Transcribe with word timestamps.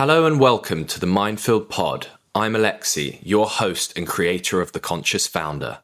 Hello 0.00 0.24
and 0.24 0.40
welcome 0.40 0.86
to 0.86 0.98
the 0.98 1.06
Mindfield 1.06 1.68
Pod. 1.68 2.06
I'm 2.34 2.54
Alexi, 2.54 3.18
your 3.22 3.46
host 3.46 3.92
and 3.98 4.06
creator 4.06 4.62
of 4.62 4.72
The 4.72 4.80
Conscious 4.80 5.26
Founder. 5.26 5.80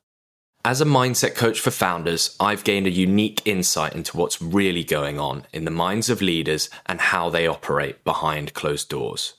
As 0.65 0.81
a 0.81 0.87
mindset 0.87 1.35
coach 1.35 1.61
for 1.61 1.71
founders, 1.71 2.35
I've 2.41 2.65
gained 2.65 2.87
a 2.87 2.91
unique 2.91 3.43
insight 3.45 3.95
into 3.95 4.17
what's 4.17 4.41
really 4.41 4.85
going 4.85 5.21
on 5.21 5.45
in 5.53 5.67
the 5.67 5.71
minds 5.71 6.09
of 6.09 6.23
leaders 6.23 6.71
and 6.87 6.99
how 6.99 7.29
they 7.29 7.47
operate 7.47 8.05
behind 8.05 8.55
closed 8.55 8.89
doors. 8.89 9.35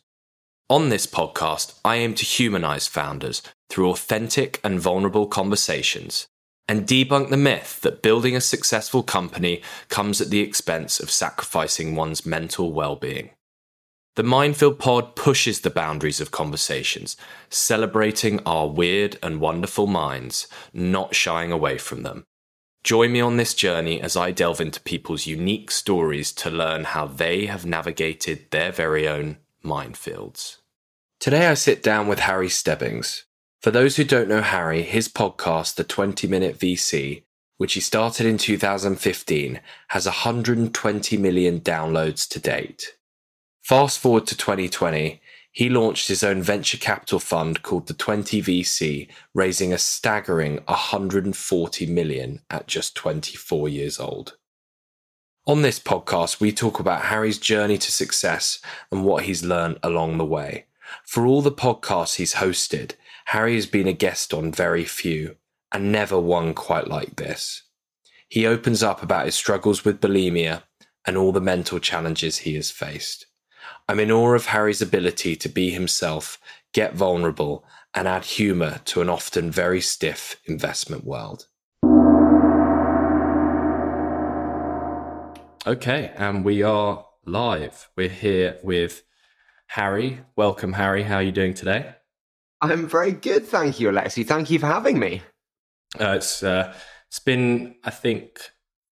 On 0.69 0.89
this 0.89 1.07
podcast, 1.07 1.79
I 1.83 1.95
aim 1.95 2.13
to 2.13 2.23
humanize 2.23 2.85
founders 2.85 3.41
through 3.71 3.89
authentic 3.89 4.59
and 4.63 4.79
vulnerable 4.79 5.25
conversations 5.25 6.27
and 6.67 6.85
debunk 6.85 7.31
the 7.31 7.37
myth 7.37 7.81
that 7.81 8.03
building 8.03 8.35
a 8.35 8.41
successful 8.41 9.01
company 9.01 9.63
comes 9.89 10.21
at 10.21 10.29
the 10.29 10.41
expense 10.41 10.99
of 10.99 11.09
sacrificing 11.09 11.95
one's 11.95 12.27
mental 12.27 12.71
well 12.71 12.95
being. 12.95 13.31
The 14.17 14.23
Mindfield 14.23 14.79
Pod 14.79 15.15
pushes 15.15 15.61
the 15.61 15.69
boundaries 15.69 16.19
of 16.19 16.31
conversations, 16.31 17.17
celebrating 17.51 18.39
our 18.47 18.67
weird 18.67 19.19
and 19.21 19.39
wonderful 19.39 19.85
minds, 19.85 20.47
not 20.73 21.13
shying 21.13 21.51
away 21.51 21.77
from 21.77 22.01
them. 22.01 22.23
Join 22.83 23.11
me 23.11 23.21
on 23.21 23.37
this 23.37 23.53
journey 23.53 24.01
as 24.01 24.17
I 24.17 24.31
delve 24.31 24.59
into 24.59 24.81
people's 24.81 25.27
unique 25.27 25.69
stories 25.69 26.31
to 26.31 26.49
learn 26.49 26.85
how 26.85 27.05
they 27.05 27.45
have 27.45 27.63
navigated 27.63 28.49
their 28.49 28.71
very 28.71 29.07
own 29.07 29.37
minefields. 29.63 30.57
Today 31.19 31.45
I 31.45 31.53
sit 31.53 31.83
down 31.83 32.07
with 32.07 32.21
Harry 32.21 32.49
Stebbings. 32.49 33.25
For 33.61 33.69
those 33.69 33.97
who 33.97 34.03
don't 34.03 34.29
know 34.29 34.41
Harry, 34.41 34.81
his 34.81 35.07
podcast, 35.07 35.75
The 35.75 35.83
20 35.83 36.27
Minute 36.27 36.57
VC, 36.57 37.21
which 37.57 37.73
he 37.73 37.81
started 37.81 38.25
in 38.25 38.39
2015, 38.39 39.59
has 39.89 40.07
120 40.07 41.17
million 41.17 41.59
downloads 41.59 42.27
to 42.29 42.39
date. 42.39 42.96
Fast 43.67 43.99
forward 43.99 44.25
to 44.27 44.37
2020, 44.37 45.19
he 45.51 45.67
launched 45.67 46.07
his 46.07 46.23
own 46.23 46.41
venture 46.41 46.77
capital 46.77 47.19
fund 47.19 47.63
called 47.63 47.87
the 47.87 47.93
20 47.93 48.41
VC, 48.41 49.09
raising 49.33 49.73
a 49.73 49.77
staggering 49.77 50.61
140 50.67 51.85
million 51.87 52.39
at 52.49 52.67
just 52.67 52.95
24 52.95 53.67
years 53.67 53.99
old. 53.99 54.37
On 55.45 55.63
this 55.63 55.81
podcast, 55.81 56.39
we 56.39 56.53
talk 56.53 56.79
about 56.79 57.07
Harry's 57.07 57.37
journey 57.37 57.77
to 57.77 57.91
success 57.91 58.61
and 58.89 59.03
what 59.03 59.25
he's 59.25 59.43
learned 59.43 59.79
along 59.83 60.17
the 60.17 60.23
way. 60.23 60.67
For 61.03 61.25
all 61.25 61.41
the 61.41 61.51
podcasts 61.51 62.15
he's 62.15 62.35
hosted, 62.35 62.93
Harry 63.25 63.55
has 63.55 63.65
been 63.65 63.89
a 63.89 63.91
guest 63.91 64.33
on 64.33 64.49
very 64.49 64.85
few, 64.85 65.35
and 65.73 65.91
never 65.91 66.17
one 66.17 66.53
quite 66.53 66.87
like 66.87 67.17
this. 67.17 67.63
He 68.29 68.47
opens 68.47 68.81
up 68.81 69.03
about 69.03 69.25
his 69.25 69.35
struggles 69.35 69.83
with 69.83 69.99
bulimia 69.99 70.63
and 71.05 71.17
all 71.17 71.33
the 71.33 71.41
mental 71.41 71.79
challenges 71.79 72.37
he 72.37 72.55
has 72.55 72.71
faced. 72.71 73.26
I'm 73.89 74.01
in 74.01 74.11
awe 74.11 74.33
of 74.33 74.47
Harry's 74.47 74.81
ability 74.81 75.37
to 75.37 75.47
be 75.47 75.69
himself, 75.69 76.37
get 76.73 76.93
vulnerable, 76.93 77.63
and 77.93 78.05
add 78.05 78.25
humour 78.25 78.81
to 78.83 79.01
an 79.01 79.07
often 79.07 79.49
very 79.49 79.79
stiff 79.79 80.41
investment 80.43 81.05
world. 81.05 81.47
Okay, 85.65 86.11
and 86.17 86.43
we 86.43 86.63
are 86.63 87.05
live. 87.25 87.87
We're 87.95 88.09
here 88.09 88.57
with 88.61 89.03
Harry. 89.67 90.19
Welcome, 90.35 90.73
Harry. 90.73 91.03
How 91.03 91.15
are 91.15 91.23
you 91.23 91.31
doing 91.31 91.53
today? 91.53 91.95
I'm 92.59 92.89
very 92.89 93.13
good, 93.13 93.45
thank 93.45 93.79
you, 93.79 93.89
Alexi. 93.89 94.27
Thank 94.27 94.51
you 94.51 94.59
for 94.59 94.67
having 94.67 94.99
me. 94.99 95.21
Uh, 95.97 96.15
it's 96.17 96.43
uh, 96.43 96.73
it's 97.07 97.19
been, 97.19 97.75
I 97.85 97.91
think, 97.91 98.51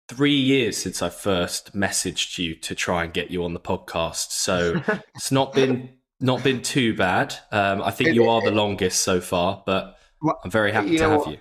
three 0.08 0.36
years 0.36 0.76
since 0.76 1.02
I 1.02 1.08
first 1.08 1.74
messaged 1.74 2.38
you 2.38 2.54
to 2.56 2.74
try 2.74 3.04
and 3.04 3.12
get 3.12 3.30
you 3.30 3.44
on 3.44 3.54
the 3.54 3.60
podcast. 3.60 4.30
So 4.32 4.82
it's 5.14 5.32
not 5.32 5.52
been 5.52 5.90
not 6.20 6.42
been 6.42 6.62
too 6.62 6.94
bad. 6.94 7.34
Um, 7.50 7.82
I 7.82 7.90
think 7.90 8.14
you 8.14 8.28
are 8.28 8.42
the 8.42 8.50
longest 8.50 9.02
so 9.02 9.20
far, 9.20 9.62
but 9.66 9.98
I'm 10.44 10.50
very 10.50 10.72
happy 10.72 10.96
to 10.98 11.08
have 11.08 11.26
you. 11.26 11.38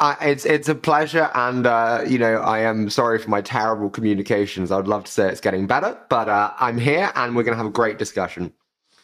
Uh, 0.00 0.14
it's 0.20 0.44
it's 0.44 0.68
a 0.68 0.76
pleasure, 0.76 1.28
and 1.34 1.66
uh, 1.66 2.04
you 2.06 2.18
know 2.18 2.36
I 2.36 2.60
am 2.60 2.88
sorry 2.88 3.18
for 3.18 3.30
my 3.30 3.40
terrible 3.40 3.90
communications. 3.90 4.70
I 4.70 4.76
would 4.76 4.86
love 4.86 5.04
to 5.04 5.10
say 5.10 5.28
it's 5.28 5.40
getting 5.40 5.66
better, 5.66 5.98
but 6.08 6.28
uh, 6.28 6.52
I'm 6.58 6.78
here, 6.78 7.10
and 7.16 7.34
we're 7.34 7.42
going 7.42 7.54
to 7.54 7.58
have 7.58 7.66
a 7.66 7.70
great 7.70 7.98
discussion. 7.98 8.52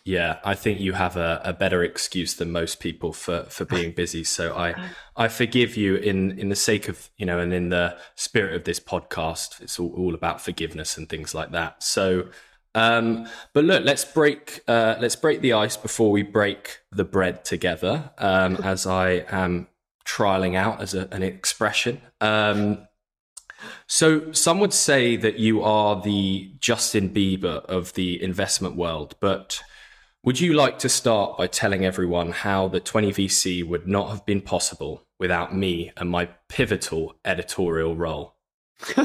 Yeah, 0.05 0.39
I 0.45 0.55
think 0.55 0.81
you 0.81 0.93
have 0.93 1.17
a, 1.17 1.41
a 1.45 1.55
better 1.55 1.83
excuse 1.83 2.35
than 2.35 2.53
most 2.53 2.79
people 2.79 3.15
for 3.15 3.45
for 3.45 3.65
being 3.65 3.93
busy. 3.97 4.23
So 4.23 4.55
I 4.55 4.75
I 5.17 5.29
forgive 5.29 5.77
you 5.77 5.97
in 5.97 6.39
in 6.39 6.51
the 6.51 6.57
sake 6.57 6.89
of 6.89 7.09
you 7.17 7.25
know, 7.25 7.39
and 7.39 7.55
in 7.55 7.71
the 7.71 7.97
spirit 8.15 8.55
of 8.55 8.65
this 8.65 8.79
podcast. 8.79 9.63
It's 9.63 9.79
all, 9.81 9.95
all 9.97 10.15
about 10.15 10.43
forgiveness 10.43 10.99
and 10.99 11.09
things 11.09 11.35
like 11.35 11.53
that. 11.53 11.83
So, 11.83 12.29
um, 12.75 13.27
but 13.55 13.65
look, 13.65 13.85
let's 13.85 14.05
break 14.05 14.61
uh, 14.69 14.97
let's 15.01 15.17
break 15.17 15.41
the 15.41 15.55
ice 15.55 15.79
before 15.79 16.11
we 16.11 16.23
break 16.23 16.81
the 16.93 17.05
bread 17.05 17.45
together. 17.47 18.11
Um, 18.19 18.57
as 18.63 18.87
I 18.87 19.25
am 19.31 19.69
trialing 20.05 20.55
out 20.55 20.83
as 20.83 20.93
a, 20.93 21.09
an 21.13 21.23
expression. 21.23 22.03
Um, 22.21 22.87
so 23.87 24.33
some 24.33 24.61
would 24.61 24.75
say 24.75 25.17
that 25.17 25.39
you 25.39 25.63
are 25.63 26.01
the 26.03 26.53
Justin 26.59 27.09
Bieber 27.09 27.65
of 27.65 27.95
the 27.95 28.23
investment 28.23 28.77
world, 28.77 29.17
but 29.21 29.63
would 30.25 30.41
you 30.41 30.55
like 30.55 30.79
to 30.79 30.89
start 30.89 31.37
by 31.37 31.47
telling 31.47 31.85
everyone 31.85 32.31
how 32.31 32.67
the 32.67 32.81
20VC 32.81 33.62
would 33.62 33.87
not 33.87 34.09
have 34.09 34.25
been 34.25 34.41
possible 34.41 35.03
without 35.19 35.55
me 35.55 35.93
and 35.99 36.09
my 36.09 36.25
pivotal 36.49 37.15
editorial 37.27 37.95
role? 37.95 38.35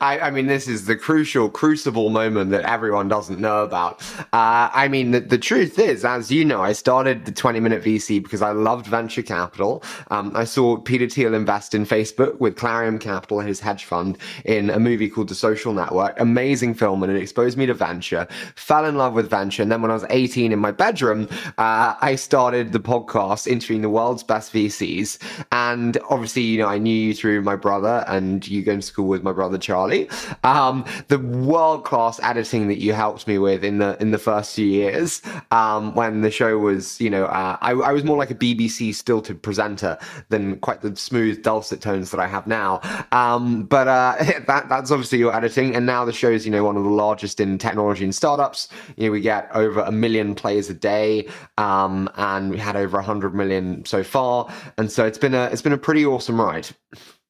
I, 0.00 0.18
I, 0.22 0.30
mean, 0.30 0.46
this 0.46 0.68
is 0.68 0.86
the 0.86 0.96
crucial 0.96 1.50
crucible 1.50 2.10
moment 2.10 2.50
that 2.52 2.62
everyone 2.62 3.08
doesn't 3.08 3.40
know 3.40 3.64
about. 3.64 4.00
Uh, 4.32 4.70
I 4.72 4.86
mean, 4.88 5.10
the, 5.10 5.20
the, 5.20 5.36
truth 5.36 5.78
is, 5.80 6.04
as 6.04 6.30
you 6.30 6.44
know, 6.44 6.62
I 6.62 6.72
started 6.72 7.24
the 7.24 7.32
20 7.32 7.58
minute 7.58 7.82
VC 7.82 8.22
because 8.22 8.40
I 8.40 8.52
loved 8.52 8.86
venture 8.86 9.22
capital. 9.22 9.82
Um, 10.12 10.30
I 10.36 10.44
saw 10.44 10.76
Peter 10.76 11.08
Thiel 11.08 11.34
invest 11.34 11.74
in 11.74 11.84
Facebook 11.84 12.38
with 12.38 12.56
Clarium 12.56 13.00
Capital, 13.00 13.40
his 13.40 13.58
hedge 13.58 13.84
fund, 13.84 14.16
in 14.44 14.70
a 14.70 14.78
movie 14.78 15.10
called 15.10 15.28
The 15.28 15.34
Social 15.34 15.74
Network. 15.74 16.18
Amazing 16.20 16.74
film, 16.74 17.02
and 17.02 17.12
it 17.12 17.20
exposed 17.20 17.58
me 17.58 17.66
to 17.66 17.74
venture. 17.74 18.28
Fell 18.54 18.84
in 18.84 18.96
love 18.96 19.14
with 19.14 19.28
venture. 19.28 19.62
And 19.62 19.72
then 19.72 19.82
when 19.82 19.90
I 19.90 19.94
was 19.94 20.06
18 20.08 20.52
in 20.52 20.58
my 20.60 20.70
bedroom, 20.70 21.28
uh, 21.58 21.94
I 22.00 22.14
started 22.14 22.72
the 22.72 22.80
podcast 22.80 23.48
interviewing 23.48 23.82
the 23.82 23.90
world's 23.90 24.22
best 24.22 24.52
VCs. 24.52 25.18
And 25.50 25.98
obviously, 26.08 26.42
you 26.42 26.58
know, 26.58 26.68
I 26.68 26.78
knew 26.78 26.94
you 26.94 27.12
through 27.12 27.42
my 27.42 27.56
brother 27.56 28.04
and 28.06 28.19
and 28.20 28.46
you 28.46 28.62
going 28.62 28.80
to 28.80 28.86
school 28.86 29.08
with 29.08 29.22
my 29.22 29.32
brother 29.32 29.58
Charlie. 29.58 30.08
Um, 30.44 30.84
the 31.08 31.18
world 31.18 31.84
class 31.84 32.20
editing 32.22 32.68
that 32.68 32.78
you 32.78 32.92
helped 32.92 33.26
me 33.26 33.38
with 33.38 33.64
in 33.64 33.78
the 33.78 33.96
in 34.00 34.10
the 34.10 34.18
first 34.18 34.54
few 34.54 34.66
years 34.66 35.22
um, 35.50 35.94
when 35.94 36.20
the 36.20 36.30
show 36.30 36.58
was, 36.58 37.00
you 37.00 37.10
know, 37.10 37.24
uh, 37.24 37.56
I, 37.60 37.72
I, 37.72 37.92
was 37.92 38.04
more 38.04 38.16
like 38.16 38.30
a 38.30 38.34
BBC 38.34 38.94
stilted 38.94 39.42
presenter 39.42 39.98
than 40.28 40.58
quite 40.60 40.82
the 40.82 40.94
smooth 40.94 41.42
dulcet 41.42 41.80
tones 41.80 42.10
that 42.10 42.20
I 42.20 42.26
have 42.26 42.46
now. 42.46 42.80
Um, 43.12 43.64
but 43.64 43.88
uh, 43.88 44.16
that 44.46 44.68
that's 44.68 44.90
obviously 44.90 45.18
your 45.18 45.34
editing, 45.34 45.74
and 45.74 45.86
now 45.86 46.04
the 46.04 46.12
show 46.12 46.30
is, 46.30 46.44
you 46.44 46.52
know, 46.52 46.64
one 46.64 46.76
of 46.76 46.84
the 46.84 46.90
largest 46.90 47.40
in 47.40 47.58
technology 47.58 48.04
and 48.04 48.14
startups. 48.14 48.68
You 48.96 49.06
know, 49.06 49.12
we 49.12 49.20
get 49.20 49.48
over 49.54 49.80
a 49.80 49.92
million 49.92 50.34
plays 50.34 50.68
a 50.70 50.74
day, 50.74 51.28
um, 51.58 52.08
and 52.16 52.50
we 52.50 52.58
had 52.58 52.76
over 52.76 53.00
hundred 53.00 53.34
million 53.34 53.84
so 53.84 54.02
far, 54.02 54.52
and 54.76 54.92
so 54.92 55.06
it's 55.06 55.18
been 55.18 55.34
a 55.34 55.44
it's 55.46 55.62
been 55.62 55.72
a 55.72 55.78
pretty 55.78 56.04
awesome 56.04 56.40
ride. 56.40 56.68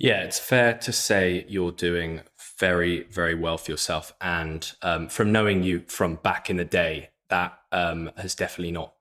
Yeah, 0.00 0.22
it's 0.22 0.38
fair 0.38 0.78
to 0.78 0.93
say 0.93 1.44
you're 1.47 1.72
doing 1.72 2.22
very, 2.59 3.03
very 3.03 3.34
well 3.34 3.59
for 3.59 3.71
yourself. 3.71 4.15
And 4.19 4.72
um, 4.81 5.11
from 5.11 5.31
knowing 5.31 5.62
you 5.62 5.84
from 5.88 6.15
back 6.15 6.49
in 6.49 6.56
the 6.56 6.65
day, 6.65 7.11
that 7.28 7.59
um, 7.71 8.11
has 8.16 8.34
definitely 8.34 8.72
not, 8.72 8.94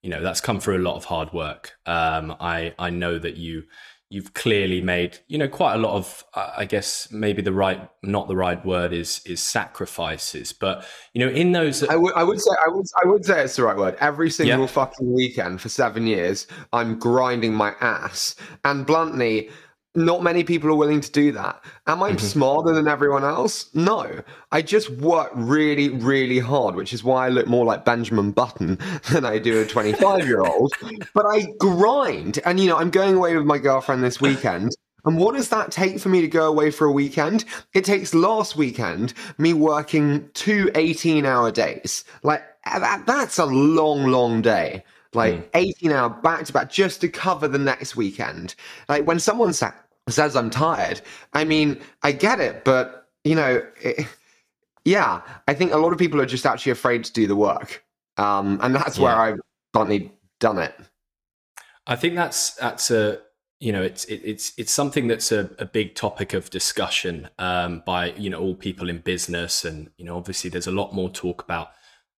you 0.00 0.08
know, 0.08 0.22
that's 0.22 0.40
come 0.40 0.58
through 0.58 0.78
a 0.78 0.80
lot 0.80 0.96
of 0.96 1.04
hard 1.04 1.34
work. 1.34 1.72
Um, 1.84 2.34
I 2.40 2.74
I 2.78 2.88
know 2.88 3.18
that 3.18 3.36
you 3.36 3.64
you've 4.08 4.34
clearly 4.34 4.80
made 4.80 5.18
you 5.26 5.36
know 5.36 5.48
quite 5.48 5.74
a 5.74 5.78
lot 5.78 5.92
of 5.94 6.24
i 6.32 6.64
guess 6.64 7.08
maybe 7.10 7.42
the 7.42 7.52
right 7.52 7.88
not 8.04 8.28
the 8.28 8.36
right 8.36 8.64
word 8.64 8.92
is 8.92 9.20
is 9.26 9.42
sacrifices 9.42 10.52
but 10.52 10.86
you 11.12 11.26
know 11.26 11.32
in 11.32 11.50
those 11.50 11.82
I 11.82 11.96
would, 11.96 12.14
I 12.14 12.22
would 12.22 12.40
say 12.40 12.50
i 12.64 12.70
would 12.70 12.86
i 13.02 13.08
would 13.08 13.24
say 13.24 13.42
it's 13.42 13.56
the 13.56 13.64
right 13.64 13.76
word 13.76 13.96
every 13.98 14.30
single 14.30 14.60
yeah. 14.60 14.66
fucking 14.66 15.12
weekend 15.12 15.60
for 15.60 15.68
seven 15.68 16.06
years 16.06 16.46
i'm 16.72 17.00
grinding 17.00 17.52
my 17.52 17.74
ass 17.80 18.36
and 18.64 18.86
bluntly 18.86 19.50
not 19.96 20.22
many 20.22 20.44
people 20.44 20.70
are 20.70 20.76
willing 20.76 21.00
to 21.00 21.10
do 21.10 21.32
that. 21.32 21.64
Am 21.86 22.02
I 22.02 22.10
mm-hmm. 22.10 22.18
smarter 22.18 22.72
than 22.72 22.86
everyone 22.86 23.24
else? 23.24 23.74
No. 23.74 24.22
I 24.52 24.62
just 24.62 24.90
work 24.90 25.30
really, 25.34 25.88
really 25.88 26.38
hard, 26.38 26.74
which 26.74 26.92
is 26.92 27.02
why 27.02 27.26
I 27.26 27.28
look 27.30 27.46
more 27.46 27.64
like 27.64 27.84
Benjamin 27.84 28.32
Button 28.32 28.78
than 29.10 29.24
I 29.24 29.38
do 29.38 29.60
a 29.60 29.66
25 29.66 30.26
year 30.26 30.40
old. 30.40 30.72
but 31.14 31.26
I 31.26 31.46
grind. 31.58 32.38
And, 32.44 32.60
you 32.60 32.68
know, 32.68 32.76
I'm 32.76 32.90
going 32.90 33.14
away 33.14 33.36
with 33.36 33.46
my 33.46 33.58
girlfriend 33.58 34.04
this 34.04 34.20
weekend. 34.20 34.76
And 35.04 35.18
what 35.18 35.36
does 35.36 35.48
that 35.50 35.70
take 35.70 36.00
for 36.00 36.08
me 36.08 36.20
to 36.20 36.28
go 36.28 36.48
away 36.48 36.70
for 36.70 36.86
a 36.86 36.92
weekend? 36.92 37.44
It 37.74 37.84
takes 37.84 38.12
last 38.12 38.56
weekend 38.56 39.14
me 39.38 39.52
working 39.52 40.28
two 40.34 40.70
18 40.74 41.24
hour 41.24 41.52
days. 41.52 42.04
Like, 42.22 42.42
that, 42.64 43.06
that's 43.06 43.38
a 43.38 43.46
long, 43.46 44.06
long 44.08 44.42
day 44.42 44.82
like 45.16 45.34
mm. 45.34 45.48
18 45.54 45.92
hour 45.92 46.10
back 46.10 46.44
to 46.44 46.52
back 46.52 46.70
just 46.70 47.00
to 47.00 47.08
cover 47.08 47.48
the 47.48 47.58
next 47.58 47.96
weekend. 47.96 48.54
Like 48.88 49.06
when 49.06 49.18
someone 49.18 49.52
sat 49.52 49.85
says 50.08 50.36
I'm 50.36 50.50
tired. 50.50 51.00
I 51.32 51.44
mean, 51.44 51.80
I 52.02 52.12
get 52.12 52.40
it, 52.40 52.64
but 52.64 53.08
you 53.24 53.34
know, 53.34 53.62
it, 53.82 54.06
Yeah, 54.86 55.22
I 55.48 55.54
think 55.54 55.72
a 55.72 55.78
lot 55.78 55.92
of 55.92 55.98
people 55.98 56.20
are 56.20 56.26
just 56.26 56.46
actually 56.46 56.70
afraid 56.70 57.02
to 57.04 57.12
do 57.12 57.26
the 57.26 57.34
work, 57.34 57.84
um, 58.18 58.60
and 58.62 58.72
that's 58.72 58.96
yeah. 58.96 59.04
where 59.04 59.16
I've 59.16 59.40
bluntly 59.72 60.12
done 60.38 60.58
it. 60.58 60.74
I 61.88 61.96
think 61.96 62.14
that's 62.14 62.54
that's 62.54 62.92
a 62.92 63.18
you 63.58 63.72
know 63.72 63.82
it's 63.82 64.04
it, 64.04 64.20
it's 64.22 64.52
it's 64.56 64.70
something 64.70 65.08
that's 65.08 65.32
a, 65.32 65.50
a 65.58 65.64
big 65.64 65.96
topic 65.96 66.34
of 66.34 66.50
discussion 66.50 67.28
um, 67.40 67.82
by 67.84 68.12
you 68.12 68.30
know 68.30 68.38
all 68.38 68.54
people 68.54 68.88
in 68.88 68.98
business, 68.98 69.64
and 69.64 69.90
you 69.98 70.04
know 70.04 70.16
obviously 70.16 70.50
there's 70.50 70.68
a 70.68 70.72
lot 70.72 70.94
more 70.94 71.10
talk 71.10 71.42
about 71.42 71.70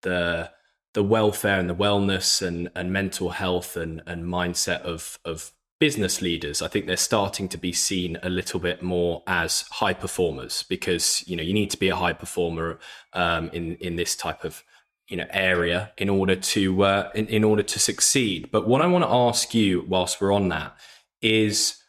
the 0.03 0.51
the 0.93 1.01
welfare 1.03 1.59
and 1.59 1.71
the 1.71 1.75
wellness 1.75 2.39
and 2.39 2.69
and 2.75 2.93
mental 2.93 3.31
health 3.31 3.75
and 3.77 4.03
and 4.05 4.25
mindset 4.25 4.81
of 4.81 5.17
of 5.25 5.53
business 5.79 6.21
leaders. 6.21 6.61
I 6.61 6.67
think 6.67 6.85
they're 6.85 6.97
starting 6.97 7.47
to 7.49 7.57
be 7.57 7.71
seen 7.71 8.17
a 8.21 8.29
little 8.29 8.59
bit 8.59 8.83
more 8.83 9.23
as 9.25 9.61
high 9.71 9.93
performers 9.93 10.63
because 10.63 11.23
you 11.27 11.35
know 11.35 11.43
you 11.43 11.53
need 11.53 11.71
to 11.71 11.77
be 11.77 11.89
a 11.89 11.95
high 11.95 12.13
performer 12.13 12.79
um, 13.13 13.49
in 13.53 13.75
in 13.75 13.95
this 13.95 14.15
type 14.15 14.43
of 14.43 14.63
you 15.07 15.17
know 15.17 15.27
area 15.31 15.91
in 15.97 16.09
order 16.09 16.35
to 16.35 16.83
uh, 16.83 17.09
in, 17.15 17.27
in 17.27 17.43
order 17.43 17.63
to 17.63 17.79
succeed. 17.79 18.49
But 18.51 18.67
what 18.67 18.81
I 18.81 18.87
want 18.87 19.03
to 19.05 19.09
ask 19.09 19.53
you, 19.53 19.85
whilst 19.87 20.21
we're 20.21 20.33
on 20.33 20.49
that, 20.49 20.75
is 21.21 21.81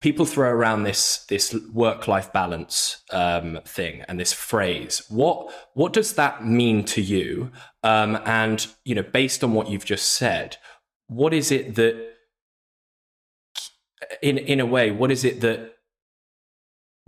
people 0.00 0.26
throw 0.26 0.50
around 0.50 0.84
this 0.84 1.24
this 1.26 1.54
work 1.72 2.08
life 2.08 2.32
balance 2.32 3.02
um, 3.12 3.60
thing 3.66 4.02
and 4.08 4.18
this 4.18 4.32
phrase. 4.32 5.02
What 5.08 5.52
what 5.74 5.92
does 5.92 6.14
that 6.14 6.46
mean 6.46 6.84
to 6.86 7.02
you? 7.02 7.50
Um, 7.82 8.18
and 8.24 8.66
you 8.84 8.94
know, 8.94 9.02
based 9.02 9.44
on 9.44 9.52
what 9.52 9.68
you've 9.68 9.84
just 9.84 10.12
said, 10.12 10.56
what 11.06 11.34
is 11.34 11.52
it 11.52 11.74
that 11.76 12.15
in 14.22 14.38
in 14.38 14.60
a 14.60 14.66
way, 14.66 14.90
what 14.90 15.10
is 15.10 15.24
it 15.24 15.40
that 15.40 15.74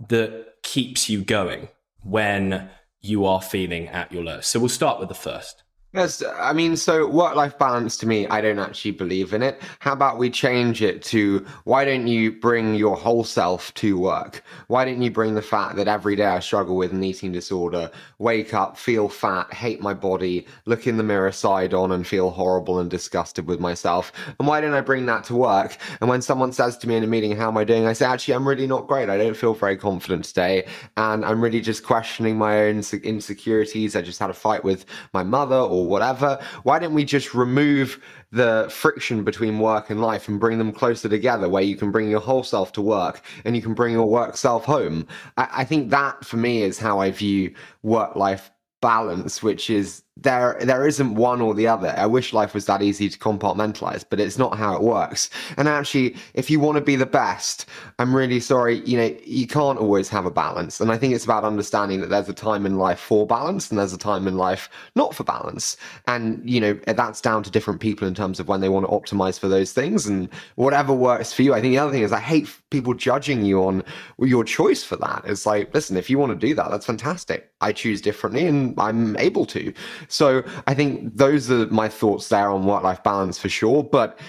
that 0.07 0.45
keeps 0.63 1.09
you 1.09 1.23
going 1.23 1.67
when 2.03 2.69
you 3.01 3.25
are 3.25 3.41
feeling 3.41 3.87
at 3.87 4.11
your 4.11 4.23
lowest. 4.23 4.51
So 4.51 4.59
we'll 4.59 4.69
start 4.69 4.99
with 4.99 5.09
the 5.09 5.15
first. 5.15 5.63
Yes, 5.91 6.21
I 6.37 6.53
mean, 6.53 6.77
so 6.77 7.07
work 7.09 7.35
life 7.35 7.57
balance 7.57 7.97
to 7.97 8.05
me, 8.07 8.27
I 8.27 8.41
don't 8.41 8.59
actually 8.59 8.91
believe 8.91 9.33
in 9.33 9.41
it. 9.41 9.59
How 9.79 9.93
about 9.93 10.19
we 10.19 10.29
change 10.29 10.83
it 10.83 11.01
to 11.05 11.43
why 11.63 11.83
don't 11.83 12.05
you 12.05 12.31
bring 12.31 12.75
your 12.75 12.95
whole 12.95 13.23
self 13.23 13.73
to 13.73 13.97
work? 13.97 14.43
Why 14.67 14.85
don't 14.85 15.01
you 15.01 15.09
bring 15.09 15.33
the 15.33 15.41
fact 15.41 15.77
that 15.77 15.87
every 15.87 16.15
day 16.15 16.27
I 16.27 16.41
struggle 16.41 16.75
with 16.75 16.91
an 16.91 17.03
eating 17.03 17.31
disorder, 17.31 17.89
wake 18.19 18.53
up, 18.53 18.77
feel 18.77 19.09
fat, 19.09 19.51
hate 19.51 19.81
my 19.81 19.95
body, 19.95 20.45
look 20.67 20.85
in 20.85 20.97
the 20.97 21.03
mirror 21.03 21.31
side 21.31 21.73
on 21.73 21.91
and 21.91 22.05
feel 22.05 22.29
horrible 22.29 22.77
and 22.77 22.87
disgusted 22.91 23.47
with 23.47 23.59
myself? 23.59 24.11
And 24.37 24.47
why 24.47 24.61
don't 24.61 24.75
I 24.75 24.81
bring 24.81 25.07
that 25.07 25.23
to 25.23 25.35
work? 25.35 25.75
And 26.01 26.09
when 26.09 26.21
someone 26.21 26.51
says 26.51 26.77
to 26.77 26.87
me 26.87 26.97
in 26.97 27.03
a 27.03 27.07
meeting, 27.07 27.35
How 27.35 27.47
am 27.47 27.57
I 27.57 27.63
doing? 27.63 27.87
I 27.87 27.93
say, 27.93 28.05
Actually, 28.05 28.35
I'm 28.35 28.47
really 28.47 28.67
not 28.67 28.85
great. 28.85 29.09
I 29.09 29.17
don't 29.17 29.35
feel 29.35 29.55
very 29.55 29.75
confident 29.75 30.25
today. 30.25 30.67
And 30.97 31.25
I'm 31.25 31.41
really 31.41 31.61
just 31.61 31.83
questioning 31.83 32.37
my 32.37 32.65
own 32.65 32.83
insecurities. 33.03 33.95
I 33.95 34.03
just 34.03 34.19
had 34.19 34.29
a 34.29 34.35
fight 34.35 34.63
with 34.63 34.85
my 35.15 35.23
mother 35.23 35.78
or 35.79 35.87
whatever. 35.87 36.39
Why 36.63 36.79
don't 36.79 36.93
we 36.93 37.05
just 37.05 37.33
remove 37.33 38.01
the 38.31 38.67
friction 38.69 39.23
between 39.23 39.59
work 39.59 39.89
and 39.89 40.01
life 40.01 40.27
and 40.27 40.39
bring 40.39 40.57
them 40.57 40.71
closer 40.71 41.09
together 41.09 41.49
where 41.49 41.63
you 41.63 41.75
can 41.75 41.91
bring 41.91 42.09
your 42.09 42.19
whole 42.19 42.43
self 42.43 42.71
to 42.73 42.81
work 42.81 43.21
and 43.45 43.55
you 43.55 43.61
can 43.61 43.73
bring 43.73 43.93
your 43.93 44.09
work 44.09 44.37
self 44.37 44.65
home? 44.65 45.07
I, 45.37 45.47
I 45.57 45.63
think 45.63 45.89
that 45.89 46.25
for 46.25 46.37
me 46.37 46.63
is 46.63 46.79
how 46.79 46.99
I 46.99 47.11
view 47.11 47.53
work 47.83 48.15
life 48.15 48.51
balance, 48.81 49.43
which 49.43 49.69
is 49.69 50.03
there 50.21 50.57
there 50.61 50.87
isn't 50.87 51.15
one 51.15 51.41
or 51.41 51.53
the 51.53 51.67
other. 51.67 51.93
I 51.97 52.05
wish 52.05 52.33
life 52.33 52.53
was 52.53 52.65
that 52.65 52.81
easy 52.81 53.09
to 53.09 53.17
compartmentalize, 53.17 54.03
but 54.07 54.19
it's 54.19 54.37
not 54.37 54.57
how 54.57 54.75
it 54.75 54.81
works. 54.81 55.29
And 55.57 55.67
actually, 55.67 56.15
if 56.33 56.49
you 56.49 56.59
want 56.59 56.75
to 56.75 56.81
be 56.81 56.95
the 56.95 57.05
best, 57.05 57.65
I'm 57.99 58.15
really 58.15 58.39
sorry, 58.39 58.79
you 58.85 58.97
know, 58.97 59.15
you 59.25 59.47
can't 59.47 59.79
always 59.79 60.09
have 60.09 60.25
a 60.25 60.31
balance. 60.31 60.81
And 60.81 60.91
I 60.91 60.97
think 60.97 61.13
it's 61.13 61.25
about 61.25 61.43
understanding 61.43 62.01
that 62.01 62.09
there's 62.09 62.29
a 62.29 62.33
time 62.33 62.65
in 62.65 62.77
life 62.77 62.99
for 62.99 63.25
balance 63.25 63.69
and 63.69 63.79
there's 63.79 63.93
a 63.93 63.97
time 63.97 64.27
in 64.27 64.37
life 64.37 64.69
not 64.95 65.15
for 65.15 65.23
balance. 65.23 65.77
And, 66.07 66.47
you 66.49 66.59
know, 66.59 66.73
that's 66.85 67.21
down 67.21 67.43
to 67.43 67.51
different 67.51 67.79
people 67.79 68.07
in 68.07 68.15
terms 68.15 68.39
of 68.39 68.47
when 68.47 68.61
they 68.61 68.69
want 68.69 68.85
to 68.85 68.91
optimize 68.91 69.39
for 69.39 69.47
those 69.47 69.73
things 69.73 70.05
and 70.05 70.29
whatever 70.55 70.93
works 70.93 71.33
for 71.33 71.43
you. 71.43 71.53
I 71.53 71.61
think 71.61 71.71
the 71.71 71.79
other 71.79 71.91
thing 71.91 72.03
is 72.03 72.11
I 72.11 72.19
hate 72.19 72.49
people 72.69 72.93
judging 72.93 73.45
you 73.45 73.63
on 73.63 73.83
your 74.19 74.43
choice 74.43 74.83
for 74.83 74.95
that. 74.97 75.23
It's 75.25 75.45
like, 75.45 75.73
listen, 75.73 75.97
if 75.97 76.09
you 76.09 76.17
want 76.17 76.39
to 76.39 76.47
do 76.47 76.53
that, 76.55 76.71
that's 76.71 76.85
fantastic. 76.85 77.51
I 77.61 77.71
choose 77.71 78.01
differently 78.01 78.45
and 78.45 78.79
I'm 78.79 79.17
able 79.17 79.45
to. 79.47 79.73
So 80.09 80.43
I 80.67 80.73
think 80.73 81.15
those 81.15 81.49
are 81.49 81.67
my 81.67 81.87
thoughts 81.87 82.27
there 82.27 82.49
on 82.49 82.65
work 82.65 82.83
life 82.83 83.01
balance 83.03 83.39
for 83.39 83.47
sure. 83.47 83.83
But 83.83 84.19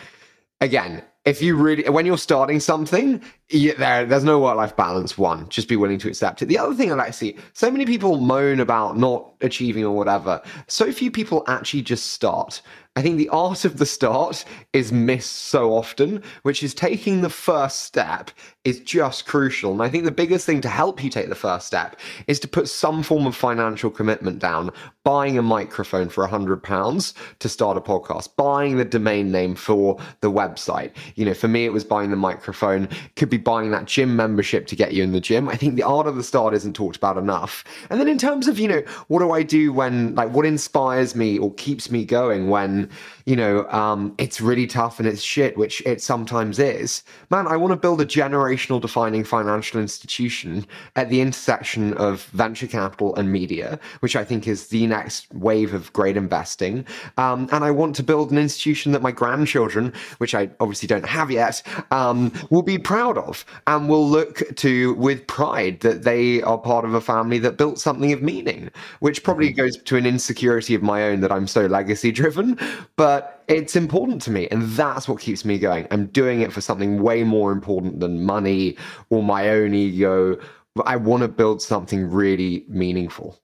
again, 0.60 1.02
if 1.24 1.42
you 1.42 1.56
really 1.56 1.88
when 1.88 2.06
you're 2.06 2.18
starting 2.18 2.60
something 2.60 3.22
yeah, 3.50 3.74
there, 3.76 4.06
there's 4.06 4.24
no 4.24 4.38
work-life 4.38 4.76
balance 4.76 5.18
one. 5.18 5.48
Just 5.48 5.68
be 5.68 5.76
willing 5.76 5.98
to 5.98 6.08
accept 6.08 6.40
it. 6.42 6.46
The 6.46 6.58
other 6.58 6.74
thing 6.74 6.92
i 6.92 6.94
like 6.94 7.08
to 7.08 7.12
see 7.12 7.36
so 7.52 7.70
many 7.70 7.84
people 7.84 8.18
moan 8.18 8.60
about 8.60 8.96
not 8.96 9.32
achieving 9.40 9.84
or 9.84 9.96
whatever. 9.96 10.40
So 10.68 10.92
few 10.92 11.10
people 11.10 11.44
actually 11.46 11.82
just 11.82 12.10
start. 12.10 12.62
I 12.96 13.02
think 13.02 13.18
the 13.18 13.28
art 13.28 13.64
of 13.64 13.78
the 13.78 13.86
start 13.86 14.44
is 14.72 14.92
missed 14.92 15.32
so 15.32 15.72
often, 15.72 16.24
which 16.42 16.62
is 16.62 16.74
taking 16.74 17.20
the 17.20 17.30
first 17.30 17.82
step 17.82 18.32
is 18.64 18.80
just 18.80 19.26
crucial. 19.26 19.72
And 19.72 19.80
I 19.80 19.88
think 19.88 20.04
the 20.04 20.10
biggest 20.10 20.44
thing 20.44 20.60
to 20.62 20.68
help 20.68 21.02
you 21.02 21.08
take 21.08 21.28
the 21.28 21.36
first 21.36 21.68
step 21.68 21.98
is 22.26 22.40
to 22.40 22.48
put 22.48 22.68
some 22.68 23.04
form 23.04 23.26
of 23.26 23.36
financial 23.36 23.90
commitment 23.90 24.40
down, 24.40 24.72
buying 25.04 25.38
a 25.38 25.42
microphone 25.42 26.08
for 26.08 26.24
a 26.24 26.28
hundred 26.28 26.64
pounds 26.64 27.14
to 27.38 27.48
start 27.48 27.76
a 27.76 27.80
podcast, 27.80 28.34
buying 28.36 28.76
the 28.76 28.84
domain 28.84 29.30
name 29.30 29.54
for 29.54 29.96
the 30.20 30.30
website. 30.30 30.90
You 31.14 31.24
know, 31.24 31.34
for 31.34 31.48
me, 31.48 31.64
it 31.64 31.72
was 31.72 31.84
buying 31.84 32.10
the 32.10 32.16
microphone, 32.16 32.88
could 33.14 33.30
be 33.30 33.38
buying 33.44 33.70
that 33.70 33.86
gym 33.86 34.16
membership 34.16 34.66
to 34.68 34.76
get 34.76 34.92
you 34.92 35.02
in 35.02 35.12
the 35.12 35.20
gym. 35.20 35.48
I 35.48 35.56
think 35.56 35.76
the 35.76 35.82
art 35.82 36.06
of 36.06 36.16
the 36.16 36.22
start 36.22 36.54
isn't 36.54 36.74
talked 36.74 36.96
about 36.96 37.16
enough. 37.16 37.64
And 37.88 38.00
then 38.00 38.08
in 38.08 38.18
terms 38.18 38.48
of, 38.48 38.58
you 38.58 38.68
know, 38.68 38.82
what 39.08 39.20
do 39.20 39.32
I 39.32 39.42
do 39.42 39.72
when, 39.72 40.14
like, 40.14 40.30
what 40.30 40.46
inspires 40.46 41.14
me 41.14 41.38
or 41.38 41.52
keeps 41.54 41.90
me 41.90 42.04
going 42.04 42.48
when, 42.48 42.88
you 43.30 43.36
know, 43.36 43.64
um, 43.68 44.12
it's 44.18 44.40
really 44.40 44.66
tough 44.66 44.98
and 44.98 45.06
it's 45.06 45.22
shit, 45.22 45.56
which 45.56 45.80
it 45.86 46.02
sometimes 46.02 46.58
is. 46.58 47.04
Man, 47.30 47.46
I 47.46 47.56
want 47.56 47.70
to 47.70 47.76
build 47.76 48.00
a 48.00 48.04
generational 48.04 48.80
defining 48.80 49.22
financial 49.22 49.80
institution 49.80 50.66
at 50.96 51.10
the 51.10 51.20
intersection 51.20 51.94
of 51.94 52.24
venture 52.32 52.66
capital 52.66 53.14
and 53.14 53.30
media, 53.30 53.78
which 54.00 54.16
I 54.16 54.24
think 54.24 54.48
is 54.48 54.66
the 54.66 54.84
next 54.88 55.32
wave 55.32 55.72
of 55.74 55.92
great 55.92 56.16
investing. 56.16 56.84
Um, 57.18 57.48
and 57.52 57.62
I 57.62 57.70
want 57.70 57.94
to 57.96 58.02
build 58.02 58.32
an 58.32 58.38
institution 58.38 58.90
that 58.92 59.02
my 59.02 59.12
grandchildren, 59.12 59.92
which 60.18 60.34
I 60.34 60.50
obviously 60.58 60.88
don't 60.88 61.06
have 61.06 61.30
yet, 61.30 61.62
um, 61.92 62.32
will 62.50 62.62
be 62.62 62.78
proud 62.78 63.16
of 63.16 63.44
and 63.68 63.88
will 63.88 64.08
look 64.08 64.42
to 64.56 64.94
with 64.94 65.24
pride 65.28 65.80
that 65.80 66.02
they 66.02 66.42
are 66.42 66.58
part 66.58 66.84
of 66.84 66.94
a 66.94 67.00
family 67.00 67.38
that 67.38 67.56
built 67.56 67.78
something 67.78 68.12
of 68.12 68.22
meaning, 68.22 68.70
which 68.98 69.22
probably 69.22 69.50
mm-hmm. 69.50 69.62
goes 69.62 69.76
to 69.76 69.96
an 69.96 70.04
insecurity 70.04 70.74
of 70.74 70.82
my 70.82 71.04
own 71.04 71.20
that 71.20 71.30
I'm 71.30 71.46
so 71.46 71.66
legacy 71.66 72.10
driven 72.10 72.58
but 72.96 73.19
it's 73.48 73.76
important 73.76 74.22
to 74.22 74.30
me 74.30 74.48
and 74.50 74.62
that's 74.70 75.08
what 75.08 75.20
keeps 75.20 75.44
me 75.44 75.58
going. 75.58 75.86
I'm 75.90 76.06
doing 76.06 76.40
it 76.40 76.52
for 76.52 76.60
something 76.60 77.02
way 77.02 77.24
more 77.24 77.52
important 77.52 78.00
than 78.00 78.24
money 78.24 78.76
or 79.10 79.22
my 79.22 79.50
own 79.50 79.74
ego. 79.74 80.38
I 80.84 80.96
want 80.96 81.22
to 81.22 81.28
build 81.28 81.62
something 81.62 82.10
really 82.10 82.64
meaningful. 82.68 83.38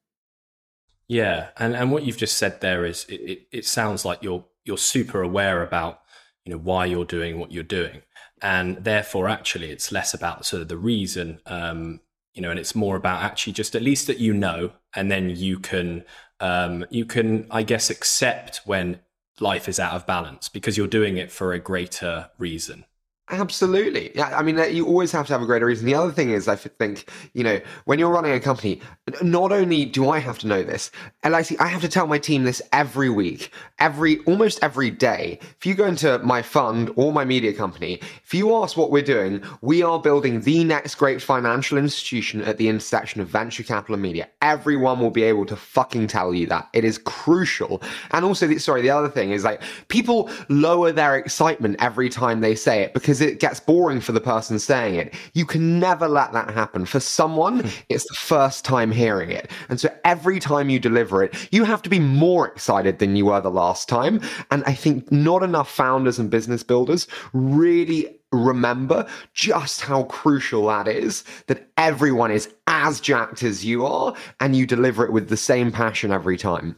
Yeah 1.08 1.48
and 1.56 1.76
and 1.76 1.92
what 1.92 2.02
you've 2.02 2.16
just 2.16 2.36
said 2.36 2.60
there 2.60 2.84
is 2.84 3.04
it, 3.08 3.20
it, 3.20 3.46
it 3.52 3.64
sounds 3.64 4.04
like 4.04 4.22
you're 4.22 4.44
you're 4.64 4.78
super 4.78 5.22
aware 5.22 5.62
about 5.62 6.00
you 6.44 6.52
know 6.52 6.58
why 6.58 6.86
you're 6.86 7.04
doing 7.04 7.38
what 7.38 7.52
you're 7.52 7.62
doing. 7.62 8.02
And 8.42 8.84
therefore 8.84 9.28
actually 9.28 9.70
it's 9.70 9.92
less 9.92 10.14
about 10.14 10.46
sort 10.46 10.62
of 10.62 10.68
the 10.68 10.76
reason 10.76 11.40
um 11.46 12.00
you 12.36 12.42
know 12.42 12.50
and 12.50 12.60
it's 12.60 12.74
more 12.74 12.96
about 12.96 13.22
actually 13.22 13.54
just 13.54 13.74
at 13.74 13.82
least 13.82 14.06
that 14.06 14.18
you 14.18 14.32
know 14.32 14.72
and 14.94 15.10
then 15.10 15.30
you 15.30 15.58
can 15.58 16.04
um 16.38 16.84
you 16.90 17.04
can 17.04 17.46
i 17.50 17.62
guess 17.62 17.88
accept 17.88 18.60
when 18.64 19.00
life 19.40 19.68
is 19.68 19.78
out 19.78 19.94
of 19.94 20.06
balance 20.06 20.48
because 20.48 20.76
you're 20.76 20.86
doing 20.86 21.16
it 21.16 21.30
for 21.30 21.52
a 21.52 21.58
greater 21.58 22.30
reason. 22.38 22.84
Absolutely. 23.28 24.12
Yeah. 24.14 24.38
I 24.38 24.42
mean, 24.42 24.56
you 24.72 24.86
always 24.86 25.10
have 25.10 25.26
to 25.26 25.32
have 25.32 25.42
a 25.42 25.46
greater 25.46 25.66
reason. 25.66 25.84
The 25.84 25.96
other 25.96 26.12
thing 26.12 26.30
is, 26.30 26.46
I 26.46 26.54
think, 26.54 27.10
you 27.32 27.42
know, 27.42 27.60
when 27.84 27.98
you're 27.98 28.10
running 28.10 28.30
a 28.30 28.38
company, 28.38 28.80
not 29.20 29.50
only 29.50 29.84
do 29.84 30.10
I 30.10 30.20
have 30.20 30.38
to 30.40 30.46
know 30.46 30.62
this, 30.62 30.92
and 31.24 31.34
I 31.34 31.42
have 31.66 31.80
to 31.80 31.88
tell 31.88 32.06
my 32.06 32.18
team 32.18 32.44
this 32.44 32.62
every 32.72 33.10
week, 33.10 33.50
every, 33.80 34.20
almost 34.20 34.60
every 34.62 34.92
day. 34.92 35.40
If 35.58 35.66
you 35.66 35.74
go 35.74 35.86
into 35.86 36.20
my 36.20 36.40
fund 36.40 36.92
or 36.94 37.12
my 37.12 37.24
media 37.24 37.52
company, 37.52 38.00
if 38.22 38.32
you 38.32 38.54
ask 38.54 38.76
what 38.76 38.92
we're 38.92 39.02
doing, 39.02 39.42
we 39.60 39.82
are 39.82 40.00
building 40.00 40.42
the 40.42 40.62
next 40.62 40.94
great 40.94 41.20
financial 41.20 41.78
institution 41.78 42.42
at 42.42 42.58
the 42.58 42.68
intersection 42.68 43.20
of 43.20 43.26
venture 43.26 43.64
capital 43.64 43.94
and 43.94 44.02
media. 44.02 44.28
Everyone 44.40 45.00
will 45.00 45.10
be 45.10 45.24
able 45.24 45.46
to 45.46 45.56
fucking 45.56 46.06
tell 46.06 46.32
you 46.32 46.46
that. 46.46 46.68
It 46.72 46.84
is 46.84 46.96
crucial. 46.98 47.82
And 48.12 48.24
also, 48.24 48.56
sorry, 48.58 48.82
the 48.82 48.90
other 48.90 49.08
thing 49.08 49.32
is 49.32 49.42
like 49.42 49.62
people 49.88 50.30
lower 50.48 50.92
their 50.92 51.16
excitement 51.16 51.76
every 51.80 52.08
time 52.08 52.40
they 52.40 52.54
say 52.54 52.82
it 52.82 52.94
because 52.94 53.15
because 53.16 53.32
it 53.32 53.40
gets 53.40 53.60
boring 53.60 54.00
for 54.00 54.12
the 54.12 54.20
person 54.20 54.58
saying 54.58 54.96
it. 54.96 55.14
You 55.32 55.46
can 55.46 55.80
never 55.80 56.06
let 56.06 56.32
that 56.32 56.50
happen. 56.50 56.84
For 56.84 57.00
someone, 57.00 57.60
hmm. 57.60 57.68
it's 57.88 58.06
the 58.06 58.14
first 58.14 58.64
time 58.64 58.90
hearing 58.90 59.30
it. 59.30 59.50
And 59.68 59.80
so 59.80 59.88
every 60.04 60.38
time 60.38 60.68
you 60.68 60.78
deliver 60.78 61.22
it, 61.22 61.48
you 61.50 61.64
have 61.64 61.82
to 61.82 61.88
be 61.88 61.98
more 61.98 62.46
excited 62.46 62.98
than 62.98 63.16
you 63.16 63.26
were 63.26 63.40
the 63.40 63.50
last 63.50 63.88
time. 63.88 64.20
And 64.50 64.62
I 64.64 64.74
think 64.74 65.10
not 65.10 65.42
enough 65.42 65.70
founders 65.70 66.18
and 66.18 66.30
business 66.30 66.62
builders 66.62 67.06
really 67.32 68.18
remember 68.32 69.06
just 69.32 69.80
how 69.80 70.02
crucial 70.04 70.66
that 70.66 70.88
is 70.88 71.24
that 71.46 71.68
everyone 71.78 72.30
is 72.30 72.52
as 72.66 73.00
jacked 73.00 73.42
as 73.42 73.64
you 73.64 73.86
are 73.86 74.14
and 74.40 74.54
you 74.54 74.66
deliver 74.66 75.06
it 75.06 75.12
with 75.12 75.28
the 75.28 75.36
same 75.36 75.72
passion 75.72 76.12
every 76.12 76.36
time. 76.36 76.76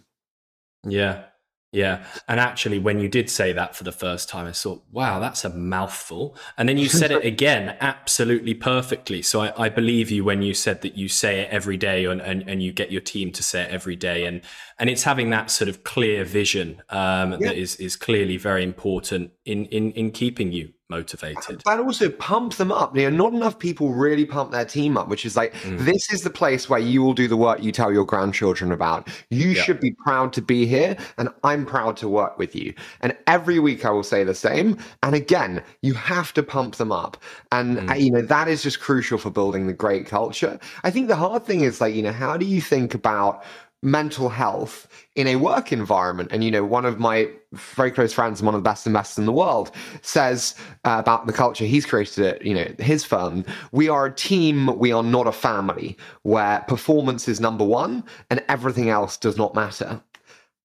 Yeah. 0.87 1.25
Yeah. 1.71 2.05
And 2.27 2.41
actually, 2.41 2.79
when 2.79 2.99
you 2.99 3.09
did 3.09 3.29
say 3.29 3.53
that 3.53 3.77
for 3.77 3.85
the 3.85 3.93
first 3.93 4.29
time, 4.29 4.47
I 4.47 4.53
thought, 4.53 4.83
wow, 4.91 5.19
that's 5.19 5.45
a 5.45 5.51
mouthful. 5.51 6.35
And 6.57 6.67
then 6.67 6.79
you 6.79 6.89
said 6.89 7.11
it 7.11 7.25
again 7.27 7.77
absolutely 7.81 8.55
perfectly. 8.55 9.21
So 9.21 9.43
I, 9.43 9.65
I, 9.65 9.69
believe 9.69 10.11
you 10.11 10.25
when 10.25 10.41
you 10.41 10.55
said 10.55 10.81
that 10.81 10.97
you 10.97 11.09
say 11.09 11.41
it 11.41 11.51
every 11.51 11.77
day 11.77 12.07
and, 12.07 12.23
and, 12.23 12.49
and, 12.49 12.63
you 12.63 12.73
get 12.73 12.91
your 12.91 13.03
team 13.03 13.33
to 13.33 13.43
say 13.43 13.63
it 13.63 13.71
every 13.71 13.97
day. 13.97 14.25
And, 14.25 14.41
and 14.79 14.89
it's 14.89 15.03
having 15.03 15.29
that 15.31 15.51
sort 15.51 15.69
of 15.69 15.85
clear 15.85 16.25
vision 16.25 16.83
um, 16.89 17.33
yeah. 17.33 17.49
that 17.49 17.57
is, 17.57 17.77
is 17.77 17.97
clearly 17.97 18.39
very 18.39 18.65
important 18.65 19.33
in, 19.45 19.67
in, 19.67 19.93
in 19.93 20.11
keeping 20.11 20.53
you 20.53 20.73
motivated. 20.89 21.63
But 21.65 21.81
also 21.81 22.11
pump 22.11 22.55
them 22.55 22.73
up. 22.73 22.97
You 22.97 23.11
know, 23.11 23.17
not 23.17 23.35
enough 23.35 23.59
people 23.59 23.93
really 23.93 24.25
pump 24.25 24.51
their 24.53 24.65
team 24.65 24.97
up, 24.97 25.09
which 25.09 25.27
is 25.27 25.37
like, 25.37 25.55
mm. 25.55 25.79
this 25.79 26.11
is 26.13 26.23
the 26.23 26.31
place 26.31 26.69
where 26.69 26.81
you 26.81 27.03
will 27.03 27.15
do 27.15 27.29
the 27.29 27.37
work 27.37 27.63
you 27.63 27.73
tell 27.73 27.93
your 27.93 28.05
grandchildren 28.05 28.73
about. 28.73 29.09
You 29.31 29.51
yeah. 29.51 29.63
should 29.63 29.81
be 29.81 29.93
proud 29.93 30.33
to 30.35 30.43
be 30.43 30.67
here, 30.67 30.97
and 31.19 31.29
I'm 31.45 31.67
proud 31.67 31.97
to 31.99 32.09
work 32.09 32.39
with 32.39 32.55
you. 32.55 32.75
And 33.01 33.17
every 33.27 33.59
week 33.59 33.85
I 33.85 33.91
will 33.91 34.03
say 34.03 34.25
the 34.25 34.35
same. 34.35 34.79
And 35.03 35.15
again, 35.15 35.63
you 35.83 35.95
have 35.95 36.33
to 36.35 36.43
pump 36.43 36.77
them 36.77 36.93
up. 36.93 37.17
And, 37.53 37.79
mm. 37.79 38.01
you 38.01 38.11
know, 38.11 38.23
that 38.23 38.49
is 38.49 38.63
just 38.63 38.81
crucial 38.81 39.19
for 39.19 39.31
building 39.31 39.67
the 39.67 39.73
great 39.73 40.07
culture. 40.07 40.59
I 40.85 40.91
think 40.91 41.09
the 41.09 41.17
hard 41.17 41.45
thing 41.45 41.61
is 41.63 41.81
like, 41.81 41.95
you 41.95 42.03
know, 42.03 42.13
how 42.13 42.37
do 42.37 42.47
you 42.47 42.61
think 42.61 42.95
about 42.95 43.45
mental 43.83 44.29
health 44.29 44.89
in 45.15 45.27
a 45.29 45.37
work 45.37 45.73
environment. 45.73 46.31
And, 46.33 46.43
you 46.43 46.51
know, 46.51 46.65
one 46.65 46.85
of 46.85 46.99
my 46.99 47.31
very 47.53 47.91
close 47.91 48.13
friends 48.13 48.43
one 48.43 48.55
of 48.55 48.61
the 48.61 48.69
best 48.69 48.87
investors 48.87 49.19
in 49.19 49.27
the 49.27 49.33
world 49.33 49.71
says 50.03 50.55
uh, 50.85 50.97
about 50.99 51.27
the 51.27 51.33
culture 51.33 51.65
he's 51.65 51.87
created 51.87 52.27
at, 52.27 52.45
you 52.45 52.55
know, 52.55 52.67
his 52.79 53.05
firm, 53.05 53.45
we 53.73 53.89
are 53.89 54.07
a 54.07 54.15
team, 54.15 54.77
we 54.79 54.93
are 54.93 55.03
not 55.03 55.27
a 55.27 55.33
family 55.33 55.97
where 56.23 56.61
performance 56.69 57.29
is 57.29 57.41
number 57.41 57.65
one 57.65 58.05
and 58.31 58.45
everything 58.49 58.91
else 58.91 59.17
does 59.17 59.37
not 59.37 59.55
matter. 59.55 60.01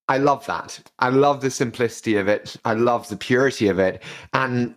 I 0.08 0.18
love 0.18 0.44
that. 0.46 0.80
I 0.98 1.08
love 1.08 1.40
the 1.40 1.50
simplicity 1.50 2.16
of 2.16 2.28
it. 2.28 2.56
I 2.64 2.74
love 2.74 3.08
the 3.08 3.16
purity 3.16 3.68
of 3.68 3.78
it. 3.78 4.02
And 4.34 4.74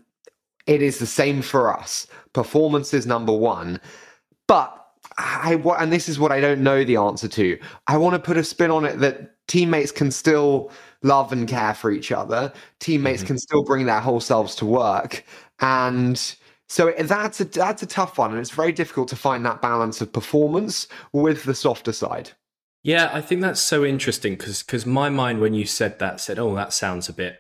it 0.67 0.81
is 0.81 0.99
the 0.99 1.05
same 1.05 1.41
for 1.41 1.75
us. 1.75 2.07
Performance 2.33 2.93
is 2.93 3.05
number 3.05 3.33
one. 3.33 3.81
But 4.47 4.86
I 5.17 5.61
and 5.79 5.91
this 5.91 6.07
is 6.07 6.19
what 6.19 6.31
I 6.31 6.39
don't 6.39 6.61
know 6.61 6.83
the 6.83 6.97
answer 6.97 7.27
to. 7.27 7.59
I 7.87 7.97
want 7.97 8.13
to 8.13 8.19
put 8.19 8.37
a 8.37 8.43
spin 8.43 8.71
on 8.71 8.85
it 8.85 8.99
that 8.99 9.47
teammates 9.47 9.91
can 9.91 10.11
still 10.11 10.71
love 11.01 11.31
and 11.31 11.47
care 11.47 11.73
for 11.73 11.91
each 11.91 12.11
other. 12.11 12.53
Teammates 12.79 13.21
mm-hmm. 13.21 13.27
can 13.27 13.37
still 13.39 13.63
bring 13.63 13.85
their 13.85 13.99
whole 13.99 14.19
selves 14.19 14.55
to 14.55 14.65
work, 14.65 15.23
and 15.59 16.35
so 16.67 16.93
that's 16.99 17.39
a 17.39 17.45
that's 17.45 17.81
a 17.81 17.87
tough 17.87 18.17
one, 18.17 18.31
and 18.31 18.39
it's 18.39 18.51
very 18.51 18.71
difficult 18.71 19.07
to 19.09 19.15
find 19.15 19.45
that 19.45 19.61
balance 19.61 20.01
of 20.01 20.13
performance 20.13 20.87
with 21.13 21.43
the 21.43 21.55
softer 21.55 21.93
side. 21.93 22.31
Yeah, 22.83 23.09
I 23.11 23.21
think 23.21 23.41
that's 23.41 23.59
so 23.59 23.83
interesting 23.83 24.35
because 24.35 24.61
because 24.63 24.85
my 24.85 25.09
mind 25.09 25.39
when 25.39 25.53
you 25.53 25.65
said 25.65 25.99
that 25.99 26.21
said, 26.21 26.37
oh, 26.37 26.55
that 26.55 26.73
sounds 26.73 27.09
a 27.09 27.13
bit 27.13 27.39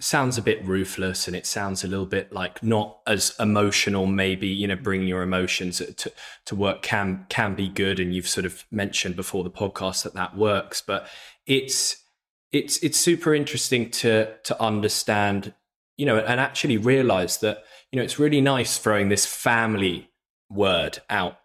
sounds 0.00 0.38
a 0.38 0.42
bit 0.42 0.64
ruthless 0.64 1.26
and 1.26 1.34
it 1.34 1.44
sounds 1.44 1.82
a 1.82 1.88
little 1.88 2.06
bit 2.06 2.32
like 2.32 2.62
not 2.62 2.98
as 3.06 3.34
emotional 3.40 4.06
maybe 4.06 4.46
you 4.46 4.66
know 4.66 4.76
bringing 4.76 5.08
your 5.08 5.22
emotions 5.22 5.78
to, 5.78 6.12
to 6.44 6.54
work 6.54 6.82
can 6.82 7.26
can 7.28 7.54
be 7.54 7.68
good 7.68 7.98
and 7.98 8.14
you've 8.14 8.28
sort 8.28 8.46
of 8.46 8.64
mentioned 8.70 9.16
before 9.16 9.42
the 9.42 9.50
podcast 9.50 10.04
that 10.04 10.14
that 10.14 10.36
works 10.36 10.80
but 10.80 11.08
it's 11.46 12.04
it's 12.52 12.78
it's 12.78 12.96
super 12.96 13.34
interesting 13.34 13.90
to 13.90 14.32
to 14.44 14.60
understand 14.62 15.52
you 15.96 16.06
know 16.06 16.18
and 16.18 16.38
actually 16.38 16.76
realize 16.76 17.38
that 17.38 17.64
you 17.90 17.96
know 17.96 18.02
it's 18.04 18.20
really 18.20 18.40
nice 18.40 18.78
throwing 18.78 19.08
this 19.08 19.26
family 19.26 20.10
word 20.48 21.00
out 21.10 21.38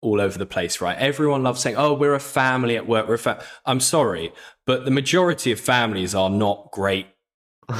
all 0.00 0.20
over 0.20 0.36
the 0.36 0.44
place, 0.44 0.82
right? 0.82 0.98
Everyone 0.98 1.42
loves 1.42 1.62
saying, 1.62 1.76
"Oh, 1.76 1.94
we're 1.94 2.14
a 2.14 2.20
family 2.20 2.76
at 2.76 2.86
work." 2.86 3.08
We're 3.08 3.14
a 3.14 3.18
fa-. 3.18 3.42
I'm 3.64 3.80
sorry, 3.80 4.32
but 4.66 4.84
the 4.84 4.90
majority 4.90 5.50
of 5.50 5.58
families 5.58 6.14
are 6.14 6.28
not 6.28 6.70
great 6.72 7.06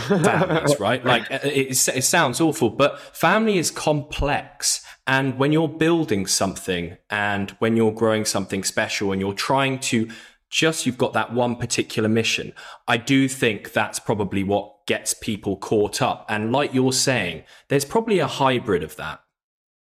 families, 0.08 0.76
right? 0.80 1.04
Like 1.04 1.30
uh, 1.30 1.40
it, 1.44 1.88
it, 1.88 2.04
sounds 2.04 2.40
awful, 2.40 2.70
but 2.70 2.98
family 3.16 3.58
is 3.58 3.70
complex. 3.70 4.84
And 5.06 5.38
when 5.38 5.52
you're 5.52 5.68
building 5.68 6.26
something 6.26 6.96
and 7.10 7.50
when 7.58 7.76
you're 7.76 7.92
growing 7.92 8.24
something 8.24 8.64
special 8.64 9.12
and 9.12 9.20
you're 9.20 9.34
trying 9.34 9.78
to 9.80 10.08
just, 10.48 10.86
you've 10.86 10.98
got 10.98 11.12
that 11.14 11.32
one 11.32 11.56
particular 11.56 12.08
mission, 12.08 12.52
I 12.86 12.96
do 12.96 13.28
think 13.28 13.72
that's 13.72 13.98
probably 13.98 14.44
what 14.44 14.86
gets 14.86 15.12
people 15.12 15.56
caught 15.56 16.00
up. 16.00 16.24
And 16.28 16.52
like 16.52 16.72
you're 16.72 16.92
saying, 16.92 17.42
there's 17.68 17.84
probably 17.84 18.20
a 18.20 18.26
hybrid 18.26 18.82
of 18.82 18.96
that. 18.96 19.23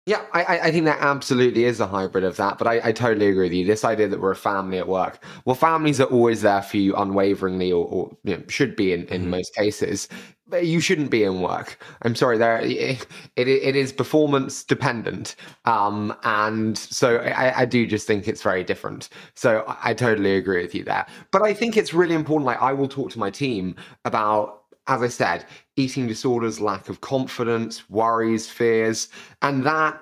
Yeah, 0.05 0.25
I, 0.33 0.59
I 0.59 0.71
think 0.71 0.85
that 0.85 0.97
absolutely 1.01 1.65
is 1.65 1.79
a 1.79 1.85
hybrid 1.85 2.23
of 2.23 2.37
that, 2.37 2.57
but 2.57 2.65
I, 2.65 2.81
I, 2.85 2.91
totally 2.91 3.27
agree 3.27 3.45
with 3.45 3.53
you. 3.53 3.65
This 3.65 3.85
idea 3.85 4.07
that 4.07 4.19
we're 4.19 4.31
a 4.31 4.35
family 4.35 4.79
at 4.79 4.87
work. 4.87 5.23
Well, 5.45 5.55
families 5.55 6.01
are 6.01 6.05
always 6.05 6.41
there 6.41 6.63
for 6.63 6.77
you 6.77 6.95
unwaveringly, 6.95 7.71
or, 7.71 7.85
or 7.85 8.17
you 8.23 8.37
know, 8.37 8.43
should 8.47 8.75
be 8.75 8.91
in, 8.91 9.01
in 9.07 9.21
mm-hmm. 9.21 9.31
most 9.31 9.53
cases. 9.53 10.07
But 10.47 10.65
you 10.65 10.79
shouldn't 10.79 11.11
be 11.11 11.23
in 11.23 11.41
work. 11.41 11.77
I'm 12.01 12.15
sorry, 12.15 12.39
there 12.39 12.59
it, 12.59 13.05
it, 13.35 13.47
it 13.47 13.75
is 13.75 13.93
performance 13.93 14.63
dependent, 14.63 15.35
um, 15.65 16.15
and 16.23 16.75
so 16.75 17.17
I, 17.17 17.61
I 17.61 17.65
do 17.65 17.85
just 17.85 18.07
think 18.07 18.27
it's 18.27 18.41
very 18.41 18.63
different. 18.63 19.09
So 19.35 19.63
I, 19.67 19.91
I 19.91 19.93
totally 19.93 20.37
agree 20.37 20.63
with 20.63 20.73
you 20.73 20.83
there. 20.85 21.05
But 21.31 21.43
I 21.43 21.53
think 21.53 21.77
it's 21.77 21.93
really 21.93 22.15
important. 22.15 22.47
Like 22.47 22.61
I 22.61 22.73
will 22.73 22.87
talk 22.87 23.11
to 23.11 23.19
my 23.19 23.29
team 23.29 23.75
about 24.05 24.58
as 24.89 25.01
I 25.03 25.07
said, 25.07 25.45
eating 25.77 26.07
disorders, 26.07 26.59
lack 26.59 26.89
of 26.89 26.99
confidence, 26.99 27.89
worries, 27.89 28.49
fears, 28.49 29.07
and 29.41 29.63
that 29.65 30.01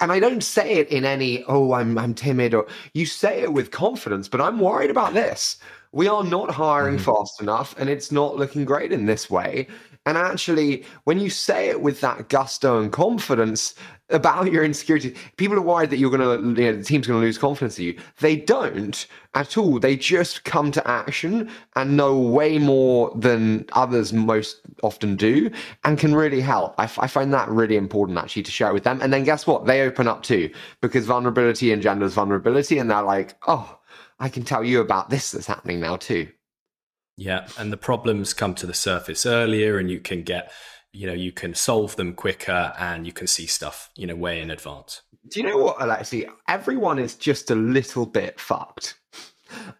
and 0.00 0.10
I 0.10 0.18
don't 0.18 0.42
say 0.42 0.72
it 0.78 0.88
in 0.88 1.04
any, 1.04 1.44
oh, 1.44 1.74
I'm 1.74 1.96
I'm 1.96 2.14
timid 2.14 2.54
or 2.54 2.66
you 2.94 3.06
say 3.06 3.42
it 3.42 3.52
with 3.52 3.70
confidence, 3.70 4.26
but 4.26 4.40
I'm 4.40 4.58
worried 4.58 4.90
about 4.90 5.14
this. 5.14 5.58
We 5.92 6.08
are 6.08 6.24
not 6.24 6.50
hiring 6.50 6.96
mm-hmm. 6.96 7.04
fast 7.04 7.40
enough 7.40 7.74
and 7.78 7.88
it's 7.88 8.10
not 8.10 8.36
looking 8.36 8.64
great 8.64 8.90
in 8.90 9.06
this 9.06 9.30
way. 9.30 9.68
And 10.04 10.18
actually, 10.18 10.84
when 11.04 11.20
you 11.20 11.30
say 11.30 11.68
it 11.68 11.80
with 11.80 12.00
that 12.00 12.28
gusto 12.28 12.80
and 12.80 12.90
confidence 12.90 13.74
about 14.10 14.50
your 14.52 14.64
insecurity, 14.64 15.14
people 15.36 15.56
are 15.56 15.62
worried 15.62 15.90
that 15.90 15.98
you're 15.98 16.10
going 16.10 16.54
to, 16.54 16.60
you 16.60 16.72
know, 16.72 16.76
the 16.76 16.84
team's 16.84 17.06
going 17.06 17.20
to 17.20 17.24
lose 17.24 17.38
confidence 17.38 17.78
in 17.78 17.84
you. 17.84 17.98
They 18.18 18.36
don't 18.36 19.06
at 19.34 19.56
all. 19.56 19.78
They 19.78 19.96
just 19.96 20.42
come 20.44 20.72
to 20.72 20.88
action 20.88 21.48
and 21.76 21.96
know 21.96 22.18
way 22.18 22.58
more 22.58 23.12
than 23.14 23.64
others 23.72 24.12
most 24.12 24.60
often 24.82 25.14
do 25.14 25.50
and 25.84 25.98
can 25.98 26.14
really 26.14 26.40
help. 26.40 26.74
I, 26.78 26.84
f- 26.84 26.98
I 26.98 27.06
find 27.06 27.32
that 27.32 27.48
really 27.48 27.76
important 27.76 28.18
actually 28.18 28.42
to 28.42 28.50
share 28.50 28.74
with 28.74 28.82
them. 28.82 29.00
And 29.00 29.12
then 29.12 29.22
guess 29.22 29.46
what? 29.46 29.66
They 29.66 29.82
open 29.82 30.08
up 30.08 30.24
too 30.24 30.50
because 30.80 31.06
vulnerability 31.06 31.72
engenders 31.72 32.14
vulnerability. 32.14 32.78
And 32.78 32.90
they're 32.90 33.02
like, 33.02 33.36
oh, 33.46 33.78
I 34.18 34.28
can 34.28 34.42
tell 34.42 34.64
you 34.64 34.80
about 34.80 35.10
this 35.10 35.30
that's 35.30 35.46
happening 35.46 35.78
now 35.80 35.96
too. 35.96 36.28
Yeah, 37.16 37.46
and 37.58 37.72
the 37.72 37.76
problems 37.76 38.34
come 38.34 38.54
to 38.56 38.66
the 38.66 38.74
surface 38.74 39.26
earlier, 39.26 39.78
and 39.78 39.90
you 39.90 40.00
can 40.00 40.22
get, 40.22 40.50
you 40.92 41.06
know, 41.06 41.12
you 41.12 41.32
can 41.32 41.54
solve 41.54 41.96
them 41.96 42.14
quicker, 42.14 42.72
and 42.78 43.06
you 43.06 43.12
can 43.12 43.26
see 43.26 43.46
stuff, 43.46 43.90
you 43.96 44.06
know, 44.06 44.16
way 44.16 44.40
in 44.40 44.50
advance. 44.50 45.02
Do 45.28 45.40
you 45.40 45.46
know 45.46 45.58
what, 45.58 45.78
Alexi? 45.78 46.28
Everyone 46.48 46.98
is 46.98 47.14
just 47.14 47.50
a 47.50 47.54
little 47.54 48.06
bit 48.06 48.40
fucked. 48.40 48.98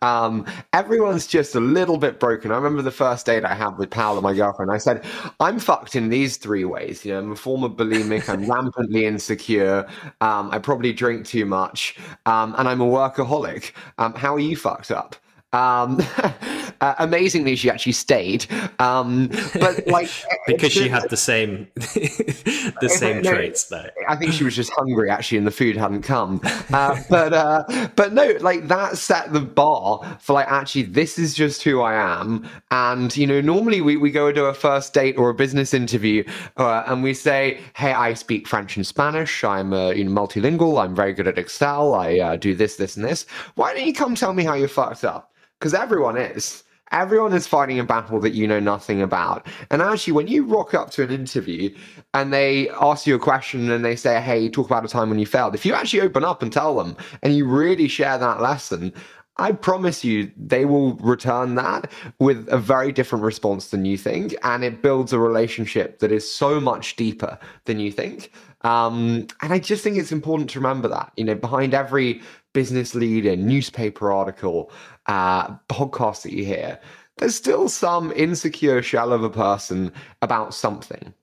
Um, 0.02 0.46
everyone's 0.72 1.26
just 1.26 1.54
a 1.54 1.60
little 1.60 1.96
bit 1.96 2.20
broken. 2.20 2.52
I 2.52 2.56
remember 2.56 2.82
the 2.82 2.90
first 2.90 3.26
date 3.26 3.44
I 3.44 3.54
had 3.54 3.78
with 3.78 3.90
Paola, 3.90 4.20
my 4.20 4.34
girlfriend. 4.34 4.70
I 4.70 4.78
said, 4.78 5.04
I'm 5.40 5.58
fucked 5.58 5.96
in 5.96 6.10
these 6.10 6.36
three 6.36 6.64
ways. 6.64 7.04
You 7.04 7.14
know, 7.14 7.20
I'm 7.20 7.32
a 7.32 7.36
former 7.36 7.68
bulimic, 7.68 8.28
I'm 8.28 8.46
rampantly 8.50 9.06
insecure, 9.06 9.88
um, 10.20 10.50
I 10.50 10.58
probably 10.58 10.92
drink 10.92 11.26
too 11.26 11.46
much, 11.46 11.96
um, 12.26 12.54
and 12.58 12.68
I'm 12.68 12.80
a 12.80 12.86
workaholic. 12.86 13.72
Um, 13.98 14.14
how 14.14 14.34
are 14.34 14.40
you 14.40 14.56
fucked 14.56 14.90
up? 14.90 15.16
Uh, 16.82 16.96
amazingly, 16.98 17.54
she 17.54 17.70
actually 17.70 17.92
stayed. 17.92 18.44
Um, 18.80 19.28
but 19.54 19.86
like 19.86 20.10
because 20.48 20.72
she 20.72 20.88
had 20.88 21.08
the 21.10 21.16
same 21.16 21.68
the 21.76 22.88
same 22.92 23.22
no, 23.22 23.30
traits, 23.30 23.64
though. 23.68 23.86
I 24.08 24.16
think 24.16 24.32
she 24.32 24.42
was 24.42 24.56
just 24.56 24.72
hungry 24.72 25.08
actually, 25.08 25.38
and 25.38 25.46
the 25.46 25.52
food 25.52 25.76
hadn't 25.76 26.02
come. 26.02 26.40
Uh, 26.72 27.00
but 27.08 27.32
uh, 27.32 27.88
but 27.94 28.12
no, 28.12 28.32
like 28.40 28.66
that 28.66 28.98
set 28.98 29.32
the 29.32 29.40
bar 29.40 30.18
for 30.20 30.32
like 30.32 30.48
actually 30.48 30.82
this 30.82 31.20
is 31.20 31.34
just 31.34 31.62
who 31.62 31.80
I 31.82 31.94
am. 31.94 32.48
And 32.72 33.16
you 33.16 33.28
know, 33.28 33.40
normally 33.40 33.80
we 33.80 33.96
we 33.96 34.10
go 34.10 34.32
to 34.32 34.46
a 34.46 34.54
first 34.54 34.92
date 34.92 35.16
or 35.16 35.30
a 35.30 35.34
business 35.34 35.72
interview, 35.72 36.24
uh, 36.56 36.82
and 36.88 37.04
we 37.04 37.14
say, 37.14 37.60
"Hey, 37.76 37.92
I 37.92 38.14
speak 38.14 38.48
French 38.48 38.76
and 38.76 38.84
Spanish. 38.84 39.44
I'm 39.44 39.72
uh, 39.72 39.90
you 39.90 40.02
know 40.02 40.10
multilingual. 40.10 40.82
I'm 40.82 40.96
very 40.96 41.12
good 41.12 41.28
at 41.28 41.38
Excel. 41.38 41.94
I 41.94 42.18
uh, 42.18 42.34
do 42.34 42.56
this, 42.56 42.74
this, 42.74 42.96
and 42.96 43.04
this. 43.04 43.24
Why 43.54 43.72
don't 43.72 43.86
you 43.86 43.94
come 43.94 44.16
tell 44.16 44.34
me 44.34 44.42
how 44.42 44.54
you 44.54 44.66
fucked 44.66 45.04
up?" 45.04 45.28
because 45.62 45.74
everyone 45.74 46.16
is. 46.16 46.64
Everyone 46.92 47.32
is 47.32 47.46
fighting 47.46 47.78
a 47.78 47.84
battle 47.84 48.20
that 48.20 48.34
you 48.34 48.46
know 48.46 48.60
nothing 48.60 49.02
about. 49.02 49.46
And 49.70 49.82
actually, 49.82 50.12
when 50.12 50.28
you 50.28 50.44
rock 50.44 50.74
up 50.74 50.90
to 50.92 51.02
an 51.02 51.10
interview 51.10 51.74
and 52.14 52.32
they 52.32 52.68
ask 52.70 53.06
you 53.06 53.14
a 53.14 53.18
question 53.18 53.70
and 53.70 53.84
they 53.84 53.96
say, 53.96 54.20
Hey, 54.20 54.48
talk 54.48 54.66
about 54.66 54.84
a 54.84 54.88
time 54.88 55.08
when 55.08 55.18
you 55.18 55.26
failed, 55.26 55.54
if 55.54 55.64
you 55.66 55.74
actually 55.74 56.02
open 56.02 56.24
up 56.24 56.42
and 56.42 56.52
tell 56.52 56.76
them 56.76 56.96
and 57.22 57.34
you 57.34 57.46
really 57.46 57.88
share 57.88 58.18
that 58.18 58.40
lesson, 58.40 58.92
I 59.38 59.52
promise 59.52 60.04
you, 60.04 60.30
they 60.36 60.66
will 60.66 60.94
return 60.96 61.54
that 61.54 61.90
with 62.18 62.46
a 62.50 62.58
very 62.58 62.92
different 62.92 63.24
response 63.24 63.70
than 63.70 63.86
you 63.86 63.96
think. 63.96 64.34
And 64.44 64.62
it 64.62 64.82
builds 64.82 65.12
a 65.12 65.18
relationship 65.18 66.00
that 66.00 66.12
is 66.12 66.30
so 66.30 66.60
much 66.60 66.96
deeper 66.96 67.38
than 67.64 67.80
you 67.80 67.90
think. 67.90 68.30
Um, 68.60 69.26
and 69.40 69.52
I 69.52 69.58
just 69.58 69.82
think 69.82 69.96
it's 69.96 70.12
important 70.12 70.50
to 70.50 70.58
remember 70.58 70.86
that, 70.88 71.12
you 71.16 71.24
know, 71.24 71.34
behind 71.34 71.72
every 71.72 72.20
business 72.52 72.94
leader, 72.94 73.34
newspaper 73.34 74.12
article, 74.12 74.70
uh, 75.06 75.56
podcast 75.68 76.22
that 76.22 76.32
you 76.32 76.44
hear, 76.44 76.80
there's 77.18 77.34
still 77.34 77.68
some 77.68 78.12
insecure 78.12 78.82
shell 78.82 79.12
of 79.12 79.22
a 79.22 79.30
person 79.30 79.92
about 80.20 80.54
something. 80.54 81.14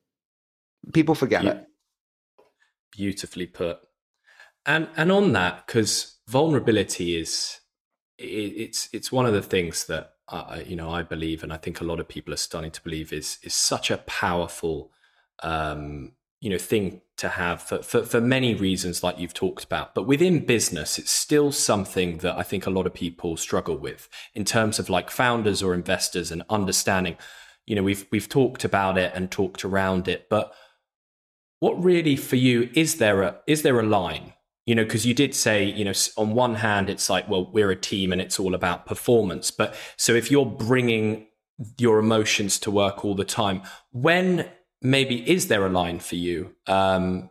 People 0.93 1.15
forget 1.15 1.41
Be- 1.41 1.47
it. 1.47 1.67
Beautifully 2.91 3.45
put. 3.45 3.79
And 4.65 4.87
and 4.97 5.11
on 5.11 5.33
that, 5.33 5.65
because 5.65 6.17
vulnerability 6.27 7.15
is 7.15 7.59
it, 8.17 8.23
it's 8.23 8.89
it's 8.93 9.11
one 9.11 9.25
of 9.25 9.33
the 9.33 9.41
things 9.41 9.85
that 9.85 10.13
I, 10.27 10.61
you 10.61 10.75
know 10.75 10.91
I 10.91 11.03
believe, 11.03 11.43
and 11.43 11.53
I 11.53 11.57
think 11.57 11.81
a 11.81 11.85
lot 11.85 11.99
of 11.99 12.07
people 12.07 12.33
are 12.33 12.37
starting 12.37 12.71
to 12.71 12.83
believe 12.83 13.13
is 13.13 13.39
is 13.41 13.53
such 13.53 13.89
a 13.89 13.97
powerful 13.97 14.91
um, 15.41 16.13
you 16.41 16.49
know 16.49 16.57
thing 16.57 17.01
to 17.17 17.29
have 17.29 17.61
for, 17.61 17.81
for, 17.81 18.03
for 18.03 18.21
many 18.21 18.55
reasons 18.55 19.03
like 19.03 19.19
you've 19.19 19.33
talked 19.33 19.65
about. 19.65 19.93
But 19.93 20.07
within 20.07 20.45
business 20.45 20.97
it's 20.97 21.11
still 21.11 21.51
something 21.51 22.19
that 22.19 22.37
i 22.37 22.43
think 22.43 22.65
a 22.65 22.69
lot 22.69 22.87
of 22.87 22.93
people 22.93 23.37
struggle 23.37 23.77
with 23.77 24.07
in 24.33 24.45
terms 24.45 24.79
of 24.79 24.89
like 24.89 25.09
founders 25.09 25.61
or 25.61 25.73
investors 25.73 26.31
and 26.31 26.43
understanding. 26.49 27.17
You 27.65 27.75
know 27.75 27.83
we've 27.83 28.05
we've 28.11 28.29
talked 28.29 28.63
about 28.63 28.97
it 28.97 29.11
and 29.13 29.29
talked 29.29 29.63
around 29.65 30.07
it 30.07 30.27
but 30.29 30.53
what 31.59 31.83
really 31.83 32.15
for 32.15 32.37
you 32.37 32.69
is 32.73 32.97
there 32.97 33.21
a 33.21 33.35
is 33.45 33.63
there 33.63 33.79
a 33.79 33.83
line? 33.83 34.33
You 34.65 34.75
know 34.75 34.83
because 34.83 35.05
you 35.05 35.13
did 35.13 35.35
say 35.35 35.65
you 35.65 35.83
know 35.83 35.93
on 36.15 36.33
one 36.33 36.55
hand 36.55 36.89
it's 36.89 37.09
like 37.09 37.27
well 37.29 37.51
we're 37.51 37.71
a 37.71 37.75
team 37.75 38.11
and 38.13 38.21
it's 38.21 38.39
all 38.39 38.55
about 38.55 38.85
performance. 38.85 39.51
But 39.51 39.75
so 39.97 40.13
if 40.13 40.31
you're 40.31 40.45
bringing 40.45 41.27
your 41.77 41.99
emotions 41.99 42.57
to 42.59 42.71
work 42.71 43.03
all 43.03 43.15
the 43.15 43.25
time 43.25 43.61
when 43.91 44.49
maybe 44.81 45.29
is 45.29 45.47
there 45.47 45.65
a 45.65 45.69
line 45.69 45.99
for 45.99 46.15
you? 46.15 46.55
Um, 46.67 47.29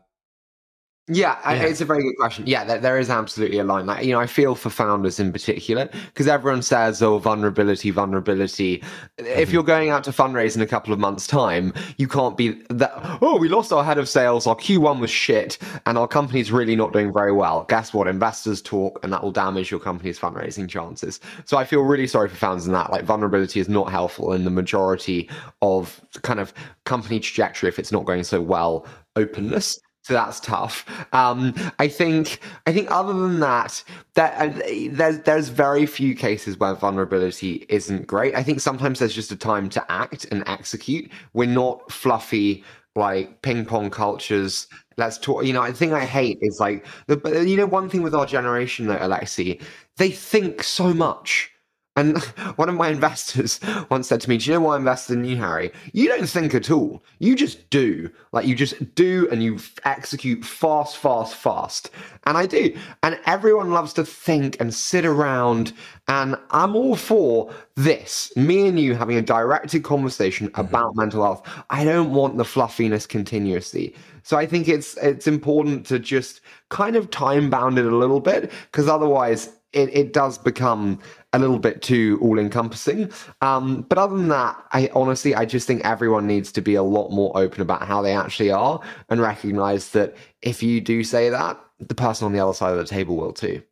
yeah, 1.08 1.38
yeah, 1.50 1.62
it's 1.62 1.80
a 1.80 1.86
very 1.86 2.02
good 2.02 2.16
question. 2.16 2.46
Yeah, 2.46 2.64
there, 2.64 2.78
there 2.78 2.98
is 2.98 3.08
absolutely 3.08 3.58
a 3.58 3.64
line. 3.64 3.86
Like, 3.86 4.04
you 4.04 4.12
know, 4.12 4.20
I 4.20 4.26
feel 4.26 4.54
for 4.54 4.68
founders 4.68 5.18
in 5.18 5.32
particular 5.32 5.88
because 6.06 6.28
everyone 6.28 6.60
says, 6.60 7.02
"Oh, 7.02 7.18
vulnerability, 7.18 7.90
vulnerability." 7.90 8.78
Mm-hmm. 8.78 9.26
If 9.26 9.50
you're 9.50 9.62
going 9.62 9.88
out 9.88 10.04
to 10.04 10.10
fundraise 10.10 10.54
in 10.54 10.60
a 10.60 10.66
couple 10.66 10.92
of 10.92 10.98
months' 10.98 11.26
time, 11.26 11.72
you 11.96 12.08
can't 12.08 12.36
be 12.36 12.60
that. 12.68 12.92
Oh, 13.22 13.38
we 13.38 13.48
lost 13.48 13.72
our 13.72 13.82
head 13.82 13.96
of 13.96 14.06
sales. 14.06 14.46
Our 14.46 14.56
Q1 14.56 15.00
was 15.00 15.10
shit, 15.10 15.56
and 15.86 15.96
our 15.96 16.06
company's 16.06 16.52
really 16.52 16.76
not 16.76 16.92
doing 16.92 17.10
very 17.10 17.32
well. 17.32 17.64
Guess 17.68 17.94
what? 17.94 18.06
Investors 18.06 18.60
talk, 18.60 19.00
and 19.02 19.10
that 19.12 19.22
will 19.22 19.32
damage 19.32 19.70
your 19.70 19.80
company's 19.80 20.18
fundraising 20.18 20.68
chances. 20.68 21.20
So 21.46 21.56
I 21.56 21.64
feel 21.64 21.82
really 21.82 22.06
sorry 22.06 22.28
for 22.28 22.36
founders 22.36 22.66
in 22.66 22.74
that. 22.74 22.90
Like, 22.90 23.04
vulnerability 23.04 23.60
is 23.60 23.68
not 23.68 23.90
helpful 23.90 24.34
in 24.34 24.44
the 24.44 24.50
majority 24.50 25.30
of 25.62 26.02
kind 26.22 26.38
of 26.38 26.52
company 26.84 27.18
trajectory 27.18 27.68
if 27.68 27.78
it's 27.78 27.92
not 27.92 28.04
going 28.04 28.24
so 28.24 28.42
well. 28.42 28.86
Openness 29.16 29.80
so 30.08 30.14
that's 30.14 30.40
tough. 30.40 30.86
Um, 31.12 31.52
I 31.78 31.86
think. 31.86 32.40
I 32.66 32.72
think 32.72 32.90
other 32.90 33.12
than 33.12 33.40
that, 33.40 33.84
that 34.14 34.34
uh, 34.40 34.62
there's 34.90 35.20
there's 35.20 35.50
very 35.50 35.84
few 35.84 36.14
cases 36.14 36.56
where 36.56 36.72
vulnerability 36.74 37.66
isn't 37.68 38.06
great. 38.06 38.34
I 38.34 38.42
think 38.42 38.60
sometimes 38.60 39.00
there's 39.00 39.14
just 39.14 39.32
a 39.32 39.36
time 39.36 39.68
to 39.68 39.92
act 39.92 40.24
and 40.30 40.42
execute. 40.46 41.12
We're 41.34 41.46
not 41.46 41.92
fluffy 41.92 42.64
like 42.96 43.42
ping 43.42 43.66
pong 43.66 43.90
cultures. 43.90 44.66
Let's 44.96 45.18
talk. 45.18 45.44
You 45.44 45.52
know, 45.52 45.60
I 45.60 45.72
think 45.72 45.92
I 45.92 46.06
hate 46.06 46.38
is 46.40 46.58
like 46.58 46.86
the. 47.06 47.44
You 47.46 47.58
know, 47.58 47.66
one 47.66 47.90
thing 47.90 48.00
with 48.00 48.14
our 48.14 48.24
generation, 48.24 48.86
though, 48.86 48.96
Alexi, 48.96 49.60
they 49.98 50.10
think 50.10 50.62
so 50.62 50.94
much 50.94 51.50
and 51.98 52.18
one 52.56 52.68
of 52.68 52.74
my 52.76 52.88
investors 52.88 53.58
once 53.90 54.08
said 54.08 54.20
to 54.20 54.28
me, 54.28 54.38
Do 54.38 54.50
you 54.50 54.56
know 54.56 54.66
why 54.66 54.74
I 54.74 54.78
invested 54.78 55.14
in 55.18 55.24
you, 55.24 55.36
Harry? 55.36 55.72
You 55.92 56.08
don't 56.08 56.28
think 56.28 56.54
at 56.54 56.70
all. 56.70 57.02
You 57.18 57.34
just 57.34 57.68
do. 57.70 58.10
Like, 58.32 58.46
you 58.46 58.54
just 58.54 58.94
do 58.94 59.28
and 59.32 59.42
you 59.42 59.58
execute 59.84 60.44
fast, 60.44 60.96
fast, 60.96 61.34
fast. 61.34 61.90
And 62.24 62.38
I 62.38 62.46
do. 62.46 62.76
And 63.02 63.18
everyone 63.26 63.72
loves 63.72 63.92
to 63.94 64.04
think 64.04 64.56
and 64.60 64.72
sit 64.72 65.04
around. 65.04 65.72
And 66.06 66.36
I'm 66.50 66.76
all 66.76 66.96
for 66.96 67.52
this 67.74 68.32
me 68.36 68.66
and 68.66 68.78
you 68.78 68.94
having 68.94 69.16
a 69.16 69.22
directed 69.22 69.82
conversation 69.84 70.48
mm-hmm. 70.48 70.60
about 70.60 70.96
mental 70.96 71.22
health. 71.22 71.48
I 71.70 71.84
don't 71.84 72.12
want 72.12 72.36
the 72.36 72.44
fluffiness 72.44 73.06
continuously. 73.06 73.94
So 74.22 74.36
I 74.36 74.46
think 74.46 74.68
it's 74.68 74.96
it's 74.98 75.26
important 75.26 75.86
to 75.86 75.98
just 75.98 76.42
kind 76.68 76.96
of 76.96 77.10
time 77.10 77.48
bound 77.48 77.78
it 77.78 77.86
a 77.86 77.96
little 77.96 78.20
bit 78.20 78.52
because 78.70 78.86
otherwise 78.86 79.57
it, 79.72 79.94
it 79.94 80.12
does 80.12 80.38
become 80.38 80.98
a 81.32 81.38
little 81.38 81.58
bit 81.58 81.82
too 81.82 82.18
all 82.22 82.38
encompassing. 82.38 83.12
Um, 83.42 83.82
but 83.82 83.98
other 83.98 84.16
than 84.16 84.28
that, 84.28 84.56
I 84.72 84.90
honestly, 84.94 85.34
I 85.34 85.44
just 85.44 85.66
think 85.66 85.84
everyone 85.84 86.26
needs 86.26 86.52
to 86.52 86.60
be 86.60 86.74
a 86.74 86.82
lot 86.82 87.10
more 87.10 87.36
open 87.36 87.60
about 87.60 87.82
how 87.82 88.00
they 88.00 88.14
actually 88.14 88.50
are 88.50 88.80
and 89.08 89.20
recognize 89.20 89.90
that 89.90 90.16
if 90.42 90.62
you 90.62 90.80
do 90.80 91.04
say 91.04 91.28
that, 91.28 91.60
the 91.78 91.94
person 91.94 92.24
on 92.24 92.32
the 92.32 92.40
other 92.40 92.54
side 92.54 92.72
of 92.72 92.78
the 92.78 92.84
table 92.84 93.16
will 93.16 93.32
too. 93.32 93.62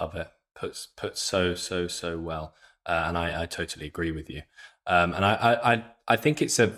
Love 0.00 0.14
it. 0.14 0.28
Puts 0.54 0.86
puts 0.86 1.20
so 1.20 1.54
so 1.54 1.88
so 1.88 2.18
well, 2.18 2.54
uh, 2.86 3.04
and 3.06 3.18
I, 3.18 3.42
I 3.42 3.46
totally 3.46 3.86
agree 3.86 4.12
with 4.12 4.30
you. 4.30 4.42
Um, 4.86 5.12
and 5.12 5.24
I, 5.24 5.34
I 5.64 5.84
I 6.06 6.16
think 6.16 6.40
it's 6.40 6.58
a, 6.58 6.72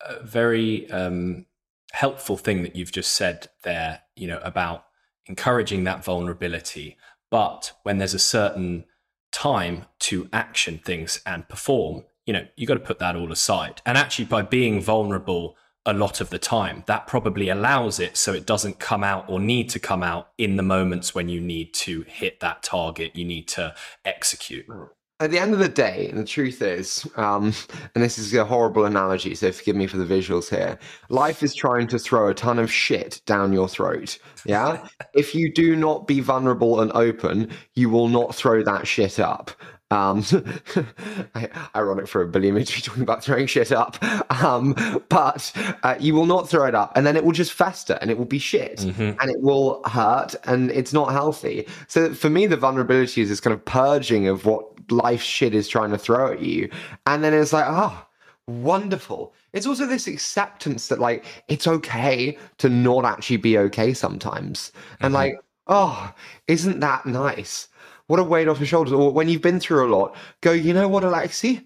a 0.00 0.22
very 0.22 0.88
um, 0.90 1.46
helpful 1.92 2.36
thing 2.36 2.62
that 2.62 2.76
you've 2.76 2.92
just 2.92 3.12
said 3.12 3.48
there. 3.64 4.02
You 4.14 4.28
know 4.28 4.40
about 4.42 4.86
encouraging 5.26 5.84
that 5.84 6.04
vulnerability. 6.04 6.96
But 7.30 7.72
when 7.82 7.98
there's 7.98 8.14
a 8.14 8.18
certain 8.18 8.84
time 9.32 9.86
to 10.00 10.28
action 10.32 10.78
things 10.78 11.20
and 11.24 11.48
perform, 11.48 12.04
you 12.26 12.32
know, 12.32 12.46
you 12.56 12.66
got 12.66 12.74
to 12.74 12.80
put 12.80 12.98
that 12.98 13.16
all 13.16 13.32
aside. 13.32 13.82
And 13.84 13.98
actually, 13.98 14.26
by 14.26 14.42
being 14.42 14.80
vulnerable 14.80 15.56
a 15.84 15.92
lot 15.92 16.20
of 16.20 16.30
the 16.30 16.38
time, 16.38 16.84
that 16.86 17.06
probably 17.06 17.48
allows 17.48 17.98
it 17.98 18.16
so 18.16 18.32
it 18.32 18.46
doesn't 18.46 18.78
come 18.78 19.02
out 19.02 19.28
or 19.28 19.40
need 19.40 19.68
to 19.70 19.80
come 19.80 20.02
out 20.02 20.28
in 20.38 20.56
the 20.56 20.62
moments 20.62 21.14
when 21.14 21.28
you 21.28 21.40
need 21.40 21.74
to 21.74 22.02
hit 22.02 22.38
that 22.40 22.62
target, 22.62 23.16
you 23.16 23.24
need 23.24 23.48
to 23.48 23.74
execute 24.04 24.68
mm. 24.68 24.88
At 25.22 25.30
the 25.30 25.38
end 25.38 25.52
of 25.52 25.60
the 25.60 25.68
day, 25.68 26.10
the 26.12 26.24
truth 26.24 26.62
is, 26.62 27.06
um, 27.16 27.52
and 27.94 28.02
this 28.02 28.18
is 28.18 28.34
a 28.34 28.44
horrible 28.44 28.84
analogy, 28.84 29.34
so 29.34 29.52
forgive 29.52 29.76
me 29.76 29.86
for 29.86 29.96
the 29.96 30.04
visuals 30.04 30.48
here. 30.48 30.78
Life 31.08 31.42
is 31.42 31.54
trying 31.54 31.86
to 31.88 31.98
throw 31.98 32.28
a 32.28 32.34
ton 32.34 32.58
of 32.58 32.72
shit 32.72 33.20
down 33.24 33.52
your 33.52 33.68
throat. 33.68 34.18
Yeah. 34.44 34.86
if 35.14 35.34
you 35.34 35.52
do 35.52 35.76
not 35.76 36.06
be 36.06 36.20
vulnerable 36.20 36.80
and 36.80 36.90
open, 36.92 37.50
you 37.74 37.88
will 37.88 38.08
not 38.08 38.34
throw 38.34 38.64
that 38.64 38.86
shit 38.86 39.20
up. 39.20 39.50
Um, 39.92 40.24
ironic 41.76 42.08
for 42.08 42.22
a 42.22 42.28
bulimia 42.28 42.66
to 42.66 42.74
be 42.74 42.80
talking 42.80 43.02
about 43.02 43.22
throwing 43.22 43.46
shit 43.46 43.70
up. 43.72 44.02
Um, 44.42 44.74
but 45.10 45.52
uh, 45.82 45.96
you 46.00 46.14
will 46.14 46.24
not 46.24 46.48
throw 46.48 46.64
it 46.66 46.74
up, 46.74 46.92
and 46.96 47.06
then 47.06 47.14
it 47.14 47.24
will 47.24 47.32
just 47.32 47.52
fester, 47.52 47.98
and 48.00 48.10
it 48.10 48.16
will 48.16 48.24
be 48.24 48.38
shit, 48.38 48.78
mm-hmm. 48.78 49.20
and 49.20 49.30
it 49.30 49.40
will 49.40 49.82
hurt, 49.84 50.34
and 50.44 50.70
it's 50.70 50.94
not 50.94 51.12
healthy. 51.12 51.66
So 51.88 52.14
for 52.14 52.30
me, 52.30 52.46
the 52.46 52.56
vulnerability 52.56 53.20
is 53.20 53.28
this 53.28 53.40
kind 53.40 53.52
of 53.52 53.62
purging 53.64 54.28
of 54.28 54.46
what 54.46 54.66
life 54.90 55.22
shit 55.22 55.54
is 55.54 55.68
trying 55.68 55.90
to 55.90 55.98
throw 55.98 56.32
at 56.32 56.40
you, 56.40 56.70
and 57.06 57.22
then 57.22 57.34
it's 57.34 57.52
like, 57.52 57.66
oh, 57.68 58.06
wonderful. 58.46 59.34
It's 59.52 59.66
also 59.66 59.86
this 59.86 60.06
acceptance 60.06 60.88
that 60.88 61.00
like 61.00 61.26
it's 61.48 61.66
okay 61.66 62.38
to 62.58 62.70
not 62.70 63.04
actually 63.04 63.36
be 63.36 63.58
okay 63.58 63.92
sometimes, 63.92 64.72
and 65.00 65.12
mm-hmm. 65.12 65.14
like, 65.14 65.34
oh, 65.66 66.12
isn't 66.48 66.80
that 66.80 67.04
nice? 67.04 67.68
What 68.12 68.20
a 68.20 68.24
weight 68.24 68.46
off 68.46 68.60
your 68.60 68.66
shoulders. 68.66 68.92
Or 68.92 69.10
when 69.10 69.30
you've 69.30 69.40
been 69.40 69.58
through 69.58 69.88
a 69.88 69.94
lot, 69.96 70.14
go, 70.42 70.52
you 70.52 70.74
know 70.74 70.86
what, 70.86 71.02
Alexi? 71.02 71.64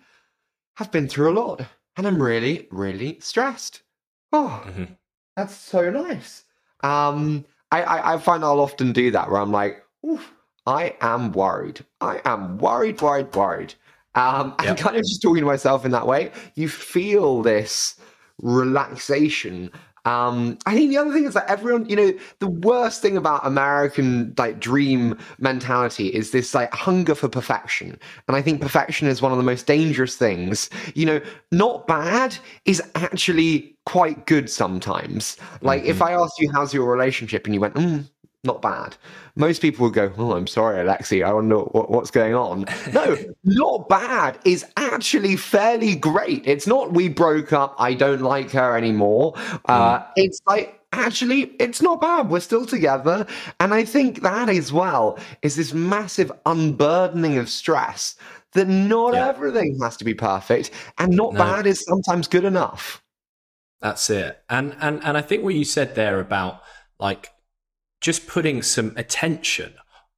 I've 0.78 0.92
been 0.92 1.08
through 1.08 1.32
a 1.32 1.34
lot 1.34 1.60
and 1.96 2.06
I'm 2.06 2.22
really, 2.22 2.68
really 2.70 3.18
stressed. 3.18 3.82
Oh, 4.32 4.62
mm-hmm. 4.64 4.84
that's 5.34 5.56
so 5.56 5.90
nice. 5.90 6.44
Um, 6.84 7.44
I, 7.72 7.82
I, 7.82 8.14
I, 8.14 8.18
find 8.18 8.44
I'll 8.44 8.60
often 8.60 8.92
do 8.92 9.10
that 9.10 9.28
where 9.28 9.40
I'm 9.40 9.50
like, 9.50 9.84
I 10.68 10.94
am 11.00 11.32
worried. 11.32 11.84
I 12.00 12.20
am 12.24 12.58
worried, 12.58 13.02
worried, 13.02 13.34
worried. 13.34 13.74
Um, 14.14 14.54
yep. 14.60 14.68
and 14.68 14.78
kind 14.78 14.94
of 14.94 15.02
just 15.02 15.22
talking 15.22 15.40
to 15.40 15.46
myself 15.46 15.84
in 15.84 15.90
that 15.90 16.06
way, 16.06 16.30
you 16.54 16.68
feel 16.68 17.42
this 17.42 17.96
relaxation 18.40 19.72
um, 20.06 20.56
I 20.66 20.74
think 20.74 20.90
the 20.90 20.98
other 20.98 21.12
thing 21.12 21.24
is 21.24 21.34
that 21.34 21.50
everyone, 21.50 21.88
you 21.88 21.96
know, 21.96 22.12
the 22.38 22.48
worst 22.48 23.02
thing 23.02 23.16
about 23.16 23.44
American 23.44 24.32
like 24.38 24.60
dream 24.60 25.18
mentality 25.38 26.08
is 26.08 26.30
this 26.30 26.54
like 26.54 26.72
hunger 26.72 27.16
for 27.16 27.28
perfection. 27.28 27.98
And 28.28 28.36
I 28.36 28.40
think 28.40 28.60
perfection 28.60 29.08
is 29.08 29.20
one 29.20 29.32
of 29.32 29.38
the 29.38 29.44
most 29.44 29.66
dangerous 29.66 30.16
things. 30.16 30.70
You 30.94 31.06
know, 31.06 31.20
not 31.50 31.88
bad 31.88 32.38
is 32.66 32.80
actually 32.94 33.76
quite 33.84 34.26
good 34.26 34.48
sometimes. 34.48 35.36
Like 35.60 35.82
mm-hmm. 35.82 35.90
if 35.90 36.00
I 36.00 36.12
asked 36.12 36.38
you 36.38 36.50
how's 36.52 36.72
your 36.72 36.88
relationship 36.88 37.44
and 37.44 37.54
you 37.54 37.60
went, 37.60 37.74
mm, 37.74 38.08
not 38.46 38.62
bad. 38.62 38.96
Most 39.34 39.60
people 39.60 39.84
would 39.84 39.94
go, 39.94 40.12
"Oh, 40.16 40.32
I'm 40.32 40.46
sorry, 40.46 40.82
Alexi. 40.84 41.24
I 41.24 41.30
don't 41.30 41.48
what, 41.74 41.90
what's 41.90 42.10
going 42.10 42.34
on." 42.34 42.64
No, 42.92 43.16
not 43.44 43.88
bad 43.88 44.38
is 44.44 44.64
actually 44.76 45.36
fairly 45.36 45.94
great. 45.96 46.46
It's 46.46 46.66
not 46.66 46.92
we 46.92 47.08
broke 47.08 47.52
up. 47.52 47.74
I 47.78 47.94
don't 47.94 48.22
like 48.22 48.50
her 48.52 48.76
anymore. 48.76 49.34
Uh, 49.66 49.98
mm. 49.98 50.06
It's 50.16 50.40
like 50.46 50.80
actually, 50.92 51.42
it's 51.58 51.82
not 51.82 52.00
bad. 52.00 52.30
We're 52.30 52.40
still 52.40 52.66
together. 52.66 53.26
And 53.60 53.74
I 53.74 53.84
think 53.84 54.22
that 54.22 54.48
as 54.48 54.72
well 54.72 55.18
is 55.42 55.56
this 55.56 55.72
massive 55.72 56.32
unburdening 56.46 57.38
of 57.38 57.48
stress 57.48 58.16
that 58.52 58.68
not 58.68 59.14
yeah. 59.14 59.28
everything 59.28 59.78
has 59.82 59.96
to 59.98 60.04
be 60.04 60.14
perfect 60.14 60.70
and 60.98 61.12
not 61.12 61.34
no. 61.34 61.38
bad 61.38 61.66
is 61.66 61.84
sometimes 61.84 62.28
good 62.28 62.44
enough. 62.44 63.02
That's 63.80 64.08
it. 64.10 64.42
And 64.48 64.74
and 64.80 65.04
and 65.04 65.16
I 65.16 65.22
think 65.22 65.44
what 65.44 65.54
you 65.54 65.64
said 65.64 65.94
there 65.94 66.18
about 66.18 66.62
like 66.98 67.30
just 68.00 68.26
putting 68.26 68.62
some 68.62 68.92
attention 68.96 69.74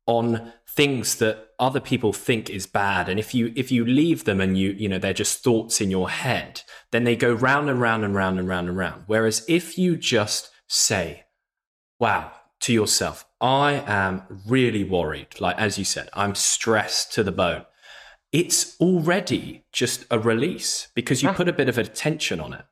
on 0.07 0.53
things 0.67 1.17
that 1.17 1.49
other 1.59 1.81
people 1.81 2.13
think 2.13 2.49
is 2.49 2.67
bad. 2.67 3.09
And 3.09 3.19
if 3.19 3.35
you 3.35 3.53
if 3.57 3.73
you 3.73 3.85
leave 3.85 4.25
them 4.25 4.41
and 4.41 4.57
you 4.57 4.71
you 4.71 4.89
know 4.89 4.99
they're 4.99 5.13
just 5.13 5.43
thoughts 5.43 5.81
in 5.81 5.91
your 5.91 6.09
head 6.09 6.63
then 6.91 7.05
they 7.05 7.17
go 7.17 7.33
round 7.33 7.69
and 7.69 7.81
round 7.81 8.05
and 8.05 8.15
round 8.15 8.39
and 8.39 8.49
round 8.49 8.69
and 8.69 8.77
round. 8.77 9.05
Whereas 9.07 9.45
if 9.49 9.77
you 9.77 9.97
just 9.97 10.51
say 10.69 11.25
wow 11.99 12.31
to 12.61 12.73
yourself 12.73 13.25
i 13.41 13.83
am 13.87 14.23
really 14.47 14.85
worried 14.85 15.29
like 15.41 15.57
as 15.59 15.79
you 15.79 15.85
said 15.85 16.09
i'm 16.13 16.35
stressed 16.35 17.13
to 17.13 17.23
the 17.23 17.33
bone 17.33 17.65
it's 18.31 18.79
already 18.81 19.65
just 19.73 20.05
a 20.11 20.19
release 20.19 20.89
because 20.95 21.23
you 21.23 21.33
put 21.33 21.49
a 21.49 21.53
bit 21.53 21.69
of 21.69 21.79
attention 21.79 22.41
on 22.41 22.53
it 22.53 22.65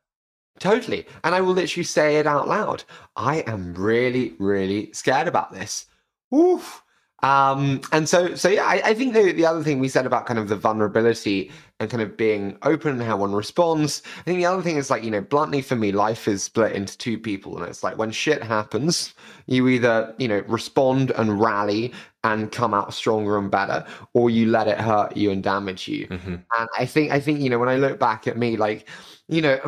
totally 0.58 1.06
and 1.24 1.34
i 1.34 1.40
will 1.40 1.52
literally 1.52 1.84
say 1.84 2.16
it 2.16 2.26
out 2.26 2.48
loud 2.48 2.84
i 3.16 3.38
am 3.46 3.74
really 3.74 4.34
really 4.38 4.92
scared 4.92 5.28
about 5.28 5.52
this 5.52 5.86
Oof 6.34 6.82
um, 7.22 7.80
and 7.92 8.08
so, 8.08 8.34
so 8.34 8.48
yeah, 8.48 8.64
I, 8.64 8.82
I, 8.84 8.94
think 8.94 9.14
the, 9.14 9.32
the 9.32 9.46
other 9.46 9.64
thing 9.64 9.78
we 9.78 9.88
said 9.88 10.04
about 10.04 10.26
kind 10.26 10.38
of 10.38 10.48
the 10.48 10.56
vulnerability 10.56 11.50
and 11.80 11.90
kind 11.90 12.02
of 12.02 12.16
being 12.16 12.58
open 12.62 12.92
and 12.92 13.02
how 13.02 13.16
one 13.16 13.32
responds. 13.32 14.02
I 14.18 14.22
think 14.22 14.38
the 14.38 14.46
other 14.46 14.62
thing 14.62 14.76
is 14.76 14.90
like, 14.90 15.02
you 15.02 15.10
know, 15.10 15.22
bluntly 15.22 15.62
for 15.62 15.76
me, 15.76 15.92
life 15.92 16.28
is 16.28 16.42
split 16.42 16.72
into 16.72 16.96
two 16.96 17.18
people. 17.18 17.56
And 17.58 17.66
it's 17.66 17.82
like 17.82 17.96
when 17.96 18.10
shit 18.10 18.42
happens, 18.42 19.14
you 19.46 19.66
either, 19.68 20.14
you 20.18 20.28
know, 20.28 20.44
respond 20.46 21.10
and 21.12 21.40
rally 21.40 21.92
and 22.22 22.52
come 22.52 22.74
out 22.74 22.92
stronger 22.92 23.38
and 23.38 23.50
better, 23.50 23.84
or 24.12 24.28
you 24.28 24.46
let 24.46 24.68
it 24.68 24.78
hurt 24.78 25.16
you 25.16 25.30
and 25.30 25.42
damage 25.42 25.88
you. 25.88 26.06
Mm-hmm. 26.08 26.34
And 26.58 26.68
I 26.78 26.84
think, 26.84 27.12
I 27.12 27.20
think, 27.20 27.40
you 27.40 27.48
know, 27.48 27.58
when 27.58 27.68
I 27.68 27.76
look 27.76 27.98
back 27.98 28.26
at 28.26 28.36
me, 28.36 28.56
like, 28.56 28.88
you 29.28 29.42
know, 29.42 29.58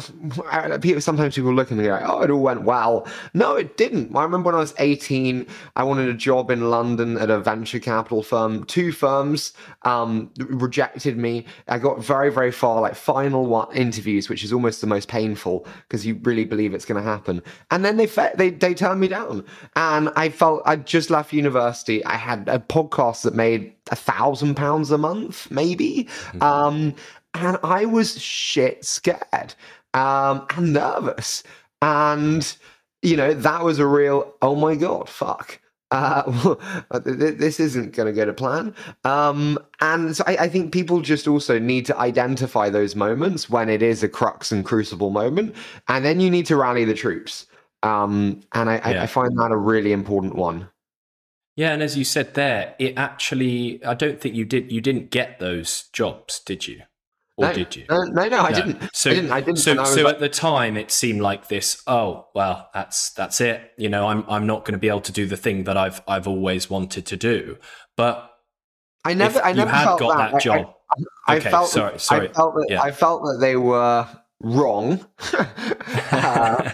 people 0.80 1.00
sometimes 1.00 1.34
people 1.34 1.52
look 1.52 1.72
and 1.72 1.80
they 1.80 1.84
go, 1.84 2.00
"Oh, 2.04 2.22
it 2.22 2.30
all 2.30 2.40
went 2.40 2.62
well." 2.62 3.08
No, 3.34 3.56
it 3.56 3.76
didn't. 3.76 4.14
I 4.14 4.22
remember 4.22 4.46
when 4.46 4.54
I 4.54 4.58
was 4.58 4.72
eighteen, 4.78 5.48
I 5.74 5.82
wanted 5.82 6.08
a 6.08 6.14
job 6.14 6.52
in 6.52 6.70
London 6.70 7.18
at 7.18 7.28
a 7.28 7.40
venture 7.40 7.80
capital 7.80 8.22
firm. 8.22 8.64
Two 8.66 8.92
firms 8.92 9.52
um, 9.82 10.30
rejected 10.38 11.18
me. 11.18 11.44
I 11.66 11.78
got 11.78 12.04
very, 12.04 12.30
very 12.30 12.52
far, 12.52 12.80
like 12.80 12.94
final 12.94 13.46
one 13.46 13.74
interviews, 13.74 14.28
which 14.28 14.44
is 14.44 14.52
almost 14.52 14.80
the 14.80 14.86
most 14.86 15.08
painful 15.08 15.66
because 15.88 16.06
you 16.06 16.20
really 16.22 16.44
believe 16.44 16.72
it's 16.72 16.84
going 16.84 17.02
to 17.02 17.08
happen. 17.08 17.42
And 17.72 17.84
then 17.84 17.96
they 17.96 18.06
fe- 18.06 18.34
they 18.36 18.50
they 18.50 18.74
turned 18.74 19.00
me 19.00 19.08
down, 19.08 19.44
and 19.74 20.10
I 20.14 20.28
felt 20.28 20.62
I'd 20.66 20.86
just 20.86 21.10
left 21.10 21.32
university. 21.32 22.04
I 22.04 22.14
had 22.14 22.48
a 22.48 22.60
podcast 22.60 23.22
that 23.22 23.34
made 23.34 23.74
a 23.90 23.96
thousand 23.96 24.54
pounds 24.54 24.92
a 24.92 24.98
month, 24.98 25.50
maybe. 25.50 26.06
Mm-hmm. 26.32 26.42
Um, 26.42 26.94
and 27.38 27.58
I 27.62 27.84
was 27.84 28.20
shit 28.20 28.84
scared 28.84 29.54
um, 29.94 30.46
and 30.56 30.72
nervous. 30.72 31.42
And, 31.82 32.56
you 33.02 33.16
know, 33.16 33.34
that 33.34 33.64
was 33.64 33.78
a 33.78 33.86
real, 33.86 34.34
oh 34.42 34.54
my 34.54 34.74
God, 34.74 35.08
fuck. 35.08 35.60
Uh, 35.90 36.54
this 37.04 37.58
isn't 37.58 37.94
going 37.94 38.06
to 38.06 38.12
go 38.12 38.24
to 38.26 38.32
plan. 38.32 38.74
Um, 39.04 39.58
and 39.80 40.14
so 40.14 40.24
I, 40.26 40.36
I, 40.36 40.48
think 40.48 40.70
people 40.70 41.00
just 41.00 41.26
also 41.26 41.58
need 41.58 41.86
to 41.86 41.96
identify 41.96 42.68
those 42.68 42.94
moments 42.94 43.48
when 43.48 43.70
it 43.70 43.80
is 43.80 44.02
a 44.02 44.08
crux 44.08 44.52
and 44.52 44.66
crucible 44.66 45.08
moment. 45.08 45.54
And 45.88 46.04
then 46.04 46.20
you 46.20 46.28
need 46.28 46.44
to 46.46 46.56
rally 46.56 46.84
the 46.84 46.92
troops. 46.92 47.46
Um, 47.82 48.40
and 48.52 48.68
I, 48.68 48.74
yeah. 48.74 49.00
I, 49.00 49.02
I 49.04 49.06
find 49.06 49.38
that 49.38 49.50
a 49.50 49.56
really 49.56 49.92
important 49.92 50.34
one. 50.34 50.68
Yeah, 51.56 51.72
and 51.72 51.82
as 51.82 51.96
you 51.96 52.04
said 52.04 52.34
there, 52.34 52.76
it 52.78 52.96
actually 52.96 53.84
I 53.84 53.94
don't 53.94 54.20
think 54.20 54.36
you 54.36 54.44
did 54.44 54.70
you 54.70 54.80
didn't 54.80 55.10
get 55.10 55.40
those 55.40 55.88
jobs, 55.92 56.38
did 56.38 56.68
you? 56.68 56.82
Or 57.38 57.46
no, 57.46 57.52
did 57.52 57.76
you? 57.76 57.84
No, 57.88 58.02
no, 58.02 58.28
no 58.28 58.40
I. 58.42 58.52
Didn't. 58.52 58.90
So, 58.92 59.10
I 59.10 59.14
didn't. 59.14 59.30
I 59.30 59.40
didn't. 59.40 59.58
So, 59.58 59.84
so 59.84 60.02
like... 60.02 60.14
at 60.14 60.20
the 60.20 60.28
time, 60.28 60.76
it 60.76 60.90
seemed 60.90 61.20
like 61.20 61.46
this. 61.46 61.80
Oh, 61.86 62.26
well, 62.34 62.68
that's 62.74 63.10
that's 63.10 63.40
it. 63.40 63.70
You 63.78 63.88
know, 63.88 64.08
I'm 64.08 64.24
I'm 64.28 64.44
not 64.44 64.64
going 64.64 64.72
to 64.72 64.78
be 64.78 64.88
able 64.88 65.02
to 65.02 65.12
do 65.12 65.24
the 65.24 65.36
thing 65.36 65.62
that 65.64 65.76
I've 65.76 66.02
I've 66.08 66.26
always 66.26 66.68
wanted 66.68 67.06
to 67.06 67.16
do. 67.16 67.56
But 67.96 68.28
I 69.04 69.14
never, 69.14 69.40
I 69.40 69.52
never 69.52 69.70
felt 69.70 70.00
got 70.00 70.18
that, 70.18 70.32
that 70.32 70.42
job. 70.42 70.74
I, 71.28 71.34
I, 71.34 71.36
okay, 71.36 71.50
felt, 71.50 71.68
sorry, 71.68 72.00
sorry. 72.00 72.28
I 72.28 72.32
felt 72.32 72.54
that, 72.54 72.66
yeah. 72.70 72.82
I 72.82 72.90
felt 72.90 73.22
that 73.22 73.38
they 73.40 73.54
were 73.54 74.08
wrong. 74.40 75.06
uh, 76.10 76.72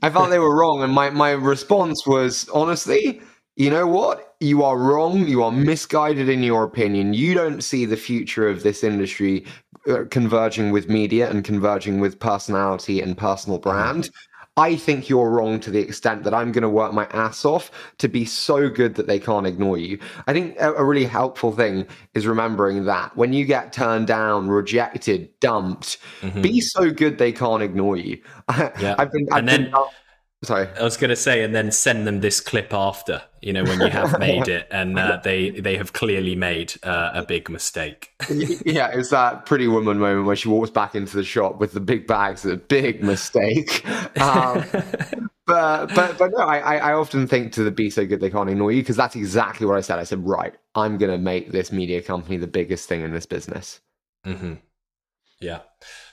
I 0.00 0.10
felt 0.10 0.30
they 0.30 0.38
were 0.38 0.56
wrong, 0.56 0.82
and 0.82 0.94
my 0.94 1.10
my 1.10 1.32
response 1.32 2.06
was 2.06 2.48
honestly 2.48 3.20
you 3.56 3.70
know 3.70 3.86
what? 3.86 4.34
You 4.38 4.62
are 4.64 4.76
wrong. 4.76 5.26
You 5.26 5.42
are 5.42 5.50
misguided 5.50 6.28
in 6.28 6.42
your 6.42 6.62
opinion. 6.62 7.14
You 7.14 7.32
don't 7.32 7.64
see 7.64 7.86
the 7.86 7.96
future 7.96 8.48
of 8.50 8.62
this 8.62 8.84
industry 8.84 9.46
converging 10.10 10.70
with 10.70 10.88
media 10.88 11.30
and 11.30 11.44
converging 11.44 12.00
with 12.00 12.18
personality 12.18 13.00
and 13.00 13.16
personal 13.16 13.58
brand. 13.58 14.10
I 14.58 14.76
think 14.76 15.10
you're 15.10 15.28
wrong 15.28 15.60
to 15.60 15.70
the 15.70 15.80
extent 15.80 16.24
that 16.24 16.32
I'm 16.32 16.50
going 16.50 16.62
to 16.62 16.68
work 16.68 16.94
my 16.94 17.04
ass 17.12 17.44
off 17.44 17.70
to 17.98 18.08
be 18.08 18.24
so 18.24 18.70
good 18.70 18.94
that 18.94 19.06
they 19.06 19.18
can't 19.18 19.46
ignore 19.46 19.76
you. 19.76 19.98
I 20.26 20.32
think 20.32 20.56
a, 20.58 20.72
a 20.72 20.84
really 20.84 21.04
helpful 21.04 21.52
thing 21.52 21.86
is 22.14 22.26
remembering 22.26 22.86
that 22.86 23.14
when 23.18 23.34
you 23.34 23.44
get 23.44 23.74
turned 23.74 24.06
down, 24.06 24.48
rejected, 24.48 25.28
dumped, 25.40 25.98
mm-hmm. 26.22 26.40
be 26.40 26.62
so 26.62 26.90
good 26.90 27.18
they 27.18 27.32
can't 27.32 27.62
ignore 27.62 27.96
you. 27.96 28.20
Yeah. 28.78 28.94
I've 28.98 29.12
been, 29.12 29.28
I've 29.32 29.38
and 29.40 29.48
then, 29.48 29.64
been, 29.64 29.74
Sorry, 30.44 30.68
I 30.78 30.82
was 30.82 30.96
going 30.98 31.08
to 31.10 31.16
say, 31.16 31.42
and 31.42 31.54
then 31.54 31.72
send 31.72 32.06
them 32.06 32.20
this 32.20 32.40
clip 32.40 32.74
after. 32.74 33.22
You 33.40 33.54
know, 33.54 33.64
when 33.64 33.80
you 33.80 33.88
have 33.88 34.18
made 34.20 34.48
it, 34.48 34.68
and 34.70 34.98
uh, 34.98 35.20
they 35.24 35.50
they 35.50 35.76
have 35.76 35.92
clearly 35.92 36.36
made 36.36 36.74
uh, 36.82 37.10
a 37.14 37.24
big 37.24 37.48
mistake. 37.48 38.12
yeah, 38.28 38.88
it's 38.88 39.10
that 39.10 39.46
Pretty 39.46 39.66
Woman 39.66 39.98
moment 39.98 40.26
where 40.26 40.36
she 40.36 40.48
walks 40.48 40.70
back 40.70 40.94
into 40.94 41.16
the 41.16 41.24
shop 41.24 41.58
with 41.58 41.72
the 41.72 41.80
big 41.80 42.06
bags. 42.06 42.44
A 42.44 42.56
big 42.56 43.02
mistake. 43.02 43.84
Um, 44.16 44.64
but 45.46 45.94
but 45.94 46.18
but 46.18 46.32
no, 46.32 46.38
I 46.38 46.76
I 46.76 46.92
often 46.94 47.26
think 47.26 47.52
to 47.52 47.62
the 47.62 47.70
be 47.70 47.90
so 47.90 48.04
good 48.06 48.20
they 48.20 48.30
can't 48.30 48.50
ignore 48.50 48.72
you 48.72 48.82
because 48.82 48.96
that's 48.96 49.14
exactly 49.14 49.66
what 49.66 49.76
I 49.76 49.80
said. 49.80 49.98
I 49.98 50.04
said, 50.04 50.26
right, 50.26 50.54
I'm 50.74 50.98
going 50.98 51.12
to 51.12 51.18
make 51.18 51.52
this 51.52 51.70
media 51.70 52.02
company 52.02 52.36
the 52.36 52.46
biggest 52.46 52.88
thing 52.88 53.02
in 53.02 53.12
this 53.12 53.26
business. 53.26 53.80
Mm-hmm. 54.26 54.54
Yeah. 55.40 55.60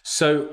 So 0.03 0.49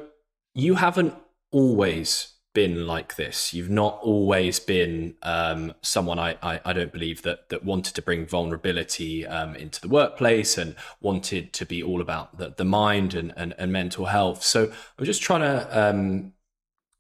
you 0.55 0.77
haven't 0.77 1.15
always 1.51 2.35
been 2.53 2.87
like 2.87 3.17
this. 3.17 3.55
You've 3.55 3.71
not 3.71 4.01
always 4.03 4.59
been 4.59 5.15
um, 5.23 5.75
someone 5.83 6.19
I, 6.19 6.37
I, 6.43 6.61
I, 6.65 6.73
don't 6.73 6.93
believe 6.93 7.23
that 7.23 7.49
that 7.51 7.65
wanted 7.65 7.95
to 7.95 8.03
bring 8.03 8.27
vulnerability 8.27 9.27
um, 9.27 9.55
into 9.55 9.81
the 9.81 9.89
workplace 9.89 10.59
and 10.59 10.75
wanted 11.01 11.53
to 11.55 11.67
be 11.67 11.83
all 11.83 12.01
about 12.01 12.39
the, 12.39 12.53
the 12.57 12.65
mind 12.65 13.15
and, 13.15 13.33
and, 13.37 13.55
and 13.57 13.73
mental 13.73 14.07
health. 14.07 14.43
So 14.43 14.73
I'm 14.99 15.05
just 15.05 15.23
trying 15.23 15.43
to 15.43 15.79
um, 15.79 16.33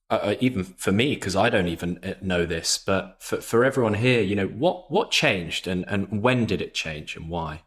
uh, 0.09 0.21
uh 0.23 0.35
even 0.41 0.65
for 0.65 0.93
me 0.93 1.15
because 1.15 1.35
I 1.35 1.51
don't 1.51 1.69
even 1.69 1.99
uh, 2.05 2.15
know 2.23 2.47
this, 2.47 2.79
but 2.79 3.17
for 3.21 3.41
for 3.41 3.65
everyone 3.65 3.95
here, 3.95 4.21
you 4.21 4.37
know 4.37 4.47
what 4.47 4.91
what 4.91 5.11
changed 5.11 5.67
and 5.67 5.85
and 5.89 6.23
when 6.23 6.47
did 6.47 6.63
it 6.63 6.75
change 6.75 7.17
and 7.17 7.29
why? 7.29 7.63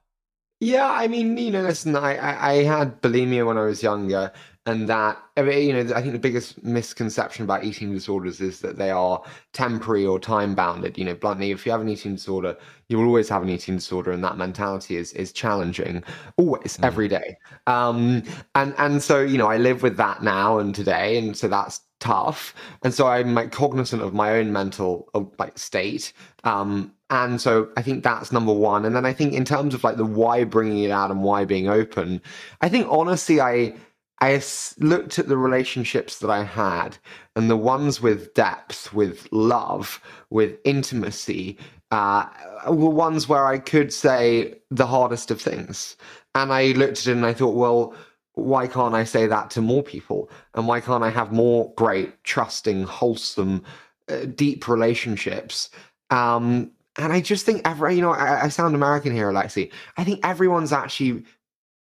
Yeah, 0.61 0.89
I 0.89 1.09
mean, 1.09 1.37
you 1.37 1.51
know, 1.51 1.63
listen, 1.63 1.93
I, 1.97 2.15
I, 2.15 2.51
I 2.51 2.63
had 2.63 3.01
bulimia 3.01 3.45
when 3.45 3.57
I 3.57 3.65
was 3.65 3.83
younger 3.83 4.31
and 4.65 4.87
that 4.87 5.17
you 5.37 5.73
know 5.73 5.93
i 5.93 6.01
think 6.01 6.13
the 6.13 6.19
biggest 6.19 6.63
misconception 6.63 7.43
about 7.43 7.63
eating 7.63 7.91
disorders 7.91 8.39
is 8.39 8.59
that 8.61 8.77
they 8.77 8.89
are 8.89 9.21
temporary 9.51 10.05
or 10.05 10.19
time 10.19 10.55
bounded 10.55 10.97
you 10.97 11.03
know 11.03 11.15
bluntly 11.15 11.51
if 11.51 11.65
you 11.65 11.71
have 11.71 11.81
an 11.81 11.89
eating 11.89 12.15
disorder 12.15 12.55
you 12.87 12.97
will 12.97 13.05
always 13.05 13.27
have 13.27 13.43
an 13.43 13.49
eating 13.49 13.75
disorder 13.75 14.11
and 14.11 14.23
that 14.23 14.37
mentality 14.37 14.95
is 14.95 15.11
is 15.13 15.31
challenging 15.33 16.01
always 16.37 16.77
mm. 16.77 16.85
every 16.85 17.07
day 17.07 17.37
um 17.67 18.23
and 18.55 18.73
and 18.77 19.03
so 19.03 19.21
you 19.21 19.37
know 19.37 19.47
i 19.47 19.57
live 19.57 19.83
with 19.83 19.97
that 19.97 20.23
now 20.23 20.57
and 20.59 20.73
today 20.73 21.17
and 21.17 21.35
so 21.35 21.47
that's 21.47 21.81
tough 21.99 22.53
and 22.83 22.93
so 22.93 23.07
i'm 23.07 23.33
like 23.33 23.51
cognizant 23.51 24.01
of 24.01 24.13
my 24.13 24.31
own 24.31 24.51
mental 24.51 25.09
uh, 25.13 25.23
like 25.39 25.57
state 25.57 26.13
um 26.43 26.91
and 27.09 27.39
so 27.39 27.69
I 27.77 27.83
think 27.83 28.03
that's 28.03 28.31
number 28.31 28.53
one. 28.53 28.85
And 28.85 28.95
then 28.95 29.05
I 29.05 29.13
think 29.13 29.33
in 29.33 29.45
terms 29.45 29.75
of 29.75 29.83
like 29.83 29.97
the 29.97 30.05
why 30.05 30.45
bringing 30.45 30.79
it 30.79 30.89
out 30.89 31.11
and 31.11 31.21
why 31.21 31.45
being 31.45 31.69
open, 31.69 32.19
I 32.61 32.69
think 32.69 32.87
honestly, 32.89 33.39
I 33.39 33.75
I 34.23 34.41
looked 34.77 35.19
at 35.19 35.27
the 35.27 35.35
relationships 35.35 36.19
that 36.19 36.29
I 36.29 36.45
had, 36.45 36.97
and 37.35 37.49
the 37.49 37.57
ones 37.57 38.01
with 38.01 38.33
depth, 38.33 38.93
with 38.93 39.27
love, 39.33 40.01
with 40.29 40.59
intimacy, 40.63 41.57
uh, 41.91 42.27
were 42.69 42.89
ones 42.89 43.27
where 43.27 43.45
I 43.45 43.59
could 43.59 43.91
say 43.91 44.55
the 44.71 44.87
hardest 44.87 45.29
of 45.29 45.41
things. 45.41 45.97
And 46.35 46.53
I 46.53 46.67
looked 46.67 46.99
at 47.01 47.07
it 47.07 47.17
and 47.17 47.25
I 47.25 47.33
thought, 47.33 47.55
well, 47.55 47.95
why 48.35 48.65
can't 48.65 48.95
I 48.95 49.03
say 49.03 49.27
that 49.27 49.49
to 49.51 49.61
more 49.61 49.83
people? 49.83 50.31
And 50.55 50.69
why 50.69 50.79
can't 50.79 51.03
I 51.03 51.09
have 51.09 51.33
more 51.33 51.73
great, 51.75 52.23
trusting, 52.23 52.83
wholesome, 52.83 53.61
uh, 54.07 54.23
deep 54.35 54.69
relationships? 54.69 55.69
Um, 56.11 56.71
and 56.97 57.11
I 57.11 57.19
just 57.19 57.45
think 57.45 57.67
every, 57.67 57.95
you 57.95 58.01
know, 58.01 58.13
I, 58.13 58.45
I 58.45 58.47
sound 58.47 58.73
American 58.73 59.13
here, 59.13 59.29
Alexi. 59.29 59.69
I 59.97 60.05
think 60.05 60.25
everyone's 60.25 60.71
actually 60.71 61.25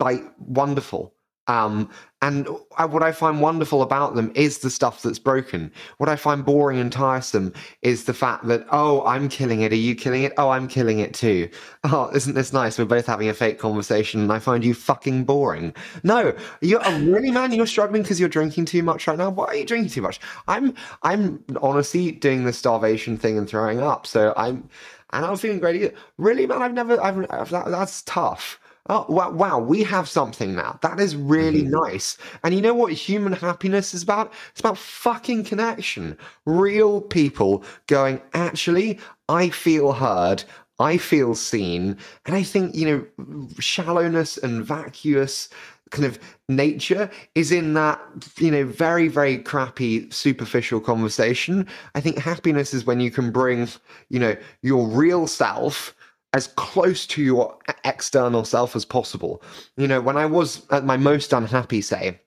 like 0.02 0.22
wonderful 0.38 1.15
Um, 1.48 1.90
and 2.22 2.48
what 2.78 3.04
I 3.04 3.12
find 3.12 3.40
wonderful 3.40 3.84
about 3.84 4.16
them 4.16 4.32
is 4.34 4.60
the 4.60 4.72
stuff 4.72 5.04
that's 5.04 5.20
broken. 5.20 5.72
What 5.98 6.10
I 6.10 6.16
find 6.16 6.44
boring 6.44 6.80
and 6.80 6.92
tiresome 6.92 7.54
is 7.84 8.06
the 8.06 8.16
fact 8.16 8.48
that, 8.48 8.66
oh, 8.72 9.06
I'm 9.06 9.30
killing 9.30 9.62
it. 9.62 9.72
Are 9.72 9.76
you 9.76 9.94
killing 9.94 10.24
it? 10.24 10.34
Oh, 10.38 10.50
I'm 10.50 10.68
killing 10.68 11.00
it 11.00 11.14
too. 11.14 11.50
Oh, 11.88 12.10
isn't 12.16 12.34
this 12.34 12.52
nice? 12.52 12.80
We're 12.80 12.86
both 12.86 13.06
having 13.06 13.30
a 13.30 13.34
fake 13.34 13.60
conversation 13.60 14.20
and 14.22 14.34
I 14.34 14.40
find 14.40 14.66
you 14.66 14.74
fucking 14.74 15.24
boring. 15.26 15.72
No, 16.02 16.34
you're 16.62 16.82
really, 16.82 17.30
man, 17.30 17.54
you're 17.54 17.68
struggling 17.68 18.02
because 18.02 18.20
you're 18.20 18.28
drinking 18.28 18.66
too 18.66 18.82
much 18.82 19.06
right 19.06 19.18
now. 19.20 19.30
Why 19.30 19.46
are 19.46 19.56
you 19.56 19.66
drinking 19.66 19.92
too 19.92 20.02
much? 20.02 20.20
I'm, 20.48 20.74
I'm 21.04 21.44
honestly 21.62 22.12
doing 22.12 22.44
the 22.44 22.54
starvation 22.54 23.18
thing 23.18 23.38
and 23.38 23.48
throwing 23.48 23.82
up. 23.82 24.08
So 24.08 24.34
I'm, 24.36 24.68
and 25.14 25.26
I'm 25.26 25.38
feeling 25.38 25.60
great. 25.60 25.94
Really, 26.18 26.48
man, 26.48 26.64
I've 26.64 26.74
never, 26.74 27.00
I've, 27.00 27.50
that, 27.52 27.68
that's 27.68 28.02
tough. 28.04 28.60
Oh, 28.88 29.06
wow, 29.10 29.32
wow, 29.32 29.58
we 29.58 29.84
have 29.84 30.08
something 30.08 30.56
now. 30.56 30.78
That 30.84 31.00
is 31.00 31.16
really 31.16 31.64
mm-hmm. 31.64 31.92
nice. 31.92 32.18
And 32.44 32.54
you 32.54 32.62
know 32.62 32.76
what 32.76 32.94
human 32.94 33.34
happiness 33.34 33.96
is 33.96 34.04
about? 34.04 34.32
It's 34.52 34.60
about 34.60 34.78
fucking 34.78 35.46
connection. 35.46 36.16
Real 36.46 37.02
people 37.02 37.64
going, 37.88 38.22
actually, 38.34 39.00
I 39.28 39.50
feel 39.50 39.92
heard. 39.92 40.44
I 40.80 40.98
feel 40.98 41.34
seen. 41.34 41.98
And 42.26 42.36
I 42.36 42.44
think, 42.44 42.76
you 42.76 43.08
know, 43.18 43.48
shallowness 43.60 44.38
and 44.38 44.64
vacuous 44.64 45.50
kind 45.90 46.06
of 46.06 46.20
nature 46.50 47.10
is 47.34 47.52
in 47.52 47.74
that, 47.74 48.00
you 48.38 48.52
know, 48.52 48.66
very, 48.66 49.08
very 49.08 49.38
crappy, 49.38 50.10
superficial 50.12 50.80
conversation. 50.80 51.66
I 51.96 52.02
think 52.02 52.20
happiness 52.20 52.74
is 52.74 52.86
when 52.86 53.00
you 53.00 53.10
can 53.10 53.32
bring, 53.32 53.68
you 54.10 54.20
know, 54.20 54.36
your 54.62 54.88
real 54.88 55.26
self 55.26 55.96
as 56.36 56.48
close 56.48 57.08
to 57.08 57.24
your 57.24 57.58
external 57.86 58.44
self 58.44 58.76
as 58.76 58.84
possible. 58.84 59.42
You 59.78 59.88
know, 59.88 60.02
when 60.02 60.18
I 60.18 60.26
was 60.26 60.68
at 60.70 60.84
my 60.84 60.98
most 60.98 61.32
unhappy, 61.32 61.82
say, 61.82 62.20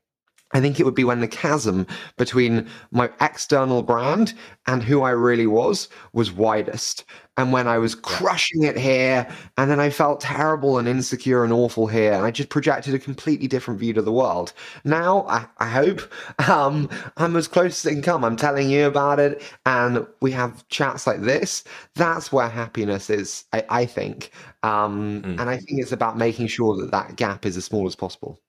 I 0.53 0.61
think 0.61 0.81
it 0.81 0.85
would 0.85 0.95
be 0.95 1.05
when 1.05 1.21
the 1.21 1.29
chasm 1.29 1.87
between 2.17 2.67
my 2.91 3.11
external 3.21 3.83
brand 3.83 4.33
and 4.67 4.83
who 4.83 5.03
I 5.03 5.11
really 5.11 5.47
was 5.47 5.89
was 6.13 6.33
widest. 6.33 7.05
And 7.37 7.53
when 7.53 7.69
I 7.69 7.79
was 7.79 7.95
crushing 7.95 8.65
it 8.65 8.77
here, 8.77 9.29
and 9.59 9.71
then 9.71 9.79
I 9.79 9.91
felt 9.91 10.21
terrible 10.21 10.79
and 10.79 10.89
insecure 10.89 11.45
and 11.45 11.53
awful 11.53 11.87
here, 11.87 12.13
and 12.13 12.25
I 12.25 12.33
just 12.33 12.49
projected 12.49 12.95
a 12.95 12.99
completely 12.99 13.47
different 13.47 13.79
view 13.79 13.93
to 13.93 14.03
the 14.03 14.11
world. 14.11 14.53
Now, 14.85 15.25
I, 15.29 15.47
I 15.59 15.69
hope 15.69 16.01
um, 16.49 16.89
I'm 17.17 17.37
as 17.37 17.47
close 17.47 17.85
as 17.85 17.91
I 17.91 17.95
can 17.95 18.03
come. 18.03 18.25
I'm 18.25 18.37
telling 18.37 18.71
you 18.71 18.87
about 18.87 19.21
it, 19.21 19.43
and 19.67 20.05
we 20.21 20.33
have 20.33 20.67
chats 20.69 21.07
like 21.07 21.21
this. 21.21 21.63
That's 21.95 22.33
where 22.33 22.49
happiness 22.49 23.09
is, 23.11 23.45
I, 23.53 23.65
I 23.69 23.87
think. 23.87 24.33
Um, 24.65 25.23
mm. 25.23 25.41
And 25.41 25.49
I 25.49 25.59
think 25.59 25.81
it's 25.81 25.93
about 25.93 26.19
making 26.19 26.49
sure 26.49 26.77
that 26.79 26.91
that 26.91 27.17
gap 27.17 27.47
is 27.47 27.57
as 27.57 27.67
small 27.67 27.87
as 27.87 27.95
possible. 27.95 28.41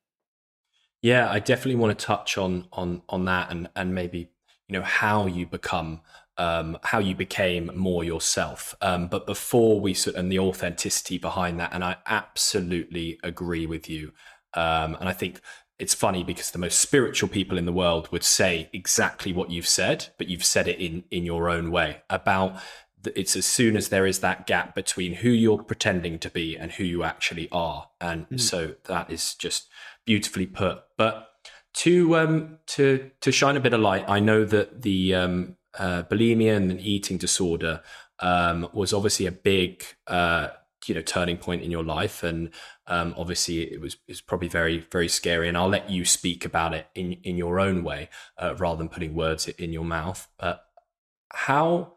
Yeah, 1.01 1.29
I 1.29 1.39
definitely 1.39 1.75
want 1.75 1.97
to 1.97 2.05
touch 2.05 2.37
on 2.37 2.67
on 2.73 3.01
on 3.09 3.25
that 3.25 3.51
and 3.51 3.69
and 3.75 3.95
maybe 3.95 4.31
you 4.67 4.73
know 4.73 4.83
how 4.83 5.25
you 5.25 5.45
become 5.45 6.01
um, 6.37 6.77
how 6.83 6.99
you 6.99 7.15
became 7.15 7.69
more 7.75 8.03
yourself. 8.03 8.73
Um, 8.81 9.07
but 9.07 9.25
before 9.25 9.81
we 9.81 9.93
sort 9.93 10.15
and 10.15 10.31
the 10.31 10.39
authenticity 10.39 11.17
behind 11.17 11.59
that, 11.59 11.73
and 11.73 11.83
I 11.83 11.97
absolutely 12.05 13.19
agree 13.23 13.65
with 13.65 13.89
you. 13.89 14.13
Um, 14.53 14.95
and 14.99 15.09
I 15.09 15.13
think 15.13 15.41
it's 15.79 15.93
funny 15.93 16.23
because 16.23 16.51
the 16.51 16.57
most 16.57 16.79
spiritual 16.79 17.29
people 17.29 17.57
in 17.57 17.65
the 17.65 17.73
world 17.73 18.09
would 18.11 18.23
say 18.23 18.69
exactly 18.71 19.33
what 19.33 19.51
you've 19.51 19.67
said, 19.67 20.07
but 20.17 20.29
you've 20.29 20.45
said 20.45 20.67
it 20.67 20.79
in 20.79 21.03
in 21.11 21.25
your 21.25 21.49
own 21.49 21.71
way 21.71 22.03
about 22.09 22.55
it's 23.15 23.35
as 23.35 23.45
soon 23.45 23.77
as 23.77 23.89
there 23.89 24.05
is 24.05 24.19
that 24.19 24.45
gap 24.45 24.75
between 24.75 25.15
who 25.15 25.29
you're 25.29 25.63
pretending 25.63 26.19
to 26.19 26.29
be 26.29 26.57
and 26.57 26.73
who 26.73 26.83
you 26.83 27.03
actually 27.03 27.47
are 27.49 27.87
and 28.01 28.27
mm. 28.29 28.39
so 28.39 28.75
that 28.85 29.09
is 29.09 29.35
just 29.35 29.69
beautifully 30.05 30.45
put. 30.45 30.79
But 30.97 31.29
to 31.75 32.17
um, 32.17 32.57
to 32.67 33.11
to 33.21 33.31
shine 33.31 33.57
a 33.57 33.59
bit 33.59 33.73
of 33.73 33.79
light, 33.79 34.05
I 34.07 34.19
know 34.19 34.45
that 34.45 34.81
the 34.81 35.15
um, 35.15 35.55
uh, 35.77 36.03
bulimia 36.03 36.55
and 36.55 36.71
the 36.71 36.91
eating 36.91 37.17
disorder 37.17 37.81
um, 38.19 38.67
was 38.73 38.93
obviously 38.93 39.25
a 39.25 39.31
big 39.31 39.83
uh, 40.07 40.49
you 40.87 40.95
know 40.95 41.01
turning 41.01 41.37
point 41.37 41.61
in 41.61 41.71
your 41.71 41.83
life, 41.83 42.23
and 42.23 42.49
um, 42.87 43.13
obviously 43.17 43.61
it 43.61 43.79
was 43.79 43.97
it's 44.07 44.21
probably 44.21 44.47
very 44.47 44.79
very 44.91 45.07
scary. 45.07 45.47
And 45.47 45.57
I'll 45.57 45.69
let 45.69 45.89
you 45.89 46.05
speak 46.05 46.45
about 46.45 46.73
it 46.73 46.87
in 46.95 47.13
in 47.23 47.37
your 47.37 47.59
own 47.59 47.83
way 47.83 48.09
uh, 48.37 48.55
rather 48.57 48.77
than 48.77 48.89
putting 48.89 49.13
words 49.13 49.47
in 49.47 49.71
your 49.71 49.85
mouth. 49.85 50.27
But 50.37 50.65
how 51.31 51.93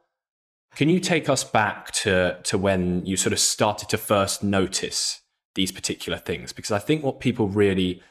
can 0.75 0.89
you 0.89 1.01
take 1.01 1.29
us 1.29 1.45
back 1.45 1.93
to 1.93 2.39
to 2.45 2.59
when 2.59 3.05
you 3.07 3.17
sort 3.17 3.33
of 3.33 3.41
started 3.41 3.89
to 3.89 3.99
first 3.99 4.43
notice 4.43 5.22
these 5.55 5.73
particular 5.73 6.19
things 6.19 6.53
because 6.53 6.73
I 6.73 6.79
think 6.79 7.03
what 7.03 7.21
people 7.21 7.49
really 7.49 8.03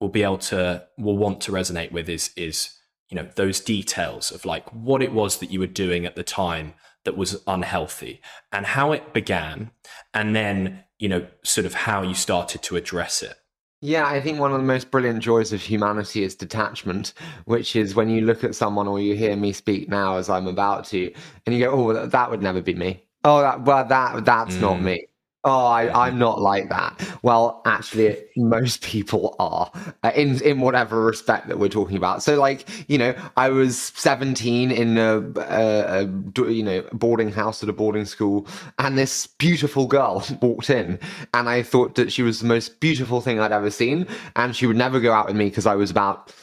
will 0.00 0.08
be 0.08 0.22
able 0.22 0.38
to 0.38 0.86
will 0.96 1.16
want 1.16 1.40
to 1.42 1.52
resonate 1.52 1.92
with 1.92 2.08
is 2.08 2.30
is 2.36 2.74
you 3.08 3.16
know 3.16 3.28
those 3.36 3.60
details 3.60 4.30
of 4.30 4.44
like 4.44 4.68
what 4.72 5.02
it 5.02 5.12
was 5.12 5.38
that 5.38 5.50
you 5.50 5.60
were 5.60 5.66
doing 5.66 6.06
at 6.06 6.16
the 6.16 6.22
time 6.22 6.74
that 7.04 7.16
was 7.16 7.42
unhealthy 7.46 8.20
and 8.52 8.66
how 8.66 8.92
it 8.92 9.12
began 9.12 9.70
and 10.12 10.34
then 10.34 10.84
you 10.98 11.08
know 11.08 11.26
sort 11.42 11.66
of 11.66 11.74
how 11.74 12.02
you 12.02 12.14
started 12.14 12.62
to 12.62 12.76
address 12.76 13.22
it 13.22 13.36
yeah, 13.80 14.08
I 14.08 14.20
think 14.20 14.40
one 14.40 14.52
of 14.52 14.58
the 14.58 14.66
most 14.66 14.90
brilliant 14.90 15.20
joys 15.20 15.52
of 15.52 15.60
humanity 15.60 16.24
is 16.24 16.34
detachment, 16.34 17.14
which 17.44 17.76
is 17.76 17.94
when 17.94 18.08
you 18.08 18.22
look 18.22 18.42
at 18.42 18.56
someone 18.56 18.88
or 18.88 18.98
you 18.98 19.14
hear 19.14 19.36
me 19.36 19.52
speak 19.52 19.88
now 19.88 20.16
as 20.16 20.28
I'm 20.28 20.48
about 20.48 20.84
to, 20.86 21.12
and 21.46 21.54
you 21.54 21.64
go, 21.64 21.70
"Oh, 21.70 22.06
that 22.06 22.30
would 22.30 22.42
never 22.42 22.60
be 22.60 22.74
me." 22.74 23.04
Oh, 23.22 23.40
that 23.40 23.62
well, 23.62 23.84
that 23.84 24.24
that's 24.24 24.56
mm. 24.56 24.60
not 24.60 24.82
me. 24.82 25.06
Oh, 25.44 25.66
I, 25.66 26.08
am 26.08 26.18
not 26.18 26.40
like 26.40 26.68
that. 26.68 27.00
Well, 27.22 27.62
actually, 27.64 28.18
most 28.36 28.82
people 28.82 29.36
are 29.38 29.70
uh, 30.02 30.10
in 30.16 30.42
in 30.42 30.60
whatever 30.60 31.04
respect 31.04 31.46
that 31.46 31.60
we're 31.60 31.68
talking 31.68 31.96
about. 31.96 32.24
So, 32.24 32.38
like, 32.40 32.68
you 32.90 32.98
know, 32.98 33.14
I 33.36 33.48
was 33.48 33.78
17 33.78 34.72
in 34.72 34.98
a, 34.98 35.20
a, 35.36 36.02
a, 36.02 36.50
you 36.50 36.64
know 36.64 36.82
boarding 36.92 37.30
house 37.30 37.62
at 37.62 37.68
a 37.68 37.72
boarding 37.72 38.04
school, 38.04 38.48
and 38.80 38.98
this 38.98 39.28
beautiful 39.28 39.86
girl 39.86 40.24
walked 40.42 40.70
in, 40.70 40.98
and 41.32 41.48
I 41.48 41.62
thought 41.62 41.94
that 41.94 42.12
she 42.12 42.22
was 42.22 42.40
the 42.40 42.48
most 42.48 42.80
beautiful 42.80 43.20
thing 43.20 43.38
I'd 43.38 43.52
ever 43.52 43.70
seen, 43.70 44.08
and 44.34 44.56
she 44.56 44.66
would 44.66 44.76
never 44.76 44.98
go 44.98 45.12
out 45.12 45.28
with 45.28 45.36
me 45.36 45.50
because 45.50 45.66
I 45.66 45.76
was 45.76 45.90
about 45.90 46.34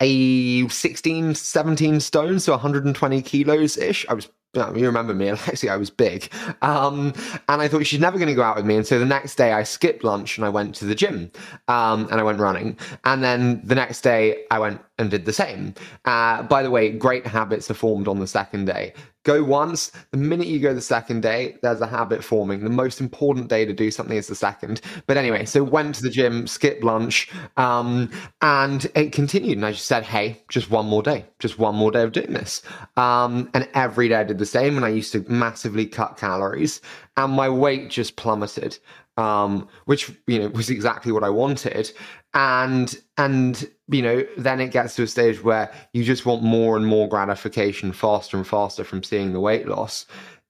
a 0.00 0.68
16, 0.68 1.34
17 1.36 2.00
stones, 2.00 2.44
so 2.44 2.52
120 2.52 3.22
kilos 3.22 3.78
ish. 3.78 4.04
I 4.08 4.14
was 4.14 4.28
you 4.54 4.86
remember 4.86 5.14
me, 5.14 5.26
Alexi, 5.28 5.70
I 5.70 5.76
was 5.76 5.90
big. 5.90 6.32
Um, 6.60 7.12
and 7.48 7.62
I 7.62 7.68
thought 7.68 7.86
she's 7.86 8.00
never 8.00 8.18
going 8.18 8.28
to 8.28 8.34
go 8.34 8.42
out 8.42 8.56
with 8.56 8.66
me. 8.66 8.76
And 8.76 8.86
so 8.86 8.98
the 8.98 9.06
next 9.06 9.36
day 9.36 9.52
I 9.52 9.62
skipped 9.62 10.04
lunch 10.04 10.36
and 10.36 10.44
I 10.44 10.48
went 10.48 10.74
to 10.76 10.84
the 10.84 10.94
gym 10.94 11.30
um, 11.68 12.08
and 12.10 12.20
I 12.20 12.22
went 12.22 12.38
running. 12.38 12.78
And 13.04 13.22
then 13.22 13.62
the 13.64 13.74
next 13.74 14.02
day 14.02 14.44
I 14.50 14.58
went 14.58 14.80
and 14.98 15.10
did 15.10 15.24
the 15.24 15.32
same. 15.32 15.74
Uh, 16.04 16.42
by 16.42 16.62
the 16.62 16.70
way, 16.70 16.90
great 16.90 17.26
habits 17.26 17.70
are 17.70 17.74
formed 17.74 18.08
on 18.08 18.20
the 18.20 18.26
second 18.26 18.66
day. 18.66 18.94
Go 19.24 19.44
once, 19.44 19.92
the 20.10 20.16
minute 20.16 20.48
you 20.48 20.58
go 20.58 20.74
the 20.74 20.80
second 20.80 21.22
day, 21.22 21.56
there's 21.62 21.80
a 21.80 21.86
habit 21.86 22.24
forming. 22.24 22.64
The 22.64 22.70
most 22.70 23.00
important 23.00 23.48
day 23.48 23.64
to 23.64 23.72
do 23.72 23.90
something 23.90 24.16
is 24.16 24.26
the 24.26 24.34
second. 24.34 24.80
But 25.06 25.16
anyway, 25.16 25.44
so 25.44 25.62
went 25.62 25.94
to 25.96 26.02
the 26.02 26.10
gym, 26.10 26.46
skipped 26.48 26.82
lunch, 26.82 27.30
um, 27.56 28.10
and 28.40 28.84
it 28.96 29.12
continued. 29.12 29.58
And 29.58 29.66
I 29.66 29.72
just 29.72 29.86
said, 29.86 30.02
hey, 30.02 30.42
just 30.48 30.70
one 30.70 30.86
more 30.86 31.02
day, 31.02 31.24
just 31.38 31.58
one 31.58 31.76
more 31.76 31.92
day 31.92 32.02
of 32.02 32.12
doing 32.12 32.32
this. 32.32 32.62
Um, 32.96 33.48
and 33.54 33.68
every 33.74 34.08
day 34.08 34.16
I 34.16 34.24
did 34.24 34.38
the 34.38 34.46
same. 34.46 34.76
And 34.76 34.84
I 34.84 34.88
used 34.88 35.12
to 35.12 35.24
massively 35.28 35.86
cut 35.86 36.16
calories, 36.16 36.80
and 37.16 37.32
my 37.32 37.48
weight 37.48 37.90
just 37.90 38.16
plummeted 38.16 38.78
um, 39.16 39.68
which 39.84 40.10
you 40.26 40.38
know 40.38 40.48
was 40.48 40.70
exactly 40.70 41.12
what 41.12 41.24
I 41.24 41.28
wanted. 41.30 41.92
And 42.34 42.94
and 43.18 43.68
you 43.92 44.02
know 44.02 44.24
then 44.36 44.60
it 44.60 44.70
gets 44.72 44.96
to 44.96 45.02
a 45.02 45.06
stage 45.06 45.42
where 45.42 45.72
you 45.92 46.04
just 46.04 46.26
want 46.26 46.42
more 46.42 46.76
and 46.76 46.86
more 46.86 47.08
gratification 47.08 47.92
faster 47.92 48.36
and 48.36 48.46
faster 48.46 48.84
from 48.84 49.02
seeing 49.02 49.32
the 49.32 49.40
weight 49.40 49.68
loss, 49.68 50.06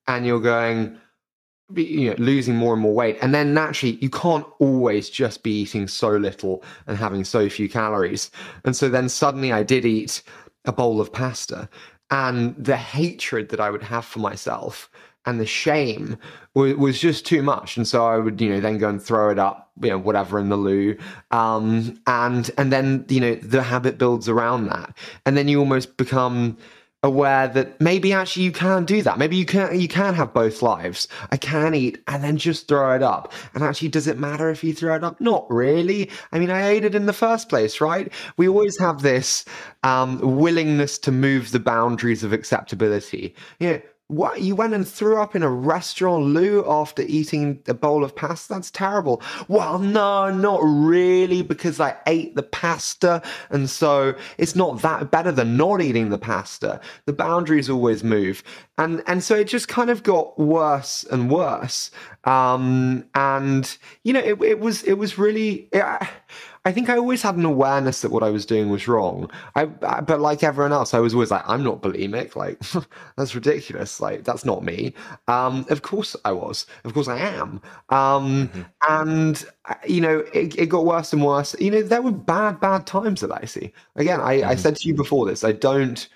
and 0.07 0.27
you're 0.27 0.41
going. 0.41 0.99
You 1.75 2.11
know, 2.11 2.17
losing 2.19 2.55
more 2.55 2.75
and 2.75 2.83
more 2.83 2.93
weight, 2.93 3.17
and 3.23 3.33
then 3.33 3.55
naturally, 3.55 3.97
you 4.03 4.11
can't 4.11 4.45
always 4.59 5.09
just 5.09 5.43
be 5.43 5.63
eating 5.63 5.89
so 5.89 6.11
little 6.11 6.63
and 6.87 6.99
having 6.99 7.25
so 7.25 7.49
few 7.49 7.67
calories. 7.67 8.31
And 8.67 8.77
so 8.77 8.91
then 8.91 9.09
suddenly, 9.09 9.53
I 9.53 9.63
did 9.63 9.87
eat 9.87 10.23
a 10.67 10.73
bowl 10.73 11.01
of 11.01 11.11
pasta, 11.11 11.71
and 12.11 12.55
the 12.63 12.77
hatred 12.77 13.49
that 13.49 13.61
I 13.61 13.71
would 13.71 13.83
have 13.85 14.05
for 14.05 14.19
myself 14.19 14.91
and 15.27 15.41
the 15.41 15.47
shame 15.47 16.19
was, 16.55 16.75
was 16.75 17.01
just 17.01 17.27
too 17.27 17.43
much. 17.43 17.77
And 17.77 17.87
so 17.87 18.05
I 18.07 18.19
would, 18.19 18.41
you 18.41 18.51
know, 18.51 18.61
then 18.61 18.79
go 18.79 18.89
and 18.89 19.03
throw 19.03 19.31
it 19.31 19.39
up, 19.39 19.71
you 19.81 19.91
know, 19.91 19.99
whatever 19.99 20.39
in 20.39 20.49
the 20.49 20.57
loo. 20.57 20.97
Um, 21.31 22.01
and, 22.07 22.51
and 22.59 22.73
then, 22.73 23.07
you 23.09 23.21
know, 23.21 23.35
the 23.37 23.63
habit 23.63 23.99
builds 23.99 24.29
around 24.29 24.67
that. 24.67 24.97
And 25.25 25.37
then 25.37 25.49
you 25.49 25.59
almost 25.59 25.97
become, 25.97 26.57
aware 27.05 27.49
that 27.49 27.81
maybe 27.81 28.13
actually 28.13 28.45
you 28.45 28.53
can 28.53 28.85
do 28.85 29.03
that. 29.03 29.19
Maybe 29.19 29.37
you 29.37 29.45
can 29.45 29.79
you 29.79 29.89
can 29.89 30.15
have 30.15 30.33
both 30.33 30.63
lives. 30.63 31.09
I 31.31 31.37
can 31.37 31.75
eat 31.75 32.03
and 32.07 32.23
then 32.23 32.37
just 32.37 32.69
throw 32.69 32.95
it 32.95 33.03
up. 33.03 33.33
And 33.55 33.65
actually, 33.65 33.89
does 33.89 34.07
it 34.07 34.19
matter 34.19 34.51
if 34.51 34.63
you 34.63 34.73
throw 34.73 34.95
it 34.95 35.05
up? 35.05 35.21
Not 35.21 35.51
really. 35.51 36.11
I 36.31 36.39
mean, 36.39 36.51
I 36.51 36.69
ate 36.69 36.85
it 36.85 36.95
in 36.95 37.07
the 37.07 37.13
first 37.13 37.49
place, 37.49 37.81
right? 37.81 38.13
We 38.37 38.49
always 38.49 38.79
have 38.79 39.03
this 39.03 39.45
um, 39.83 40.21
willingness 40.39 40.99
to 40.99 41.13
move 41.13 41.51
the 41.51 41.59
boundaries 41.59 42.23
of 42.23 42.33
acceptability. 42.33 43.35
You 43.59 43.69
know, 43.69 43.83
what? 44.09 44.43
You 44.43 44.55
went 44.55 44.75
and 44.75 44.87
threw 44.87 45.21
up 45.21 45.35
in 45.35 45.43
a 45.43 45.49
restaurant, 45.49 46.25
loo, 46.25 46.65
after 46.69 47.03
eating 47.03 47.63
a 47.67 47.75
bowl 47.75 48.05
of 48.05 48.15
pasta? 48.15 48.55
That's 48.55 48.71
terrible. 48.71 49.23
Well, 49.49 49.79
no, 49.79 50.31
not 50.31 50.61
really, 50.63 51.43
because 51.43 51.81
I 51.81 51.97
ate 52.07 52.35
the 52.35 52.43
pasta. 52.43 53.23
And 53.51 53.71
so 53.71 54.15
it's 54.37 54.55
not 54.55 54.83
that 54.83 55.11
better 55.11 55.33
than 55.33 55.57
not 55.57 55.81
eating 55.81 56.11
the 56.11 56.19
pasta. 56.19 56.81
The 57.07 57.13
boundaries 57.13 57.71
always 57.71 58.05
move. 58.05 58.43
And, 58.77 59.03
and 59.07 59.23
so 59.23 59.37
it 59.37 59.45
just 59.45 59.69
kind 59.69 59.91
of 59.91 60.03
got 60.03 60.39
worse 60.39 61.05
and 61.11 61.31
worse. 61.31 61.91
Um, 62.25 63.05
and, 63.15 63.77
you 64.05 64.13
know, 64.13 64.21
it, 64.21 64.41
it 64.43 64.61
was, 64.61 64.83
it 64.85 64.95
was 64.95 65.19
really, 65.19 65.69
it, 65.73 65.85
I 66.65 66.71
think 66.71 66.89
I 66.89 66.97
always 66.97 67.23
had 67.23 67.37
an 67.37 67.45
awareness 67.45 68.03
that 68.03 68.13
what 68.13 68.23
I 68.23 68.31
was 68.31 68.47
doing 68.47 68.71
was 68.71 68.87
wrong. 68.87 69.29
I, 69.57 69.69
I 69.83 70.01
but 70.01 70.21
like 70.21 70.45
everyone 70.45 70.73
else, 70.73 70.95
I 70.95 71.01
was 71.01 71.13
always 71.13 71.33
like, 71.33 71.43
I'm 71.49 71.65
not 71.65 71.83
bulimic. 71.83 72.37
Like 72.37 72.59
that's 73.17 73.35
ridiculous. 73.35 74.01
Like 74.01 74.23
that's 74.23 74.45
not 74.45 74.63
me. 74.63 74.95
Um, 75.27 75.67
of 75.71 75.83
course 75.83 76.15
I 76.25 76.31
was. 76.31 76.67
Of 76.85 76.95
course 76.95 77.09
I 77.09 77.19
am. 77.19 77.61
Um, 77.89 78.49
mm-hmm. 78.49 78.63
and 78.89 79.45
uh, 79.65 79.75
you 79.87 80.01
know, 80.01 80.21
it, 80.33 80.57
it, 80.57 80.67
got 80.67 80.87
worse 80.87 81.13
and 81.13 81.25
worse. 81.25 81.57
You 81.59 81.73
know, 81.73 81.83
there 81.83 82.03
were 82.03 82.13
bad, 82.13 82.61
bad 82.61 82.87
times 82.87 83.25
at 83.25 83.49
see. 83.49 83.73
Again, 83.97 84.21
I, 84.21 84.39
mm-hmm. 84.39 84.51
I 84.51 84.55
said 84.55 84.77
to 84.77 84.89
you 84.89 84.95
before 84.95 85.27
this, 85.27 85.43
I 85.43 85.53
don't 85.53 86.09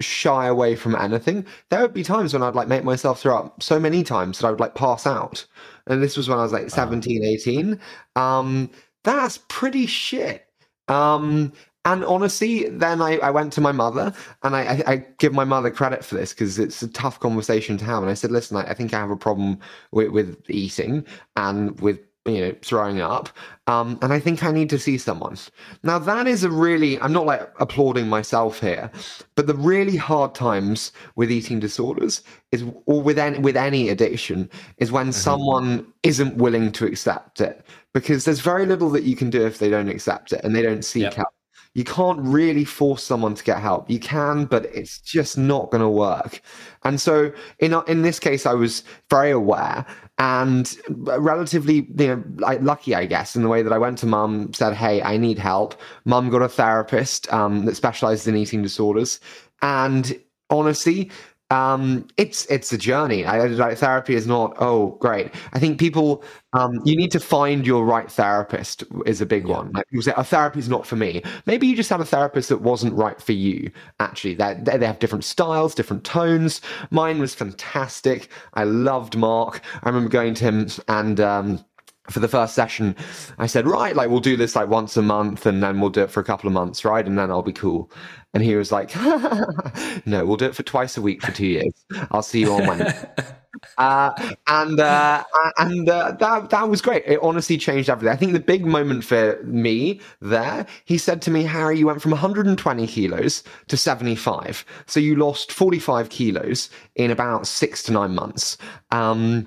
shy 0.00 0.46
away 0.46 0.76
from 0.76 0.94
anything. 0.94 1.46
There 1.70 1.80
would 1.80 1.94
be 1.94 2.02
times 2.02 2.32
when 2.32 2.42
I'd 2.42 2.54
like 2.54 2.68
make 2.68 2.84
myself 2.84 3.20
throw 3.20 3.36
up 3.36 3.62
so 3.62 3.78
many 3.78 4.02
times 4.02 4.38
that 4.38 4.46
I 4.46 4.50
would 4.50 4.60
like 4.60 4.74
pass 4.74 5.06
out. 5.06 5.46
And 5.86 6.02
this 6.02 6.16
was 6.16 6.28
when 6.28 6.38
I 6.38 6.42
was 6.42 6.52
like 6.52 6.70
17, 6.70 7.24
18. 7.24 7.80
Um, 8.14 8.70
that's 9.04 9.38
pretty 9.48 9.86
shit. 9.86 10.46
Um, 10.88 11.52
and 11.84 12.04
honestly, 12.04 12.68
then 12.68 13.00
I, 13.00 13.18
I, 13.18 13.30
went 13.30 13.52
to 13.54 13.60
my 13.60 13.70
mother 13.70 14.12
and 14.42 14.56
I, 14.56 14.62
I, 14.62 14.92
I 14.92 14.96
give 15.18 15.32
my 15.32 15.44
mother 15.44 15.70
credit 15.70 16.04
for 16.04 16.16
this 16.16 16.32
because 16.32 16.58
it's 16.58 16.82
a 16.82 16.88
tough 16.88 17.20
conversation 17.20 17.76
to 17.78 17.84
have. 17.84 18.02
And 18.02 18.10
I 18.10 18.14
said, 18.14 18.32
listen, 18.32 18.56
I, 18.56 18.74
think 18.74 18.92
I 18.92 18.98
have 18.98 19.10
a 19.10 19.16
problem 19.16 19.60
with, 19.92 20.10
with 20.10 20.36
eating 20.48 21.04
and 21.36 21.80
with 21.80 22.00
you 22.26 22.40
know 22.40 22.54
throwing 22.62 23.00
up 23.00 23.28
um, 23.66 23.98
and 24.02 24.12
i 24.12 24.18
think 24.18 24.42
i 24.42 24.50
need 24.50 24.70
to 24.70 24.78
see 24.78 24.98
someone 24.98 25.36
now 25.82 25.98
that 25.98 26.26
is 26.26 26.44
a 26.44 26.50
really 26.50 27.00
i'm 27.00 27.12
not 27.12 27.26
like 27.26 27.48
applauding 27.60 28.08
myself 28.08 28.60
here 28.60 28.90
but 29.34 29.46
the 29.46 29.54
really 29.54 29.96
hard 29.96 30.34
times 30.34 30.92
with 31.14 31.30
eating 31.30 31.60
disorders 31.60 32.22
is 32.52 32.64
or 32.86 33.02
with 33.02 33.18
any 33.18 33.38
with 33.38 33.56
any 33.56 33.88
addiction 33.88 34.48
is 34.78 34.92
when 34.92 35.06
mm-hmm. 35.06 35.12
someone 35.12 35.86
isn't 36.02 36.36
willing 36.36 36.70
to 36.72 36.86
accept 36.86 37.40
it 37.40 37.64
because 37.96 38.26
there's 38.26 38.40
very 38.40 38.66
little 38.66 38.90
that 38.90 39.04
you 39.04 39.16
can 39.16 39.30
do 39.30 39.46
if 39.46 39.58
they 39.58 39.70
don't 39.70 39.88
accept 39.88 40.30
it 40.30 40.44
and 40.44 40.54
they 40.54 40.60
don't 40.60 40.84
seek 40.84 41.04
yep. 41.04 41.14
help. 41.14 41.28
You 41.72 41.82
can't 41.82 42.20
really 42.20 42.64
force 42.66 43.02
someone 43.02 43.34
to 43.34 43.42
get 43.42 43.58
help. 43.58 43.88
You 43.88 43.98
can, 43.98 44.44
but 44.44 44.66
it's 44.66 44.98
just 44.98 45.38
not 45.38 45.70
going 45.70 45.80
to 45.80 45.88
work. 45.88 46.42
And 46.84 47.00
so, 47.00 47.32
in 47.58 47.74
in 47.86 48.02
this 48.02 48.20
case, 48.20 48.44
I 48.44 48.52
was 48.52 48.84
very 49.08 49.30
aware 49.30 49.86
and 50.18 50.76
relatively 50.88 51.86
you 51.98 52.06
know, 52.06 52.24
lucky, 52.60 52.94
I 52.94 53.06
guess, 53.06 53.36
in 53.36 53.42
the 53.42 53.48
way 53.48 53.62
that 53.62 53.72
I 53.72 53.78
went 53.78 53.98
to 53.98 54.06
mum, 54.06 54.52
said, 54.54 54.74
"Hey, 54.74 55.02
I 55.02 55.16
need 55.16 55.38
help." 55.38 55.74
Mum 56.04 56.30
got 56.30 56.42
a 56.42 56.48
therapist 56.48 57.32
um, 57.32 57.66
that 57.66 57.76
specializes 57.76 58.26
in 58.26 58.36
eating 58.36 58.62
disorders, 58.62 59.20
and 59.60 60.18
honestly, 60.48 61.10
um, 61.50 62.06
it's 62.16 62.44
it's 62.46 62.72
a 62.72 62.78
journey. 62.78 63.24
I, 63.24 63.46
like, 63.46 63.78
therapy 63.78 64.14
is 64.14 64.26
not 64.26 64.56
oh 64.58 64.96
great. 65.00 65.32
I 65.52 65.60
think 65.60 65.78
people 65.78 66.24
um, 66.52 66.80
you 66.84 66.96
need 66.96 67.12
to 67.12 67.20
find 67.20 67.66
your 67.66 67.84
right 67.84 68.10
therapist 68.10 68.82
is 69.06 69.20
a 69.20 69.26
big 69.26 69.46
yeah. 69.46 69.58
one. 69.58 69.72
Like 69.72 69.88
people 69.88 70.02
say, 70.02 70.12
a 70.12 70.20
oh, 70.20 70.22
therapy 70.24 70.58
is 70.58 70.68
not 70.68 70.86
for 70.86 70.96
me. 70.96 71.22
Maybe 71.46 71.66
you 71.66 71.76
just 71.76 71.90
had 71.90 72.00
a 72.00 72.04
therapist 72.04 72.48
that 72.48 72.62
wasn't 72.62 72.94
right 72.94 73.20
for 73.20 73.32
you. 73.32 73.70
Actually, 74.00 74.34
they 74.34 74.54
they 74.64 74.86
have 74.86 74.98
different 74.98 75.24
styles, 75.24 75.74
different 75.74 76.04
tones. 76.04 76.60
Mine 76.90 77.20
was 77.20 77.34
fantastic. 77.34 78.28
I 78.54 78.64
loved 78.64 79.16
Mark. 79.16 79.60
I 79.82 79.88
remember 79.88 80.10
going 80.10 80.34
to 80.34 80.44
him 80.44 80.68
and. 80.88 81.20
Um, 81.20 81.64
for 82.10 82.20
the 82.20 82.28
first 82.28 82.54
session, 82.54 82.96
I 83.38 83.46
said, 83.46 83.66
right, 83.66 83.94
like 83.94 84.10
we'll 84.10 84.20
do 84.20 84.36
this 84.36 84.56
like 84.56 84.68
once 84.68 84.96
a 84.96 85.02
month 85.02 85.46
and 85.46 85.62
then 85.62 85.80
we'll 85.80 85.90
do 85.90 86.02
it 86.02 86.10
for 86.10 86.20
a 86.20 86.24
couple 86.24 86.46
of 86.46 86.52
months, 86.52 86.84
right? 86.84 87.06
And 87.06 87.18
then 87.18 87.30
I'll 87.30 87.42
be 87.42 87.52
cool. 87.52 87.90
And 88.34 88.42
he 88.42 88.54
was 88.54 88.70
like, 88.70 88.94
no, 90.06 90.26
we'll 90.26 90.36
do 90.36 90.46
it 90.46 90.54
for 90.54 90.62
twice 90.62 90.96
a 90.96 91.02
week 91.02 91.22
for 91.22 91.32
two 91.32 91.46
years. 91.46 91.72
I'll 92.10 92.22
see 92.22 92.40
you 92.40 92.52
on 92.52 92.66
Wednesday. 92.66 93.08
uh, 93.78 94.12
and 94.46 94.78
uh, 94.78 95.24
and 95.58 95.88
uh, 95.88 96.12
that 96.12 96.50
that 96.50 96.68
was 96.68 96.82
great. 96.82 97.04
It 97.06 97.18
honestly 97.22 97.56
changed 97.56 97.88
everything. 97.88 98.12
I 98.12 98.16
think 98.16 98.32
the 98.32 98.40
big 98.40 98.66
moment 98.66 99.04
for 99.04 99.40
me 99.44 100.00
there, 100.20 100.66
he 100.84 100.98
said 100.98 101.22
to 101.22 101.30
me, 101.30 101.44
Harry, 101.44 101.78
you 101.78 101.86
went 101.86 102.02
from 102.02 102.10
120 102.10 102.86
kilos 102.86 103.42
to 103.68 103.76
75, 103.76 104.64
so 104.86 105.00
you 105.00 105.16
lost 105.16 105.52
45 105.52 106.10
kilos 106.10 106.70
in 106.94 107.10
about 107.10 107.46
six 107.46 107.82
to 107.84 107.92
nine 107.92 108.14
months. 108.14 108.58
Um, 108.90 109.46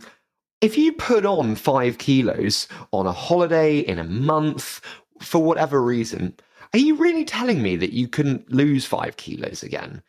if 0.62 0.78
you 0.78 0.92
put 0.94 1.26
on 1.26 1.56
five 1.56 1.98
kilos 1.98 2.68
on 2.92 3.08
a 3.08 3.12
holiday 3.12 3.80
in 3.80 4.00
a 4.00 4.04
month 4.04 4.82
for 5.22 5.42
whatever 5.42 5.82
reason, 5.82 6.34
are 6.74 6.80
you 6.80 6.96
really 6.96 7.26
telling 7.26 7.62
me 7.62 7.76
that 7.78 7.94
you 7.94 8.08
couldn't 8.08 8.52
lose 8.52 8.86
five 8.86 9.18
kilos 9.18 9.64
again? 9.64 10.02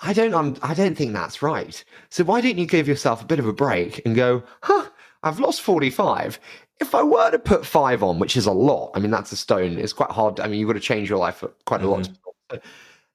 I 0.00 0.12
don't. 0.12 0.58
I 0.62 0.74
don't 0.74 0.94
think 0.96 1.14
that's 1.14 1.40
right. 1.40 1.82
So 2.10 2.22
why 2.24 2.42
don't 2.42 2.58
you 2.58 2.66
give 2.66 2.86
yourself 2.86 3.22
a 3.22 3.26
bit 3.26 3.38
of 3.38 3.46
a 3.46 3.52
break 3.52 4.04
and 4.04 4.14
go, 4.14 4.42
huh? 4.62 4.86
I've 5.22 5.40
lost 5.40 5.62
forty-five. 5.62 6.38
If 6.78 6.94
I 6.94 7.02
were 7.02 7.30
to 7.30 7.38
put 7.38 7.64
five 7.64 8.02
on, 8.02 8.18
which 8.18 8.36
is 8.36 8.44
a 8.44 8.52
lot, 8.52 8.90
I 8.94 8.98
mean 8.98 9.10
that's 9.10 9.32
a 9.32 9.36
stone. 9.36 9.78
It's 9.78 9.94
quite 9.94 10.10
hard. 10.10 10.38
I 10.38 10.48
mean 10.48 10.60
you've 10.60 10.68
got 10.68 10.74
to 10.74 10.80
change 10.80 11.08
your 11.08 11.18
life 11.18 11.42
quite 11.64 11.80
a 11.80 11.84
mm-hmm. 11.84 12.12
lot. 12.52 12.62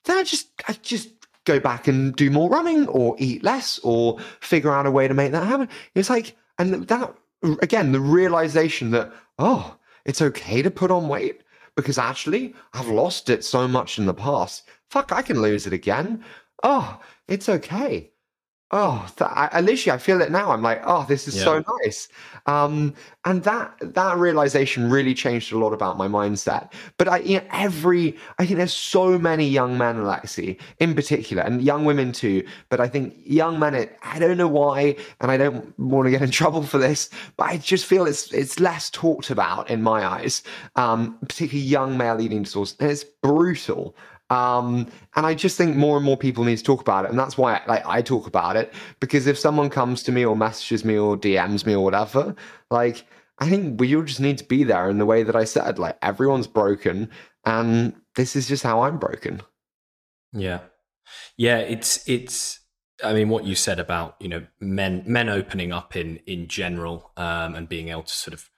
Then 0.06 0.18
I 0.18 0.24
just, 0.24 0.50
I 0.68 0.74
just 0.82 1.10
go 1.46 1.60
back 1.60 1.88
and 1.88 2.16
do 2.16 2.32
more 2.32 2.50
running, 2.50 2.88
or 2.88 3.16
eat 3.20 3.44
less, 3.44 3.80
or 3.84 4.18
figure 4.40 4.74
out 4.74 4.88
a 4.88 4.92
way 4.92 5.08
to 5.08 5.14
make 5.14 5.32
that 5.32 5.46
happen. 5.46 5.70
It's 5.94 6.10
like, 6.10 6.36
and 6.62 6.88
that 6.88 7.16
again, 7.62 7.92
the 7.92 8.00
realization 8.00 8.92
that 8.92 9.12
oh, 9.40 9.78
it's 10.06 10.22
okay 10.22 10.62
to 10.62 10.72
put 10.72 10.92
on 10.92 11.08
weight 11.08 11.42
because 11.76 11.98
actually 11.98 12.54
I've 12.74 12.88
lost 12.88 13.30
it 13.30 13.44
so 13.44 13.68
much 13.68 13.98
in 13.98 14.06
the 14.06 14.14
past. 14.14 14.68
Fuck, 14.90 15.12
I 15.12 15.22
can 15.22 15.42
lose 15.42 15.66
it 15.66 15.74
again. 15.74 16.24
Oh, 16.64 17.00
it's 17.28 17.50
okay 17.50 18.11
oh 18.72 19.06
th- 19.18 19.30
I, 19.34 19.50
Alexi, 19.54 19.92
I 19.92 19.98
feel 19.98 20.22
it 20.22 20.32
now. 20.32 20.52
I'm 20.52 20.62
like, 20.62 20.82
oh, 20.86 21.06
this 21.08 21.28
is 21.28 21.36
yeah. 21.38 21.44
so 21.44 21.64
nice. 21.84 22.08
Um, 22.46 22.94
and 23.26 23.44
that 23.44 23.76
that 23.82 24.18
realization 24.18 24.90
really 24.90 25.14
changed 25.14 25.54
a 25.54 25.58
lot 25.58 25.74
about 25.74 25.98
my 25.98 26.08
mindset. 26.08 26.72
But 26.98 27.08
I, 27.08 27.18
you 27.20 27.38
know, 27.38 27.46
every 27.52 28.18
I 28.40 28.46
think 28.46 28.58
there's 28.58 28.74
so 28.74 29.20
many 29.20 29.48
young 29.48 29.78
men, 29.78 29.98
Alexi, 29.98 30.60
in 30.80 30.96
particular, 30.96 31.44
and 31.44 31.62
young 31.62 31.86
women 31.86 32.12
too. 32.12 32.46
But 32.70 32.80
I 32.80 32.88
think 32.88 33.16
young 33.24 33.60
men, 33.60 33.76
it, 33.76 33.98
I 34.02 34.18
don't 34.20 34.38
know 34.38 34.48
why, 34.48 34.96
and 35.20 35.30
I 35.30 35.38
don't 35.38 35.78
want 35.78 36.08
to 36.08 36.12
get 36.12 36.22
in 36.22 36.32
trouble 36.42 36.64
for 36.64 36.78
this, 36.78 37.10
but 37.38 37.48
I 37.48 37.58
just 37.58 37.86
feel 37.86 38.06
it's 38.06 38.32
it's 38.34 38.60
less 38.60 38.90
talked 38.90 39.30
about 39.30 39.70
in 39.70 39.84
my 39.84 40.06
eyes, 40.06 40.44
um, 40.76 41.18
particularly 41.28 41.68
young 41.68 41.98
male 41.98 42.20
eating 42.20 42.44
disorders. 42.44 42.76
And 42.80 42.90
it's 42.90 43.04
brutal. 43.04 43.96
Um, 44.32 44.88
and 45.18 45.26
I 45.26 45.34
just 45.34 45.58
think 45.58 45.76
more 45.76 45.98
and 45.98 46.06
more 46.06 46.16
people 46.16 46.46
need 46.46 46.58
to 46.58 46.64
talk 46.64 46.80
about 46.80 47.04
it, 47.04 47.12
and 47.12 47.20
that's 47.20 47.38
why 47.38 47.62
like 47.68 47.86
I 47.86 48.02
talk 48.02 48.28
about 48.28 48.56
it 48.56 48.74
because 49.02 49.28
if 49.28 49.38
someone 49.38 49.70
comes 49.70 50.04
to 50.04 50.12
me 50.14 50.24
or 50.24 50.38
messages 50.38 50.86
me 50.86 50.98
or 50.98 51.18
DMs 51.18 51.66
me 51.66 51.76
or 51.76 51.84
whatever, 51.84 52.34
like 52.70 53.06
I 53.40 53.50
think 53.50 53.80
we 53.80 53.94
all 53.96 54.04
just 54.04 54.22
need 54.22 54.38
to 54.38 54.44
be 54.46 54.64
there 54.64 54.90
in 54.90 55.00
the 55.00 55.06
way 55.06 55.24
that 55.24 55.36
I 55.36 55.44
said. 55.44 55.80
Like 55.80 55.98
everyone's 56.02 56.48
broken, 56.48 57.10
and 57.46 57.94
this 58.16 58.36
is 58.36 58.48
just 58.48 58.64
how 58.64 58.84
I'm 58.84 59.00
broken. 59.00 59.42
Yeah, 60.32 60.60
yeah. 61.38 61.58
It's 61.58 62.08
it's. 62.08 62.60
I 63.04 63.14
mean, 63.14 63.30
what 63.30 63.46
you 63.46 63.56
said 63.56 63.80
about 63.80 64.16
you 64.20 64.30
know 64.30 64.46
men 64.60 65.04
men 65.08 65.28
opening 65.28 65.74
up 65.74 65.96
in 65.98 66.18
in 66.28 66.48
general 66.48 67.12
um, 67.18 67.56
and 67.56 67.68
being 67.68 67.90
able 67.90 68.04
to 68.04 68.14
sort 68.14 68.36
of 68.36 68.51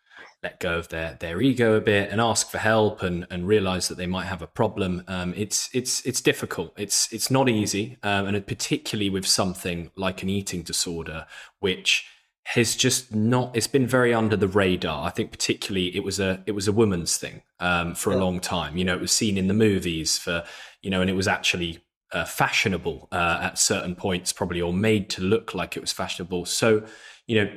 let 0.43 0.60
go 0.60 0.77
of 0.77 0.89
their 0.89 1.17
their 1.19 1.41
ego 1.41 1.75
a 1.75 1.82
bit 1.82 2.12
and 2.12 2.19
ask 2.19 2.49
for 2.49 2.58
help 2.58 3.01
and 3.01 3.25
and 3.29 3.47
realize 3.47 3.88
that 3.88 3.95
they 3.95 4.06
might 4.06 4.25
have 4.25 4.41
a 4.41 4.47
problem. 4.47 5.03
Um, 5.08 5.34
it's 5.36 5.69
it's 5.73 6.06
it's 6.06 6.21
difficult. 6.21 6.73
It's 6.77 7.12
it's 7.13 7.32
not 7.32 7.49
easy 7.49 7.97
um, 8.03 8.27
and 8.27 8.45
particularly 8.45 9.10
with 9.10 9.25
something 9.25 9.91
like 9.95 10.21
an 10.21 10.29
eating 10.29 10.62
disorder 10.62 11.25
which 11.60 12.06
has 12.45 12.75
just 12.75 13.15
not 13.15 13.56
it's 13.56 13.67
been 13.67 13.88
very 13.88 14.13
under 14.13 14.36
the 14.36 14.47
radar. 14.47 15.08
I 15.08 15.10
think 15.10 15.32
particularly 15.32 15.95
it 15.95 16.03
was 16.03 16.19
a 16.19 16.43
it 16.45 16.51
was 16.51 16.67
a 16.67 16.73
woman's 16.73 17.17
thing 17.17 17.41
um, 17.60 17.95
for 17.95 18.12
yeah. 18.12 18.17
a 18.17 18.19
long 18.19 18.39
time. 18.39 18.75
You 18.77 18.84
know 18.84 18.95
it 18.95 19.01
was 19.01 19.12
seen 19.12 19.38
in 19.38 19.47
the 19.47 19.53
movies 19.53 20.17
for 20.17 20.43
you 20.82 20.89
know 20.89 21.01
and 21.01 21.10
it 21.10 21.15
was 21.15 21.27
actually 21.27 21.79
uh, 22.12 22.25
fashionable 22.25 23.08
uh, 23.12 23.39
at 23.41 23.58
certain 23.58 23.95
points 23.95 24.34
probably 24.34 24.62
or 24.62 24.73
made 24.73 25.10
to 25.10 25.21
look 25.21 25.53
like 25.53 25.77
it 25.77 25.79
was 25.79 25.93
fashionable. 25.93 26.45
So 26.45 26.84
you 27.27 27.41
know 27.41 27.51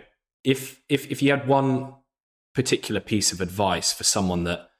if 0.44 0.80
if 0.88 1.10
if 1.10 1.20
you 1.20 1.32
had 1.32 1.48
one 1.48 1.94
particular 2.56 3.00
piece 3.00 3.32
of 3.32 3.40
advice 3.42 3.92
for 3.92 4.02
someone 4.02 4.44
that 4.44 4.70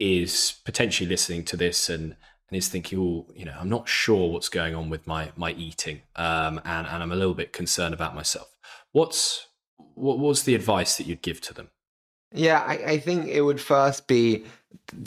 is 0.00 0.60
potentially 0.64 1.08
listening 1.08 1.44
to 1.44 1.56
this 1.56 1.88
and 1.88 2.16
and 2.48 2.58
is 2.58 2.68
thinking, 2.68 2.98
oh, 2.98 3.32
you 3.34 3.46
know, 3.46 3.56
I'm 3.58 3.70
not 3.70 3.88
sure 3.88 4.30
what's 4.30 4.50
going 4.50 4.74
on 4.74 4.90
with 4.90 5.06
my 5.06 5.30
my 5.36 5.52
eating, 5.52 6.02
um, 6.16 6.60
and 6.64 6.86
and 6.86 7.02
I'm 7.02 7.12
a 7.12 7.16
little 7.16 7.34
bit 7.34 7.52
concerned 7.52 7.94
about 7.94 8.14
myself. 8.14 8.54
What's 8.90 9.46
what 9.94 10.18
was 10.18 10.42
the 10.42 10.56
advice 10.56 10.96
that 10.96 11.06
you'd 11.06 11.22
give 11.22 11.40
to 11.42 11.54
them? 11.54 11.70
Yeah, 12.34 12.60
I, 12.60 12.74
I 12.94 12.98
think 12.98 13.28
it 13.28 13.42
would 13.42 13.60
first 13.60 14.08
be 14.08 14.44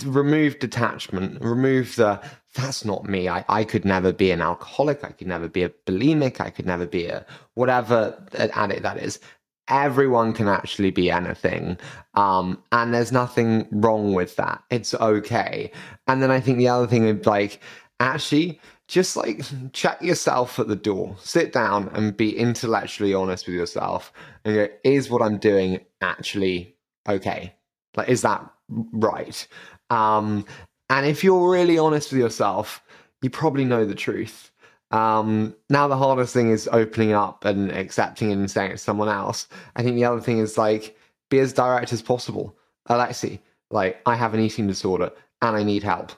remove 0.05 0.59
detachment, 0.59 1.41
remove 1.41 1.97
the 1.97 2.21
that's 2.55 2.85
not 2.85 3.03
me. 3.03 3.27
I, 3.27 3.43
I 3.49 3.65
could 3.65 3.83
never 3.83 4.13
be 4.13 4.31
an 4.31 4.41
alcoholic. 4.41 5.03
I 5.03 5.11
could 5.11 5.27
never 5.27 5.49
be 5.49 5.63
a 5.63 5.69
bulimic. 5.69 6.39
I 6.39 6.49
could 6.49 6.65
never 6.65 6.87
be 6.87 7.07
a 7.07 7.25
whatever 7.55 8.25
addict 8.33 8.83
that 8.83 8.97
is. 8.97 9.19
Everyone 9.67 10.33
can 10.33 10.47
actually 10.47 10.91
be 10.91 11.09
anything. 11.09 11.77
Um, 12.13 12.61
and 12.71 12.93
there's 12.93 13.11
nothing 13.11 13.67
wrong 13.71 14.13
with 14.13 14.35
that. 14.35 14.63
It's 14.69 14.93
okay. 14.93 15.71
And 16.07 16.21
then 16.21 16.31
I 16.31 16.39
think 16.39 16.57
the 16.57 16.67
other 16.67 16.87
thing 16.87 17.07
is 17.07 17.25
like, 17.25 17.61
actually, 17.99 18.59
just 18.87 19.17
like 19.17 19.41
check 19.73 20.01
yourself 20.01 20.59
at 20.59 20.67
the 20.67 20.75
door, 20.75 21.15
sit 21.19 21.51
down 21.51 21.89
and 21.93 22.15
be 22.15 22.37
intellectually 22.37 23.13
honest 23.13 23.47
with 23.47 23.55
yourself 23.55 24.13
and 24.43 24.55
go, 24.55 24.67
is 24.83 25.09
what 25.09 25.21
I'm 25.21 25.37
doing 25.37 25.79
actually 26.01 26.75
okay? 27.09 27.53
Like, 27.95 28.09
is 28.09 28.21
that 28.21 28.47
right? 28.69 29.47
Um, 29.89 30.45
and 30.89 31.05
if 31.05 31.23
you're 31.23 31.49
really 31.49 31.77
honest 31.77 32.11
with 32.11 32.21
yourself, 32.21 32.83
you 33.21 33.29
probably 33.29 33.65
know 33.65 33.85
the 33.85 33.95
truth. 33.95 34.51
Um, 34.95 35.53
now 35.69 35.89
the 35.89 35.97
hardest 35.97 36.33
thing 36.33 36.51
is 36.51 36.69
opening 36.71 37.11
up 37.11 37.43
and 37.43 37.69
accepting 37.71 38.31
and 38.31 38.49
saying 38.49 38.71
it 38.71 38.73
to 38.75 38.77
someone 38.77 39.09
else. 39.09 39.47
I 39.75 39.83
think 39.83 39.95
the 39.95 40.05
other 40.05 40.21
thing 40.21 40.37
is 40.37 40.57
like 40.57 40.97
be 41.29 41.39
as 41.39 41.51
direct 41.51 41.91
as 41.91 42.01
possible. 42.01 42.55
Alexi, 42.89 43.39
like 43.71 44.01
I 44.05 44.15
have 44.15 44.33
an 44.33 44.39
eating 44.39 44.67
disorder 44.67 45.11
and 45.41 45.57
I 45.57 45.63
need 45.63 45.83
help. 45.83 46.13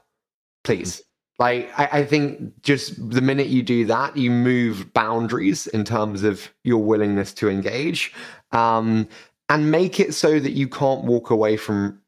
Please. 0.63 1.01
Like 1.39 1.71
I, 1.77 1.89
I 1.91 2.05
think 2.05 2.61
just 2.61 3.09
the 3.09 3.21
minute 3.21 3.47
you 3.47 3.63
do 3.63 3.83
that, 3.85 4.15
you 4.15 4.29
move 4.29 4.93
boundaries 4.93 5.65
in 5.65 5.83
terms 5.83 6.23
of 6.23 6.53
your 6.63 6.83
willingness 6.83 7.33
to 7.35 7.49
engage. 7.49 8.13
Um, 8.51 9.07
and 9.49 9.71
make 9.71 9.99
it 9.99 10.13
so 10.13 10.39
that 10.39 10.51
you 10.51 10.67
can't 10.67 11.05
walk 11.05 11.31
away 11.31 11.57
from 11.57 11.99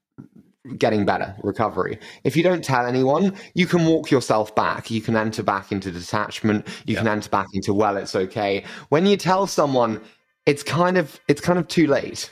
getting 0.78 1.06
better 1.06 1.36
recovery. 1.44 2.00
If 2.24 2.36
you 2.36 2.44
don't 2.44 2.64
tell 2.64 2.86
anyone, 2.86 3.36
you 3.54 3.66
can 3.66 3.86
walk 3.86 4.12
yourself 4.12 4.56
back. 4.56 4.92
You 4.92 5.02
can 5.02 5.16
enter 5.16 5.44
back 5.44 5.72
into 5.72 5.92
detachment. 5.92 6.68
You 6.86 6.94
yeah. 6.94 7.00
can 7.00 7.08
enter 7.08 7.30
back 7.30 7.48
into 7.54 7.74
well, 7.74 7.98
it's 7.98 8.16
okay. 8.16 8.64
When 8.90 9.06
you 9.06 9.18
tell 9.18 9.48
someone, 9.48 10.02
it's 10.46 10.64
kind 10.64 10.98
of 10.98 11.20
it's 11.28 11.42
kind 11.42 11.60
of 11.60 11.68
too 11.68 11.88
late. 11.88 12.32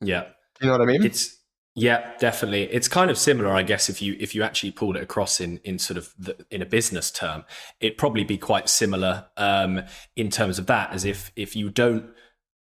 Yeah. 0.00 0.24
You 0.60 0.66
know 0.66 0.72
what 0.72 0.82
I 0.82 0.86
mean? 0.86 1.04
It's 1.04 1.38
yeah, 1.74 2.10
definitely. 2.18 2.64
It's 2.64 2.88
kind 2.88 3.08
of 3.08 3.16
similar, 3.16 3.50
I 3.52 3.62
guess, 3.62 3.88
if 3.88 4.02
you 4.02 4.16
if 4.18 4.34
you 4.34 4.42
actually 4.42 4.72
pulled 4.72 4.96
it 4.96 5.02
across 5.02 5.40
in 5.40 5.58
in 5.62 5.78
sort 5.78 5.96
of 5.96 6.12
the, 6.18 6.36
in 6.50 6.60
a 6.60 6.66
business 6.66 7.10
term, 7.10 7.44
it'd 7.80 7.96
probably 7.96 8.24
be 8.24 8.36
quite 8.36 8.68
similar 8.68 9.26
um, 9.36 9.82
in 10.16 10.28
terms 10.28 10.58
of 10.58 10.66
that, 10.66 10.92
as 10.92 11.04
if 11.04 11.30
if 11.36 11.54
you 11.54 11.70
don't 11.70 12.10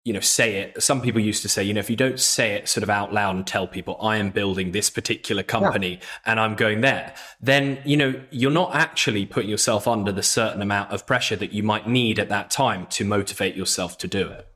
you 0.06 0.12
know 0.12 0.20
say 0.20 0.54
it 0.58 0.80
some 0.80 1.02
people 1.02 1.20
used 1.20 1.42
to 1.42 1.48
say 1.48 1.64
you 1.64 1.74
know 1.74 1.80
if 1.80 1.90
you 1.90 1.96
don't 1.96 2.20
say 2.20 2.52
it 2.52 2.68
sort 2.68 2.84
of 2.84 2.88
out 2.88 3.12
loud 3.12 3.34
and 3.34 3.44
tell 3.44 3.66
people 3.66 3.98
i 4.00 4.16
am 4.16 4.30
building 4.30 4.70
this 4.70 4.88
particular 4.88 5.42
company 5.42 5.94
yeah. 5.94 5.98
and 6.24 6.38
i'm 6.38 6.54
going 6.54 6.80
there 6.80 7.12
then 7.40 7.78
you 7.84 7.96
know 7.96 8.14
you're 8.30 8.50
not 8.50 8.72
actually 8.72 9.26
putting 9.26 9.50
yourself 9.50 9.88
under 9.88 10.12
the 10.12 10.22
certain 10.22 10.62
amount 10.62 10.92
of 10.92 11.04
pressure 11.06 11.34
that 11.34 11.52
you 11.52 11.64
might 11.64 11.88
need 11.88 12.20
at 12.20 12.28
that 12.28 12.52
time 12.52 12.86
to 12.86 13.04
motivate 13.04 13.56
yourself 13.56 13.98
to 13.98 14.06
do 14.06 14.28
it 14.28 14.46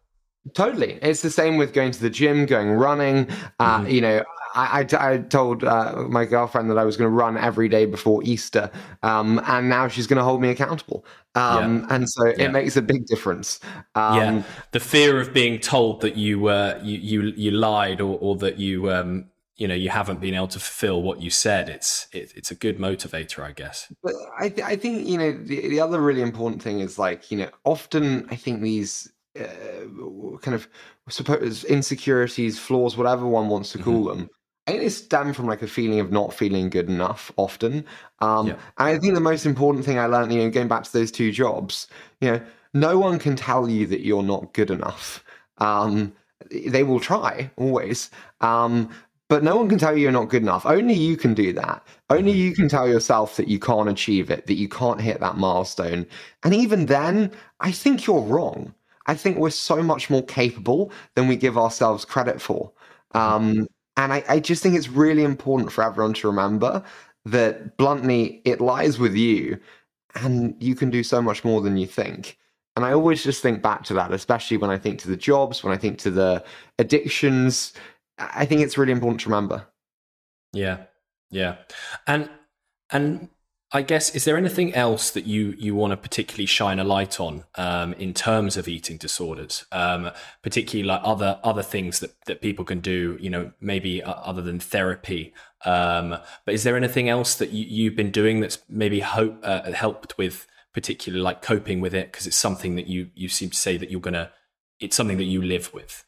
Totally. 0.54 0.98
It's 1.02 1.22
the 1.22 1.30
same 1.30 1.56
with 1.56 1.72
going 1.72 1.90
to 1.92 2.00
the 2.00 2.10
gym, 2.10 2.46
going 2.46 2.70
running. 2.70 3.28
Uh, 3.58 3.80
mm-hmm. 3.80 3.90
You 3.90 4.00
know, 4.00 4.24
I, 4.54 4.86
I, 4.90 5.12
I 5.12 5.18
told 5.18 5.64
uh, 5.64 6.04
my 6.08 6.24
girlfriend 6.24 6.70
that 6.70 6.78
I 6.78 6.84
was 6.84 6.96
going 6.96 7.10
to 7.10 7.14
run 7.14 7.36
every 7.36 7.68
day 7.68 7.86
before 7.86 8.22
Easter, 8.24 8.70
um, 9.02 9.40
and 9.46 9.68
now 9.68 9.88
she's 9.88 10.06
going 10.06 10.16
to 10.16 10.24
hold 10.24 10.40
me 10.40 10.48
accountable. 10.48 11.04
Um, 11.34 11.80
yeah. 11.80 11.86
And 11.94 12.10
so 12.10 12.26
yeah. 12.26 12.44
it 12.44 12.52
makes 12.52 12.76
a 12.76 12.82
big 12.82 13.06
difference. 13.06 13.60
Um, 13.94 14.16
yeah, 14.16 14.42
the 14.72 14.80
fear 14.80 15.20
of 15.20 15.32
being 15.32 15.58
told 15.60 16.00
that 16.00 16.16
you 16.16 16.48
uh, 16.48 16.80
you, 16.82 16.98
you 16.98 17.32
you 17.36 17.50
lied 17.52 18.00
or, 18.00 18.18
or 18.18 18.36
that 18.36 18.58
you 18.58 18.90
um, 18.90 19.26
you 19.56 19.68
know 19.68 19.74
you 19.74 19.90
haven't 19.90 20.20
been 20.20 20.34
able 20.34 20.48
to 20.48 20.58
fulfill 20.58 21.02
what 21.02 21.20
you 21.20 21.30
said. 21.30 21.68
It's 21.68 22.08
it, 22.12 22.32
it's 22.34 22.50
a 22.50 22.56
good 22.56 22.78
motivator, 22.78 23.44
I 23.44 23.52
guess. 23.52 23.92
But 24.02 24.14
I 24.38 24.48
th- 24.48 24.66
I 24.66 24.76
think 24.76 25.06
you 25.06 25.18
know 25.18 25.32
the, 25.32 25.68
the 25.68 25.80
other 25.80 26.00
really 26.00 26.22
important 26.22 26.62
thing 26.62 26.80
is 26.80 26.98
like 26.98 27.30
you 27.30 27.38
know 27.38 27.50
often 27.64 28.26
I 28.30 28.36
think 28.36 28.62
these 28.62 29.12
uh, 29.38 30.38
kind 30.40 30.54
of 30.54 30.68
suppose 31.08 31.64
insecurities, 31.64 32.58
flaws, 32.58 32.96
whatever 32.96 33.26
one 33.26 33.48
wants 33.48 33.72
to 33.72 33.78
call 33.78 34.06
mm-hmm. 34.06 34.18
them, 34.20 34.30
I 34.66 34.72
think 34.72 34.82
they 34.82 34.88
stem 34.88 35.32
from 35.32 35.46
like 35.46 35.62
a 35.62 35.66
feeling 35.66 36.00
of 36.00 36.12
not 36.12 36.34
feeling 36.34 36.70
good 36.70 36.88
enough 36.88 37.32
often. 37.36 37.84
Um, 38.20 38.48
yeah. 38.48 38.52
And 38.78 38.88
I 38.88 38.98
think 38.98 39.14
the 39.14 39.20
most 39.20 39.46
important 39.46 39.84
thing 39.84 39.98
I 39.98 40.06
learned, 40.06 40.32
you 40.32 40.42
know, 40.42 40.50
going 40.50 40.68
back 40.68 40.84
to 40.84 40.92
those 40.92 41.10
two 41.10 41.32
jobs, 41.32 41.88
you 42.20 42.30
know, 42.30 42.40
no 42.72 42.98
one 42.98 43.18
can 43.18 43.36
tell 43.36 43.68
you 43.68 43.86
that 43.86 44.04
you're 44.04 44.22
not 44.22 44.52
good 44.52 44.70
enough. 44.70 45.24
Um, 45.58 46.12
they 46.50 46.84
will 46.84 47.00
try 47.00 47.50
always. 47.56 48.10
Um, 48.40 48.90
but 49.28 49.44
no 49.44 49.56
one 49.56 49.68
can 49.68 49.78
tell 49.78 49.96
you 49.96 50.02
you're 50.02 50.12
not 50.12 50.28
good 50.28 50.42
enough. 50.42 50.66
Only 50.66 50.94
you 50.94 51.16
can 51.16 51.34
do 51.34 51.52
that. 51.52 51.86
Only 52.08 52.32
you 52.32 52.52
can 52.52 52.68
tell 52.68 52.88
yourself 52.88 53.36
that 53.36 53.46
you 53.46 53.60
can't 53.60 53.88
achieve 53.88 54.28
it, 54.28 54.46
that 54.46 54.54
you 54.54 54.68
can't 54.68 55.00
hit 55.00 55.20
that 55.20 55.36
milestone. 55.36 56.04
And 56.42 56.52
even 56.52 56.86
then, 56.86 57.30
I 57.60 57.70
think 57.70 58.06
you're 58.06 58.20
wrong. 58.20 58.74
I 59.10 59.14
think 59.14 59.38
we're 59.38 59.50
so 59.50 59.82
much 59.82 60.08
more 60.08 60.24
capable 60.24 60.92
than 61.16 61.26
we 61.26 61.34
give 61.34 61.58
ourselves 61.58 62.04
credit 62.04 62.40
for. 62.40 62.70
Um, 63.10 63.66
and 63.96 64.12
I, 64.12 64.22
I 64.28 64.38
just 64.38 64.62
think 64.62 64.76
it's 64.76 64.88
really 64.88 65.24
important 65.24 65.72
for 65.72 65.82
everyone 65.82 66.14
to 66.14 66.28
remember 66.28 66.84
that 67.24 67.76
bluntly, 67.76 68.40
it 68.44 68.60
lies 68.60 69.00
with 69.00 69.16
you 69.16 69.58
and 70.14 70.54
you 70.60 70.76
can 70.76 70.90
do 70.90 71.02
so 71.02 71.20
much 71.20 71.42
more 71.42 71.60
than 71.60 71.76
you 71.76 71.88
think. 71.88 72.38
And 72.76 72.84
I 72.84 72.92
always 72.92 73.24
just 73.24 73.42
think 73.42 73.62
back 73.62 73.82
to 73.86 73.94
that, 73.94 74.12
especially 74.12 74.58
when 74.58 74.70
I 74.70 74.78
think 74.78 75.00
to 75.00 75.08
the 75.08 75.16
jobs, 75.16 75.64
when 75.64 75.74
I 75.74 75.76
think 75.76 75.98
to 75.98 76.10
the 76.12 76.44
addictions. 76.78 77.72
I 78.16 78.46
think 78.46 78.60
it's 78.60 78.78
really 78.78 78.92
important 78.92 79.22
to 79.22 79.28
remember. 79.28 79.66
Yeah. 80.52 80.84
Yeah. 81.30 81.56
And 82.06 82.30
and 82.90 83.28
I 83.72 83.82
guess 83.82 84.14
is 84.16 84.24
there 84.24 84.36
anything 84.36 84.74
else 84.74 85.10
that 85.10 85.26
you 85.26 85.54
you 85.56 85.76
want 85.76 85.92
to 85.92 85.96
particularly 85.96 86.46
shine 86.46 86.80
a 86.80 86.84
light 86.84 87.20
on 87.20 87.44
um, 87.54 87.92
in 87.94 88.12
terms 88.12 88.56
of 88.56 88.66
eating 88.66 88.96
disorders, 88.96 89.64
um, 89.70 90.10
particularly 90.42 90.86
like 90.86 91.00
other 91.04 91.38
other 91.44 91.62
things 91.62 92.00
that 92.00 92.20
that 92.26 92.40
people 92.40 92.64
can 92.64 92.80
do, 92.80 93.16
you 93.20 93.30
know, 93.30 93.52
maybe 93.60 94.02
uh, 94.02 94.12
other 94.12 94.42
than 94.42 94.58
therapy. 94.58 95.32
Um, 95.64 96.16
but 96.44 96.54
is 96.54 96.64
there 96.64 96.76
anything 96.76 97.08
else 97.08 97.36
that 97.36 97.50
you, 97.50 97.64
you've 97.68 97.96
been 97.96 98.10
doing 98.10 98.40
that's 98.40 98.58
maybe 98.68 99.00
hope 99.00 99.38
uh, 99.44 99.70
helped 99.70 100.18
with 100.18 100.48
particularly 100.72 101.22
like 101.22 101.42
coping 101.42 101.80
with 101.80 101.94
it 101.94 102.10
because 102.10 102.26
it's 102.26 102.36
something 102.36 102.74
that 102.74 102.88
you 102.88 103.10
you 103.14 103.28
seem 103.28 103.50
to 103.50 103.56
say 103.56 103.76
that 103.76 103.90
you're 103.90 104.00
gonna 104.00 104.32
it's 104.80 104.96
something 104.96 105.18
that 105.18 105.24
you 105.24 105.42
live 105.42 105.72
with. 105.72 106.04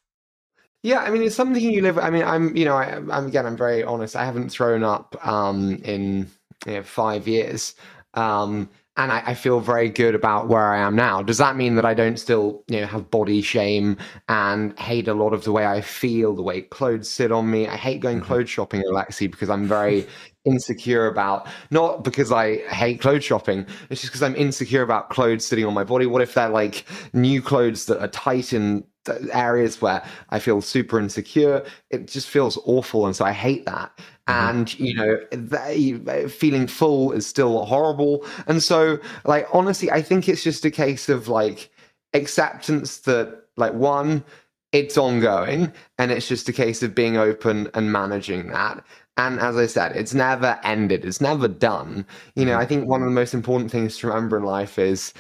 Yeah, 0.82 0.98
I 0.98 1.10
mean, 1.10 1.22
it's 1.22 1.36
something 1.36 1.62
you 1.62 1.80
live. 1.80 1.96
I 1.96 2.10
mean, 2.10 2.24
I'm, 2.24 2.56
you 2.56 2.64
know, 2.64 2.74
I, 2.74 2.96
am 2.96 3.26
again, 3.28 3.46
I'm 3.46 3.56
very 3.56 3.84
honest. 3.84 4.16
I 4.16 4.24
haven't 4.24 4.48
thrown 4.48 4.82
up 4.82 5.14
um, 5.24 5.80
in 5.84 6.28
you 6.66 6.74
know, 6.74 6.82
five 6.82 7.26
years. 7.26 7.74
Um, 8.14 8.68
and 8.96 9.10
I, 9.10 9.22
I, 9.28 9.34
feel 9.34 9.60
very 9.60 9.88
good 9.88 10.14
about 10.14 10.48
where 10.48 10.72
I 10.72 10.78
am 10.80 10.94
now. 10.94 11.22
Does 11.22 11.38
that 11.38 11.56
mean 11.56 11.76
that 11.76 11.86
I 11.86 11.94
don't 11.94 12.18
still, 12.18 12.62
you 12.68 12.80
know, 12.80 12.86
have 12.86 13.10
body 13.10 13.40
shame 13.40 13.96
and 14.28 14.78
hate 14.78 15.08
a 15.08 15.14
lot 15.14 15.32
of 15.32 15.44
the 15.44 15.52
way 15.52 15.64
I 15.66 15.80
feel, 15.80 16.34
the 16.34 16.42
way 16.42 16.60
clothes 16.60 17.08
sit 17.08 17.32
on 17.32 17.50
me? 17.50 17.66
I 17.66 17.76
hate 17.76 18.00
going 18.00 18.18
mm-hmm. 18.18 18.26
clothes 18.26 18.50
shopping, 18.50 18.80
at 18.80 18.86
Alexi, 18.86 19.30
because 19.30 19.48
I'm 19.48 19.66
very 19.66 20.06
insecure 20.44 21.06
about 21.06 21.46
not 21.70 22.04
because 22.04 22.32
I 22.32 22.58
hate 22.68 23.00
clothes 23.00 23.24
shopping. 23.24 23.66
It's 23.88 24.02
just 24.02 24.12
because 24.12 24.22
I'm 24.22 24.36
insecure 24.36 24.82
about 24.82 25.08
clothes 25.08 25.46
sitting 25.46 25.64
on 25.64 25.72
my 25.72 25.84
body. 25.84 26.04
What 26.04 26.20
if 26.20 26.34
they're 26.34 26.50
like 26.50 26.84
new 27.14 27.40
clothes 27.40 27.86
that 27.86 27.98
are 27.98 28.08
tight 28.08 28.52
in 28.52 28.84
areas 29.32 29.80
where 29.80 30.04
I 30.28 30.38
feel 30.38 30.60
super 30.60 30.98
insecure? 30.98 31.64
It 31.90 32.08
just 32.08 32.28
feels 32.28 32.58
awful, 32.66 33.06
and 33.06 33.16
so 33.16 33.24
I 33.24 33.32
hate 33.32 33.64
that. 33.64 33.98
Mm-hmm. 34.29 34.59
and 34.59 34.79
you 34.79 34.95
know 34.95 35.18
they, 35.33 36.29
feeling 36.29 36.68
full 36.68 37.11
is 37.11 37.27
still 37.27 37.64
horrible 37.64 38.25
and 38.47 38.62
so 38.62 39.01
like 39.25 39.49
honestly 39.53 39.91
i 39.91 40.01
think 40.01 40.29
it's 40.29 40.45
just 40.45 40.64
a 40.64 40.70
case 40.70 41.09
of 41.09 41.27
like 41.27 41.70
acceptance 42.14 42.99
that 42.99 43.47
like 43.57 43.75
one 43.75 44.23
it's 44.70 44.97
ongoing 44.97 45.73
and 45.99 46.12
it's 46.12 46.29
just 46.29 46.49
a 46.49 46.53
case 46.53 46.85
of 46.85 46.95
being 46.95 47.16
open 47.16 47.68
and 47.75 47.91
managing 47.91 48.47
that 48.51 48.85
and 49.18 49.40
as 49.40 49.56
I 49.56 49.66
said, 49.66 49.94
it's 49.94 50.14
never 50.14 50.58
ended. 50.64 51.04
It's 51.04 51.20
never 51.20 51.46
done. 51.46 52.06
You 52.34 52.46
know, 52.46 52.56
I 52.56 52.64
think 52.64 52.88
one 52.88 53.02
of 53.02 53.06
the 53.06 53.14
most 53.14 53.34
important 53.34 53.70
things 53.70 53.98
to 53.98 54.06
remember 54.06 54.38
in 54.38 54.44
life 54.44 54.78
is, 54.78 55.12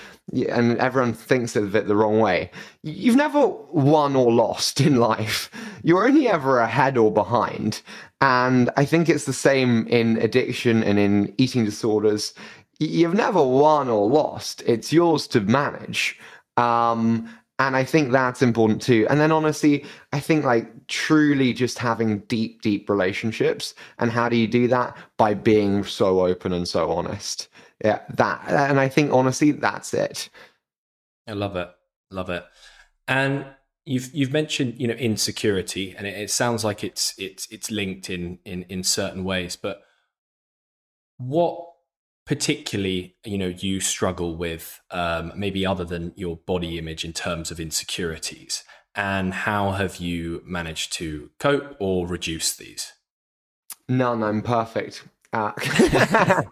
and 0.48 0.78
everyone 0.78 1.12
thinks 1.12 1.56
of 1.56 1.76
it 1.76 1.86
the 1.86 1.96
wrong 1.96 2.18
way, 2.18 2.50
you've 2.82 3.16
never 3.16 3.46
won 3.46 4.16
or 4.16 4.32
lost 4.32 4.80
in 4.80 4.96
life. 4.96 5.50
You're 5.82 6.06
only 6.06 6.26
ever 6.26 6.58
ahead 6.58 6.96
or 6.96 7.12
behind. 7.12 7.82
And 8.22 8.70
I 8.78 8.86
think 8.86 9.10
it's 9.10 9.26
the 9.26 9.32
same 9.34 9.86
in 9.88 10.16
addiction 10.18 10.82
and 10.82 10.98
in 10.98 11.34
eating 11.36 11.66
disorders. 11.66 12.32
You've 12.78 13.14
never 13.14 13.42
won 13.42 13.90
or 13.90 14.08
lost. 14.08 14.62
It's 14.64 14.90
yours 14.90 15.26
to 15.28 15.40
manage. 15.40 16.18
Um, 16.56 17.28
and 17.58 17.76
I 17.76 17.84
think 17.84 18.10
that's 18.10 18.42
important 18.42 18.82
too. 18.82 19.06
And 19.08 19.20
then 19.20 19.30
honestly, 19.30 19.84
I 20.12 20.20
think 20.20 20.44
like 20.44 20.86
truly 20.88 21.52
just 21.52 21.78
having 21.78 22.20
deep, 22.20 22.62
deep 22.62 22.88
relationships. 22.88 23.74
And 23.98 24.10
how 24.10 24.28
do 24.28 24.36
you 24.36 24.48
do 24.48 24.68
that? 24.68 24.96
By 25.16 25.34
being 25.34 25.84
so 25.84 26.26
open 26.26 26.52
and 26.52 26.66
so 26.66 26.90
honest. 26.90 27.48
Yeah, 27.84 28.00
that. 28.14 28.42
And 28.48 28.80
I 28.80 28.88
think 28.88 29.12
honestly, 29.12 29.52
that's 29.52 29.94
it. 29.94 30.28
I 31.28 31.32
love 31.32 31.56
it. 31.56 31.68
Love 32.10 32.30
it. 32.30 32.44
And 33.06 33.46
you've 33.84 34.14
you've 34.14 34.32
mentioned 34.32 34.80
you 34.80 34.88
know 34.88 34.94
insecurity, 34.94 35.94
and 35.96 36.06
it, 36.06 36.16
it 36.16 36.30
sounds 36.30 36.64
like 36.64 36.82
it's 36.82 37.14
it's 37.18 37.46
it's 37.50 37.70
linked 37.70 38.10
in 38.10 38.38
in 38.44 38.62
in 38.64 38.82
certain 38.82 39.24
ways. 39.24 39.56
But 39.56 39.82
what 41.18 41.71
particularly 42.32 43.14
you 43.26 43.36
know 43.36 43.48
you 43.48 43.78
struggle 43.78 44.34
with, 44.36 44.80
um, 44.90 45.32
maybe 45.36 45.66
other 45.66 45.84
than 45.84 46.14
your 46.16 46.38
body 46.38 46.78
image 46.78 47.04
in 47.04 47.12
terms 47.12 47.50
of 47.50 47.60
insecurities, 47.60 48.64
and 48.94 49.34
how 49.34 49.72
have 49.72 49.96
you 49.96 50.42
managed 50.46 50.94
to 50.94 51.28
cope 51.38 51.76
or 51.78 52.06
reduce 52.06 52.56
these? 52.56 52.94
None. 53.86 54.22
I'm 54.22 54.40
perfect. 54.40 55.04
Uh, 55.34 55.52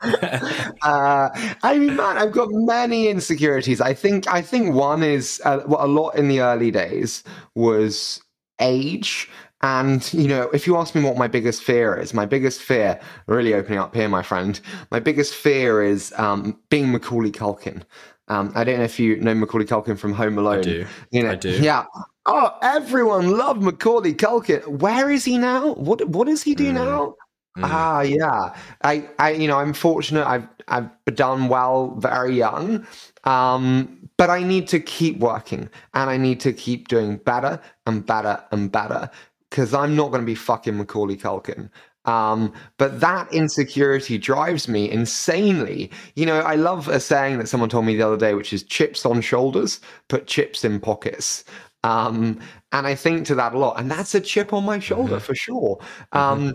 uh, 0.82 1.30
I 1.62 1.78
mean, 1.78 1.96
man, 1.96 2.18
I've 2.18 2.32
got 2.32 2.48
many 2.50 3.08
insecurities. 3.08 3.80
I 3.80 3.94
think, 3.94 4.28
I 4.28 4.42
think 4.42 4.74
one 4.74 5.02
is 5.02 5.40
uh, 5.46 5.62
a 5.66 5.86
lot 5.86 6.10
in 6.10 6.28
the 6.28 6.40
early 6.40 6.70
days 6.70 7.24
was 7.54 8.22
age. 8.60 9.30
And, 9.62 10.12
you 10.14 10.26
know, 10.26 10.48
if 10.54 10.66
you 10.66 10.76
ask 10.76 10.94
me 10.94 11.02
what 11.02 11.16
my 11.16 11.28
biggest 11.28 11.62
fear 11.62 11.94
is, 11.94 12.14
my 12.14 12.24
biggest 12.24 12.62
fear, 12.62 12.98
really 13.26 13.52
opening 13.52 13.78
up 13.78 13.94
here, 13.94 14.08
my 14.08 14.22
friend, 14.22 14.58
my 14.90 15.00
biggest 15.00 15.34
fear 15.34 15.82
is 15.82 16.14
um, 16.16 16.58
being 16.70 16.90
Macaulay 16.90 17.30
Culkin. 17.30 17.82
Um, 18.28 18.52
I 18.54 18.64
don't 18.64 18.78
know 18.78 18.84
if 18.84 18.98
you 18.98 19.16
know 19.16 19.34
Macaulay 19.34 19.66
Culkin 19.66 19.98
from 19.98 20.12
Home 20.12 20.38
Alone. 20.38 20.60
I 20.60 20.62
do. 20.62 20.86
You 21.10 21.22
know, 21.24 21.32
I 21.32 21.34
do. 21.34 21.50
Yeah. 21.50 21.84
Oh, 22.26 22.56
everyone 22.62 23.36
loved 23.36 23.60
Macaulay 23.60 24.14
Culkin. 24.14 24.66
Where 24.66 25.10
is 25.10 25.24
he 25.24 25.36
now? 25.36 25.74
What 25.74 26.08
What 26.08 26.26
does 26.28 26.42
he 26.42 26.54
do 26.54 26.70
mm. 26.70 26.74
now? 26.74 27.16
Mm. 27.58 27.64
Ah, 27.64 28.00
yeah. 28.02 28.54
I, 28.82 29.08
I, 29.18 29.32
you 29.32 29.48
know, 29.48 29.58
I'm 29.58 29.72
fortunate. 29.72 30.24
I've, 30.24 30.46
I've 30.68 30.88
done 31.14 31.48
well 31.48 31.96
very 31.98 32.36
young. 32.36 32.86
Um, 33.24 34.08
but 34.16 34.30
I 34.30 34.42
need 34.42 34.68
to 34.68 34.80
keep 34.80 35.18
working 35.18 35.68
and 35.94 36.10
I 36.10 36.16
need 36.16 36.40
to 36.40 36.52
keep 36.52 36.88
doing 36.88 37.16
better 37.16 37.60
and 37.86 38.04
better 38.04 38.42
and 38.52 38.70
better 38.70 39.10
because 39.50 39.74
I'm 39.74 39.96
not 39.96 40.10
going 40.10 40.22
to 40.22 40.26
be 40.26 40.34
fucking 40.34 40.76
Macaulay 40.76 41.16
Culkin. 41.16 41.70
Um, 42.06 42.52
but 42.78 43.00
that 43.00 43.30
insecurity 43.32 44.16
drives 44.16 44.68
me 44.68 44.90
insanely. 44.90 45.90
You 46.14 46.24
know, 46.24 46.40
I 46.40 46.54
love 46.54 46.88
a 46.88 46.98
saying 46.98 47.38
that 47.38 47.48
someone 47.48 47.68
told 47.68 47.84
me 47.84 47.96
the 47.96 48.06
other 48.06 48.16
day, 48.16 48.34
which 48.34 48.52
is 48.52 48.62
chips 48.62 49.04
on 49.04 49.20
shoulders, 49.20 49.80
put 50.08 50.26
chips 50.26 50.64
in 50.64 50.80
pockets. 50.80 51.44
Um, 51.84 52.40
and 52.72 52.86
I 52.86 52.94
think 52.94 53.26
to 53.26 53.34
that 53.34 53.54
a 53.54 53.58
lot. 53.58 53.78
And 53.78 53.90
that's 53.90 54.14
a 54.14 54.20
chip 54.20 54.52
on 54.52 54.64
my 54.64 54.78
shoulder 54.78 55.16
mm-hmm. 55.16 55.24
for 55.24 55.34
sure. 55.34 55.76
Mm-hmm. 55.78 56.18
Um, 56.18 56.40
mm-hmm 56.40 56.50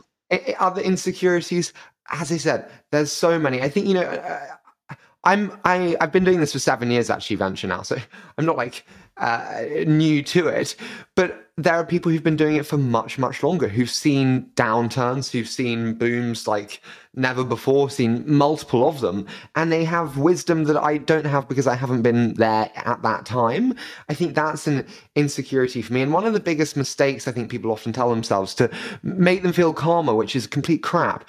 other 0.59 0.81
insecurities 0.81 1.73
as 2.09 2.31
i 2.31 2.37
said 2.37 2.69
there's 2.91 3.11
so 3.11 3.37
many 3.37 3.61
i 3.61 3.69
think 3.69 3.87
you 3.87 3.93
know 3.93 4.01
uh, 4.01 4.95
i'm 5.23 5.51
i 5.63 5.95
i've 6.01 6.11
been 6.11 6.23
doing 6.23 6.39
this 6.39 6.53
for 6.53 6.59
seven 6.59 6.89
years 6.91 7.09
actually 7.09 7.35
venture 7.35 7.67
now 7.67 7.81
so 7.81 7.97
i'm 8.37 8.45
not 8.45 8.57
like 8.57 8.85
uh, 9.17 9.63
new 9.87 10.21
to 10.21 10.47
it 10.47 10.75
but 11.15 11.44
there 11.57 11.75
are 11.75 11.85
people 11.85 12.11
who've 12.11 12.23
been 12.23 12.35
doing 12.35 12.57
it 12.57 12.65
for 12.65 12.77
much, 12.77 13.17
much 13.17 13.41
longer, 13.41 13.69
who've 13.69 13.89
seen 13.89 14.49
downturns, 14.55 15.31
who've 15.31 15.47
seen 15.47 15.93
booms 15.93 16.49
like 16.49 16.81
never 17.15 17.45
before, 17.45 17.89
seen 17.89 18.25
multiple 18.27 18.85
of 18.89 18.99
them, 18.99 19.25
and 19.55 19.71
they 19.71 19.85
have 19.85 20.17
wisdom 20.17 20.65
that 20.65 20.75
I 20.75 20.97
don't 20.97 21.25
have 21.25 21.47
because 21.47 21.65
I 21.65 21.75
haven't 21.75 22.01
been 22.01 22.33
there 22.33 22.69
at 22.75 23.01
that 23.03 23.25
time. 23.25 23.73
I 24.09 24.13
think 24.13 24.35
that's 24.35 24.67
an 24.67 24.85
insecurity 25.15 25.81
for 25.81 25.93
me. 25.93 26.01
And 26.01 26.11
one 26.11 26.25
of 26.25 26.33
the 26.33 26.41
biggest 26.41 26.75
mistakes 26.75 27.25
I 27.25 27.31
think 27.31 27.49
people 27.49 27.71
often 27.71 27.93
tell 27.93 28.09
themselves 28.09 28.53
to 28.55 28.69
make 29.01 29.41
them 29.41 29.53
feel 29.53 29.73
calmer, 29.73 30.13
which 30.13 30.35
is 30.35 30.47
complete 30.47 30.83
crap. 30.83 31.23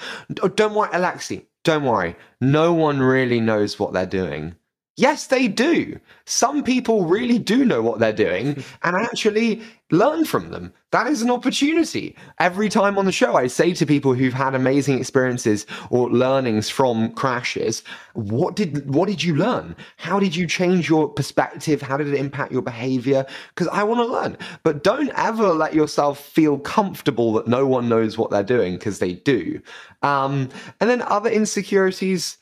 Don't 0.56 0.74
worry, 0.74 0.90
Alexi, 0.90 1.46
don't 1.62 1.84
worry. 1.84 2.16
No 2.40 2.74
one 2.74 2.98
really 2.98 3.38
knows 3.38 3.78
what 3.78 3.92
they're 3.92 4.06
doing. 4.06 4.56
Yes, 4.98 5.26
they 5.26 5.46
do. 5.46 6.00
Some 6.24 6.64
people 6.64 7.04
really 7.04 7.38
do 7.38 7.66
know 7.66 7.82
what 7.82 7.98
they're 7.98 8.14
doing 8.14 8.64
and 8.82 8.96
actually 8.96 9.60
learn 9.90 10.24
from 10.24 10.50
them. 10.50 10.72
That 10.90 11.06
is 11.06 11.20
an 11.20 11.30
opportunity. 11.30 12.16
Every 12.40 12.70
time 12.70 12.96
on 12.96 13.04
the 13.04 13.12
show, 13.12 13.36
I 13.36 13.46
say 13.46 13.74
to 13.74 13.84
people 13.84 14.14
who've 14.14 14.32
had 14.32 14.54
amazing 14.54 14.98
experiences 14.98 15.66
or 15.90 16.08
learnings 16.10 16.70
from 16.70 17.12
crashes, 17.12 17.82
what 18.14 18.56
did 18.56 18.90
what 18.90 19.06
did 19.06 19.22
you 19.22 19.36
learn? 19.36 19.76
How 19.98 20.18
did 20.18 20.34
you 20.34 20.46
change 20.46 20.88
your 20.88 21.08
perspective? 21.10 21.82
How 21.82 21.98
did 21.98 22.08
it 22.08 22.14
impact 22.14 22.50
your 22.50 22.62
behavior? 22.62 23.26
Because 23.54 23.68
I 23.68 23.82
want 23.82 24.00
to 24.00 24.06
learn. 24.06 24.38
But 24.62 24.82
don't 24.82 25.12
ever 25.14 25.48
let 25.48 25.74
yourself 25.74 26.18
feel 26.18 26.58
comfortable 26.58 27.34
that 27.34 27.46
no 27.46 27.66
one 27.66 27.90
knows 27.90 28.16
what 28.16 28.30
they're 28.30 28.42
doing 28.42 28.74
because 28.78 28.98
they 28.98 29.12
do. 29.12 29.60
Um, 30.02 30.48
and 30.80 30.88
then 30.88 31.02
other 31.02 31.28
insecurities. 31.28 32.38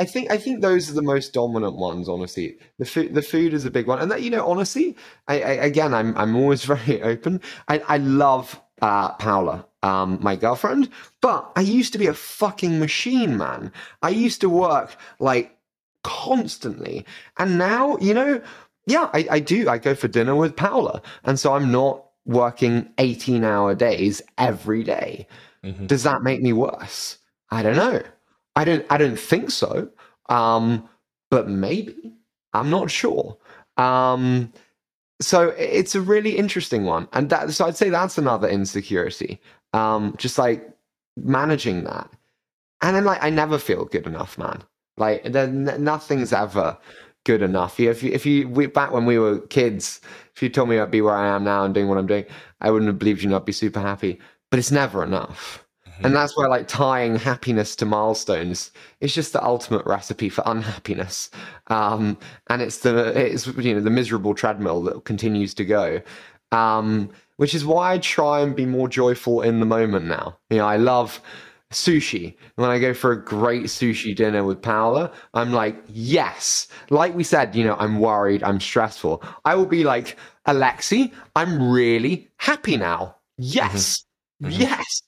I 0.00 0.06
think 0.06 0.30
I 0.30 0.38
think 0.38 0.62
those 0.62 0.88
are 0.88 0.94
the 0.94 1.02
most 1.02 1.34
dominant 1.34 1.76
ones. 1.76 2.08
Honestly, 2.08 2.56
the 2.78 2.86
food 2.86 3.12
the 3.12 3.20
food 3.20 3.52
is 3.52 3.66
a 3.66 3.70
big 3.70 3.86
one, 3.86 3.98
and 3.98 4.10
that 4.10 4.22
you 4.22 4.30
know, 4.30 4.46
honestly, 4.46 4.96
I, 5.28 5.42
I, 5.42 5.50
again, 5.50 5.92
I'm 5.92 6.16
I'm 6.16 6.34
always 6.36 6.64
very 6.74 7.02
open. 7.02 7.42
I, 7.68 7.80
I 7.86 7.98
love 7.98 8.58
uh, 8.80 9.12
Paula, 9.16 9.66
um, 9.82 10.18
my 10.22 10.36
girlfriend, 10.36 10.88
but 11.20 11.52
I 11.54 11.60
used 11.60 11.92
to 11.92 11.98
be 11.98 12.06
a 12.06 12.14
fucking 12.14 12.80
machine, 12.80 13.36
man. 13.36 13.72
I 14.00 14.08
used 14.08 14.40
to 14.40 14.48
work 14.48 14.96
like 15.18 15.58
constantly, 16.02 17.04
and 17.36 17.58
now 17.58 17.98
you 17.98 18.14
know, 18.14 18.40
yeah, 18.86 19.10
I, 19.12 19.26
I 19.30 19.40
do. 19.40 19.68
I 19.68 19.76
go 19.76 19.94
for 19.94 20.08
dinner 20.08 20.34
with 20.34 20.56
Paula, 20.56 21.02
and 21.24 21.38
so 21.38 21.52
I'm 21.52 21.70
not 21.70 22.06
working 22.24 22.88
18 22.96 23.44
hour 23.44 23.74
days 23.74 24.22
every 24.38 24.82
day. 24.82 25.26
Mm-hmm. 25.62 25.88
Does 25.88 26.04
that 26.04 26.22
make 26.22 26.40
me 26.40 26.54
worse? 26.54 27.18
I 27.50 27.62
don't 27.62 27.76
know. 27.76 28.00
I 28.56 28.64
don't 28.64 28.84
I 28.90 28.98
don't 28.98 29.18
think 29.18 29.50
so. 29.50 29.90
Um, 30.28 30.88
but 31.30 31.48
maybe. 31.48 32.12
I'm 32.52 32.70
not 32.70 32.90
sure. 32.90 33.36
Um, 33.76 34.52
so 35.20 35.50
it's 35.50 35.94
a 35.94 36.00
really 36.00 36.36
interesting 36.36 36.84
one. 36.84 37.08
And 37.12 37.30
that 37.30 37.52
so 37.52 37.66
I'd 37.66 37.76
say 37.76 37.90
that's 37.90 38.18
another 38.18 38.48
insecurity. 38.48 39.40
Um, 39.72 40.14
just 40.18 40.38
like 40.38 40.68
managing 41.16 41.84
that. 41.84 42.10
And 42.82 42.96
then 42.96 43.04
like 43.04 43.22
I 43.22 43.30
never 43.30 43.58
feel 43.58 43.84
good 43.84 44.06
enough, 44.06 44.38
man. 44.38 44.62
Like 44.96 45.24
nothing's 45.26 46.32
ever 46.32 46.76
good 47.24 47.42
enough. 47.42 47.78
If 47.78 48.02
you, 48.02 48.12
if 48.12 48.26
you 48.26 48.48
we, 48.48 48.66
back 48.66 48.92
when 48.92 49.06
we 49.06 49.18
were 49.18 49.38
kids, 49.40 50.00
if 50.34 50.42
you 50.42 50.48
told 50.48 50.68
me 50.68 50.78
I'd 50.78 50.90
be 50.90 51.02
where 51.02 51.14
I 51.14 51.28
am 51.28 51.44
now 51.44 51.64
and 51.64 51.74
doing 51.74 51.88
what 51.88 51.98
I'm 51.98 52.06
doing, 52.06 52.24
I 52.60 52.70
wouldn't 52.70 52.88
have 52.88 52.98
believed 52.98 53.22
you. 53.22 53.34
I'd 53.34 53.44
be 53.44 53.52
super 53.52 53.80
happy. 53.80 54.18
But 54.50 54.58
it's 54.58 54.72
never 54.72 55.04
enough. 55.04 55.64
And 56.02 56.14
that's 56.14 56.36
where 56.36 56.48
like 56.48 56.66
tying 56.66 57.16
happiness 57.16 57.76
to 57.76 57.86
milestones 57.86 58.70
is 59.00 59.14
just 59.14 59.32
the 59.32 59.44
ultimate 59.44 59.84
recipe 59.86 60.28
for 60.28 60.42
unhappiness. 60.46 61.30
Um, 61.66 62.18
and 62.48 62.62
it's 62.62 62.78
the 62.78 63.08
it's 63.18 63.46
you 63.46 63.74
know 63.74 63.80
the 63.80 63.90
miserable 63.90 64.34
treadmill 64.34 64.82
that 64.84 65.04
continues 65.04 65.54
to 65.54 65.64
go. 65.64 66.00
Um, 66.52 67.10
which 67.36 67.54
is 67.54 67.64
why 67.64 67.94
I 67.94 67.98
try 67.98 68.40
and 68.40 68.54
be 68.54 68.66
more 68.66 68.88
joyful 68.88 69.42
in 69.42 69.60
the 69.60 69.66
moment 69.66 70.06
now. 70.06 70.36
You 70.50 70.58
know, 70.58 70.66
I 70.66 70.76
love 70.76 71.20
sushi. 71.72 72.36
When 72.56 72.68
I 72.68 72.78
go 72.78 72.92
for 72.92 73.12
a 73.12 73.24
great 73.24 73.64
sushi 73.64 74.14
dinner 74.14 74.44
with 74.44 74.60
Paola, 74.60 75.12
I'm 75.34 75.52
like, 75.52 75.82
yes. 75.86 76.68
Like 76.90 77.14
we 77.14 77.24
said, 77.24 77.54
you 77.54 77.64
know, 77.64 77.76
I'm 77.78 78.00
worried, 78.00 78.42
I'm 78.42 78.60
stressful. 78.60 79.22
I 79.44 79.54
will 79.54 79.66
be 79.66 79.84
like, 79.84 80.16
Alexi, 80.46 81.12
I'm 81.36 81.70
really 81.70 82.28
happy 82.36 82.76
now. 82.76 83.16
Yes. 83.38 84.04
Mm-hmm. 84.42 84.52
Mm-hmm. 84.52 84.62
Yes 84.62 85.02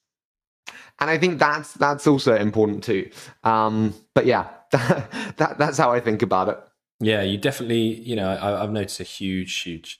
and 1.02 1.10
I 1.10 1.18
think 1.18 1.40
that's 1.40 1.74
that's 1.74 2.06
also 2.06 2.36
important 2.36 2.84
too. 2.84 3.10
Um, 3.42 3.92
but 4.14 4.24
yeah, 4.24 4.48
that, 4.70 5.34
that 5.36 5.58
that's 5.58 5.76
how 5.76 5.90
I 5.90 5.98
think 5.98 6.22
about 6.22 6.48
it. 6.48 6.58
Yeah, 7.00 7.22
you 7.22 7.38
definitely, 7.38 8.00
you 8.00 8.14
know, 8.14 8.28
I, 8.28 8.62
I've 8.62 8.70
noticed 8.70 9.00
a 9.00 9.04
huge, 9.04 9.62
huge 9.62 9.98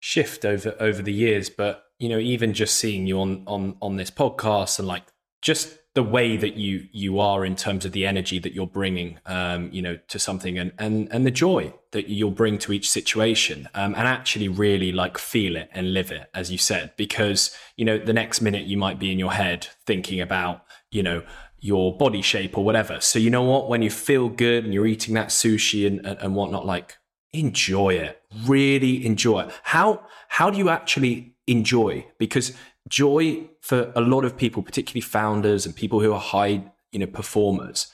shift 0.00 0.46
over 0.46 0.74
over 0.80 1.02
the 1.02 1.12
years. 1.12 1.50
But 1.50 1.84
you 1.98 2.08
know, 2.08 2.18
even 2.18 2.54
just 2.54 2.76
seeing 2.76 3.06
you 3.06 3.20
on 3.20 3.42
on 3.46 3.76
on 3.82 3.96
this 3.96 4.10
podcast 4.10 4.78
and 4.78 4.88
like 4.88 5.02
just 5.42 5.75
the 5.96 6.02
way 6.02 6.36
that 6.36 6.56
you 6.56 6.86
you 6.92 7.18
are 7.18 7.42
in 7.42 7.56
terms 7.56 7.86
of 7.86 7.92
the 7.92 8.06
energy 8.06 8.38
that 8.38 8.52
you're 8.52 8.66
bringing 8.66 9.18
um, 9.24 9.70
you 9.72 9.80
know 9.80 9.98
to 10.08 10.18
something 10.18 10.58
and 10.58 10.70
and 10.78 11.08
and 11.10 11.24
the 11.24 11.30
joy 11.30 11.72
that 11.92 12.10
you'll 12.10 12.30
bring 12.30 12.58
to 12.58 12.70
each 12.70 12.90
situation 12.90 13.66
um, 13.74 13.94
and 13.94 14.06
actually 14.06 14.46
really 14.46 14.92
like 14.92 15.16
feel 15.16 15.56
it 15.56 15.70
and 15.72 15.94
live 15.94 16.12
it 16.12 16.28
as 16.34 16.52
you 16.52 16.58
said 16.58 16.92
because 16.98 17.56
you 17.78 17.84
know 17.84 17.96
the 17.96 18.12
next 18.12 18.42
minute 18.42 18.66
you 18.66 18.76
might 18.76 18.98
be 18.98 19.10
in 19.10 19.18
your 19.18 19.32
head 19.32 19.68
thinking 19.86 20.20
about 20.20 20.66
you 20.90 21.02
know 21.02 21.22
your 21.60 21.96
body 21.96 22.20
shape 22.20 22.56
or 22.58 22.64
whatever. 22.64 23.00
So 23.00 23.18
you 23.18 23.30
know 23.30 23.42
what? 23.42 23.68
When 23.68 23.80
you 23.82 23.90
feel 23.90 24.28
good 24.28 24.64
and 24.64 24.74
you're 24.74 24.86
eating 24.86 25.14
that 25.14 25.28
sushi 25.28 25.86
and, 25.86 26.04
and, 26.06 26.18
and 26.20 26.34
whatnot 26.36 26.66
like 26.66 26.96
enjoy 27.32 27.94
it. 27.94 28.22
Really 28.44 29.04
enjoy 29.04 29.44
it. 29.44 29.50
How 29.62 30.06
how 30.28 30.50
do 30.50 30.58
you 30.58 30.68
actually 30.68 31.34
enjoy? 31.46 32.06
Because 32.18 32.52
joy 32.88 33.48
for 33.60 33.92
a 33.94 34.00
lot 34.00 34.24
of 34.24 34.36
people, 34.36 34.62
particularly 34.62 35.00
founders 35.00 35.66
and 35.66 35.74
people 35.74 36.00
who 36.00 36.12
are 36.12 36.20
high, 36.20 36.64
you 36.92 36.98
know, 36.98 37.06
performers, 37.06 37.92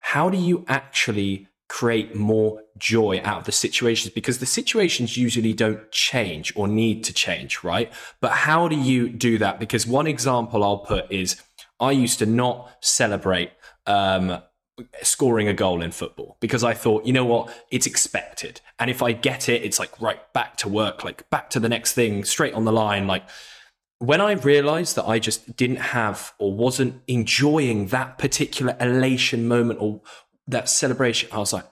how 0.00 0.28
do 0.28 0.36
you 0.36 0.64
actually 0.68 1.48
create 1.68 2.14
more 2.14 2.60
joy 2.76 3.20
out 3.24 3.38
of 3.38 3.44
the 3.44 3.52
situations? 3.52 4.12
Because 4.12 4.38
the 4.38 4.46
situations 4.46 5.16
usually 5.16 5.52
don't 5.52 5.90
change 5.90 6.52
or 6.56 6.68
need 6.68 7.04
to 7.04 7.12
change, 7.12 7.64
right? 7.64 7.90
But 8.20 8.32
how 8.32 8.68
do 8.68 8.76
you 8.76 9.08
do 9.08 9.38
that? 9.38 9.58
Because 9.58 9.86
one 9.86 10.06
example 10.06 10.64
I'll 10.64 10.78
put 10.78 11.10
is 11.10 11.40
I 11.80 11.92
used 11.92 12.18
to 12.18 12.26
not 12.26 12.70
celebrate 12.80 13.52
um, 13.86 14.42
scoring 15.02 15.48
a 15.48 15.54
goal 15.54 15.82
in 15.82 15.92
football 15.92 16.36
because 16.40 16.64
I 16.64 16.74
thought, 16.74 17.04
you 17.04 17.12
know 17.12 17.24
what, 17.24 17.52
it's 17.70 17.86
expected. 17.86 18.60
And 18.78 18.90
if 18.90 19.02
I 19.02 19.12
get 19.12 19.48
it, 19.48 19.62
it's 19.62 19.78
like, 19.78 20.00
right, 20.00 20.20
back 20.32 20.56
to 20.58 20.68
work, 20.68 21.04
like 21.04 21.28
back 21.30 21.50
to 21.50 21.60
the 21.60 21.68
next 21.68 21.92
thing, 21.92 22.24
straight 22.24 22.54
on 22.54 22.64
the 22.64 22.72
line. 22.72 23.06
Like 23.06 23.24
when 24.02 24.20
I 24.20 24.32
realized 24.32 24.96
that 24.96 25.06
I 25.06 25.20
just 25.20 25.56
didn't 25.56 25.76
have 25.76 26.32
or 26.40 26.52
wasn't 26.52 27.00
enjoying 27.06 27.86
that 27.86 28.18
particular 28.18 28.76
elation 28.80 29.46
moment 29.46 29.80
or 29.80 30.00
that 30.48 30.68
celebration, 30.68 31.28
I 31.30 31.38
was 31.38 31.52
like, 31.52 31.66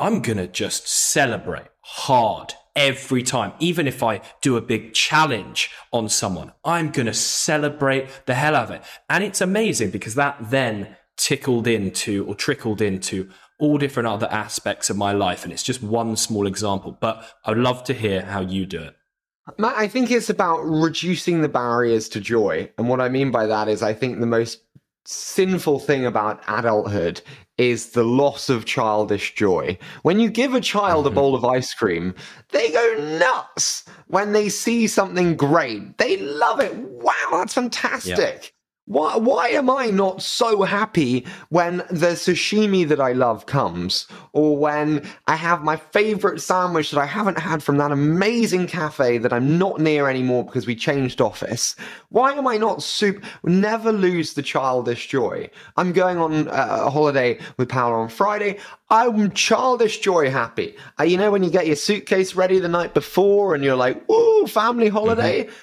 I'm 0.00 0.22
going 0.22 0.38
to 0.38 0.46
just 0.46 0.88
celebrate 0.88 1.66
hard 1.82 2.54
every 2.74 3.22
time. 3.22 3.52
Even 3.58 3.86
if 3.86 4.02
I 4.02 4.22
do 4.40 4.56
a 4.56 4.62
big 4.62 4.94
challenge 4.94 5.70
on 5.92 6.08
someone, 6.08 6.52
I'm 6.64 6.90
going 6.92 7.04
to 7.04 7.12
celebrate 7.12 8.08
the 8.24 8.34
hell 8.34 8.56
out 8.56 8.70
of 8.70 8.76
it. 8.76 8.82
And 9.10 9.22
it's 9.22 9.42
amazing 9.42 9.90
because 9.90 10.14
that 10.14 10.38
then 10.40 10.96
tickled 11.18 11.66
into 11.66 12.24
or 12.24 12.34
trickled 12.34 12.80
into 12.80 13.28
all 13.58 13.76
different 13.76 14.06
other 14.06 14.28
aspects 14.30 14.88
of 14.88 14.96
my 14.96 15.12
life. 15.12 15.44
And 15.44 15.52
it's 15.52 15.62
just 15.62 15.82
one 15.82 16.16
small 16.16 16.46
example, 16.46 16.96
but 16.98 17.22
I'd 17.44 17.58
love 17.58 17.84
to 17.84 17.92
hear 17.92 18.22
how 18.22 18.40
you 18.40 18.64
do 18.64 18.80
it. 18.80 18.96
Matt, 19.58 19.76
I 19.76 19.88
think 19.88 20.10
it's 20.10 20.30
about 20.30 20.60
reducing 20.60 21.42
the 21.42 21.48
barriers 21.48 22.08
to 22.10 22.20
joy. 22.20 22.70
And 22.78 22.88
what 22.88 23.00
I 23.00 23.08
mean 23.08 23.30
by 23.30 23.46
that 23.46 23.68
is, 23.68 23.82
I 23.82 23.94
think 23.94 24.20
the 24.20 24.26
most 24.26 24.62
sinful 25.04 25.78
thing 25.80 26.06
about 26.06 26.42
adulthood 26.46 27.20
is 27.58 27.90
the 27.90 28.04
loss 28.04 28.48
of 28.48 28.64
childish 28.64 29.34
joy. 29.34 29.78
When 30.02 30.18
you 30.18 30.30
give 30.30 30.54
a 30.54 30.60
child 30.60 31.06
a 31.06 31.08
mm-hmm. 31.08 31.16
bowl 31.16 31.34
of 31.34 31.44
ice 31.44 31.74
cream, 31.74 32.14
they 32.50 32.70
go 32.70 33.18
nuts 33.18 33.84
when 34.06 34.32
they 34.32 34.48
see 34.48 34.86
something 34.86 35.36
great. 35.36 35.98
They 35.98 36.16
love 36.16 36.60
it. 36.60 36.74
Wow, 36.74 37.28
that's 37.32 37.54
fantastic. 37.54 38.54
Why, 38.90 39.16
why 39.16 39.48
am 39.50 39.70
I 39.70 39.86
not 39.86 40.20
so 40.20 40.62
happy 40.62 41.24
when 41.50 41.76
the 41.90 42.16
sashimi 42.16 42.88
that 42.88 43.00
I 43.00 43.12
love 43.12 43.46
comes? 43.46 44.08
Or 44.32 44.56
when 44.56 45.08
I 45.28 45.36
have 45.36 45.62
my 45.62 45.76
favorite 45.76 46.40
sandwich 46.40 46.90
that 46.90 46.98
I 46.98 47.06
haven't 47.06 47.38
had 47.38 47.62
from 47.62 47.76
that 47.76 47.92
amazing 47.92 48.66
cafe 48.66 49.18
that 49.18 49.32
I'm 49.32 49.56
not 49.58 49.80
near 49.80 50.08
anymore 50.08 50.44
because 50.44 50.66
we 50.66 50.74
changed 50.74 51.20
office? 51.20 51.76
Why 52.08 52.32
am 52.32 52.48
I 52.48 52.56
not 52.56 52.82
soup? 52.82 53.24
Never 53.44 53.92
lose 53.92 54.34
the 54.34 54.42
childish 54.42 55.06
joy. 55.06 55.48
I'm 55.76 55.92
going 55.92 56.18
on 56.18 56.48
a 56.48 56.90
holiday 56.90 57.38
with 57.58 57.68
Paola 57.68 58.00
on 58.00 58.08
Friday. 58.08 58.58
I'm 58.90 59.30
childish 59.30 60.00
joy 60.00 60.32
happy. 60.32 60.74
Uh, 60.98 61.04
you 61.04 61.16
know, 61.16 61.30
when 61.30 61.44
you 61.44 61.50
get 61.50 61.68
your 61.68 61.76
suitcase 61.76 62.34
ready 62.34 62.58
the 62.58 62.66
night 62.66 62.94
before 62.94 63.54
and 63.54 63.62
you're 63.62 63.76
like, 63.76 64.10
ooh, 64.10 64.48
family 64.48 64.88
holiday. 64.88 65.44
Mm-hmm 65.44 65.54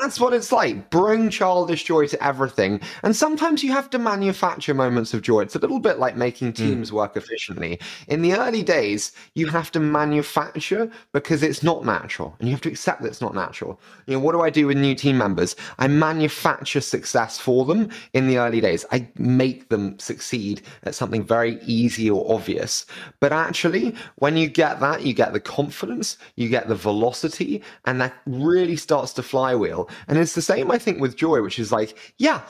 that's 0.00 0.20
what 0.20 0.34
it's 0.34 0.52
like. 0.52 0.90
Bring 0.90 1.30
childish 1.30 1.84
joy 1.84 2.06
to 2.08 2.24
everything. 2.24 2.80
And 3.02 3.14
sometimes 3.14 3.62
you 3.62 3.72
have 3.72 3.90
to 3.90 3.98
manufacture 3.98 4.74
moments 4.74 5.14
of 5.14 5.22
joy. 5.22 5.40
It's 5.40 5.54
a 5.54 5.58
little 5.58 5.80
bit 5.80 5.98
like 5.98 6.16
making 6.16 6.48
hmm. 6.48 6.54
teams 6.54 6.90
mm. 6.90 6.94
work 6.94 7.16
efficiently. 7.16 7.80
In 8.08 8.22
the 8.22 8.34
early 8.34 8.62
days, 8.62 9.12
you 9.34 9.46
have 9.48 9.70
to 9.72 9.80
manufacture 9.80 10.90
because 11.12 11.42
it's 11.42 11.62
not 11.62 11.84
natural. 11.84 12.34
And 12.38 12.48
you 12.48 12.54
have 12.54 12.62
to 12.62 12.68
accept 12.68 13.02
that 13.02 13.08
it's 13.08 13.20
not 13.20 13.34
natural. 13.34 13.80
You 14.06 14.14
know, 14.14 14.20
what 14.20 14.32
do 14.32 14.42
I 14.42 14.50
do 14.50 14.66
with 14.66 14.76
new 14.76 14.94
team 14.94 15.18
members? 15.18 15.56
I 15.78 15.88
manufacture 15.88 16.80
success 16.80 17.38
for 17.38 17.64
them 17.64 17.90
in 18.12 18.26
the 18.26 18.38
early 18.38 18.60
days. 18.60 18.84
I 18.90 19.08
make 19.16 19.68
them 19.68 19.98
succeed 19.98 20.62
at 20.82 20.94
something 20.94 21.24
very 21.24 21.58
easy 21.62 22.10
or 22.10 22.32
obvious. 22.32 22.86
But 23.20 23.32
actually, 23.32 23.94
when 24.16 24.36
you 24.36 24.48
get 24.48 24.80
that, 24.80 25.02
you 25.02 25.14
get 25.14 25.32
the 25.32 25.40
confidence, 25.40 26.18
you 26.36 26.48
get 26.48 26.68
the 26.68 26.74
velocity, 26.74 27.62
and 27.84 28.00
that 28.00 28.14
really 28.26 28.76
starts 28.76 29.12
to 29.14 29.22
flywheel. 29.22 29.83
And 30.08 30.18
it's 30.18 30.34
the 30.34 30.42
same, 30.42 30.70
I 30.70 30.78
think, 30.78 31.00
with 31.00 31.16
joy, 31.16 31.42
which 31.42 31.58
is 31.58 31.72
like, 31.72 31.96
yeah, 32.18 32.42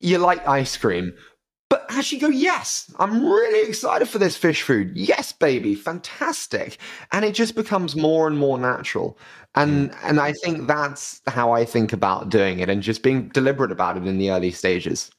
you 0.00 0.18
like 0.18 0.46
ice 0.46 0.76
cream, 0.76 1.12
but 1.70 1.84
as 1.90 1.98
actually 1.98 2.18
go, 2.18 2.28
yes, 2.28 2.90
I'm 2.98 3.24
really 3.24 3.68
excited 3.68 4.08
for 4.08 4.18
this 4.18 4.38
Phish 4.38 4.62
Food. 4.62 4.92
Yes, 4.96 5.32
baby, 5.32 5.74
fantastic. 5.74 6.78
And 7.12 7.24
it 7.24 7.34
just 7.34 7.54
becomes 7.54 7.94
more 7.94 8.26
and 8.26 8.38
more 8.38 8.58
natural. 8.58 9.18
And 9.54 9.90
mm. 9.90 9.98
and 10.02 10.20
I 10.20 10.32
think 10.32 10.66
that's 10.66 11.20
how 11.26 11.52
I 11.52 11.64
think 11.64 11.92
about 11.92 12.30
doing 12.30 12.60
it 12.60 12.70
and 12.70 12.82
just 12.82 13.02
being 13.02 13.28
deliberate 13.28 13.72
about 13.72 13.96
it 13.96 14.06
in 14.06 14.18
the 14.18 14.30
early 14.30 14.50
stages. 14.50 15.10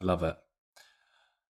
I 0.00 0.04
love 0.04 0.22
it. 0.22 0.36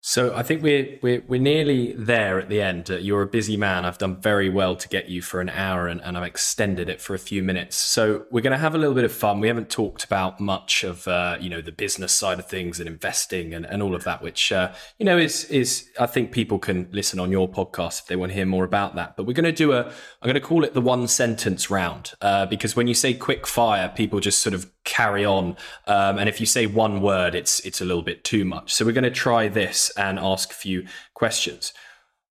So 0.01 0.33
I 0.35 0.43
think 0.43 0.61
we're 0.61 0.99
we're 1.01 1.23
we're 1.27 1.41
nearly 1.41 1.93
there 1.93 2.39
at 2.39 2.49
the 2.49 2.61
end. 2.61 2.89
Uh, 2.89 2.97
you're 2.97 3.23
a 3.23 3.27
busy 3.27 3.57
man. 3.57 3.83
I've 3.83 3.97
done 3.97 4.21
very 4.21 4.49
well 4.49 4.75
to 4.75 4.87
get 4.87 5.09
you 5.09 5.21
for 5.21 5.41
an 5.41 5.49
hour, 5.49 5.87
and, 5.87 6.01
and 6.01 6.17
I've 6.17 6.23
extended 6.23 6.87
it 6.87 7.01
for 7.01 7.13
a 7.13 7.19
few 7.19 7.41
minutes. 7.41 7.75
So 7.75 8.25
we're 8.31 8.41
going 8.41 8.51
to 8.51 8.59
have 8.59 8.75
a 8.75 8.77
little 8.77 8.93
bit 8.93 9.03
of 9.03 9.11
fun. 9.11 9.39
We 9.39 9.47
haven't 9.47 9.69
talked 9.69 10.03
about 10.03 10.39
much 10.39 10.83
of 10.83 11.07
uh, 11.07 11.37
you 11.41 11.49
know 11.49 11.61
the 11.61 11.71
business 11.71 12.13
side 12.13 12.39
of 12.39 12.47
things 12.47 12.79
and 12.79 12.87
investing 12.87 13.53
and, 13.53 13.65
and 13.65 13.81
all 13.81 13.95
of 13.95 14.03
that, 14.03 14.21
which 14.21 14.51
uh, 14.51 14.71
you 14.99 15.05
know 15.05 15.17
is 15.17 15.45
is 15.45 15.89
I 15.99 16.05
think 16.05 16.31
people 16.31 16.59
can 16.59 16.87
listen 16.91 17.19
on 17.19 17.31
your 17.31 17.49
podcast 17.49 18.01
if 18.01 18.07
they 18.07 18.15
want 18.15 18.31
to 18.31 18.35
hear 18.35 18.45
more 18.45 18.65
about 18.65 18.95
that. 18.95 19.17
But 19.17 19.25
we're 19.25 19.33
going 19.33 19.45
to 19.45 19.51
do 19.51 19.73
a 19.73 19.85
I'm 19.87 19.93
going 20.23 20.35
to 20.35 20.41
call 20.41 20.63
it 20.63 20.73
the 20.73 20.81
one 20.81 21.07
sentence 21.07 21.69
round 21.69 22.13
uh, 22.21 22.45
because 22.45 22.75
when 22.75 22.87
you 22.87 22.93
say 22.93 23.13
quick 23.13 23.47
fire, 23.47 23.89
people 23.89 24.19
just 24.19 24.39
sort 24.41 24.53
of 24.53 24.71
carry 24.87 25.23
on, 25.23 25.55
um, 25.85 26.17
and 26.17 26.27
if 26.27 26.39
you 26.39 26.47
say 26.47 26.65
one 26.65 27.01
word, 27.01 27.35
it's 27.35 27.59
it's 27.59 27.81
a 27.81 27.85
little 27.85 28.01
bit 28.01 28.23
too 28.23 28.43
much. 28.43 28.73
So 28.73 28.85
we're 28.85 28.93
going 28.93 29.03
to 29.03 29.11
try 29.11 29.47
this 29.47 29.91
and 29.95 30.17
ask 30.17 30.51
a 30.51 30.55
few 30.55 30.87
questions. 31.13 31.73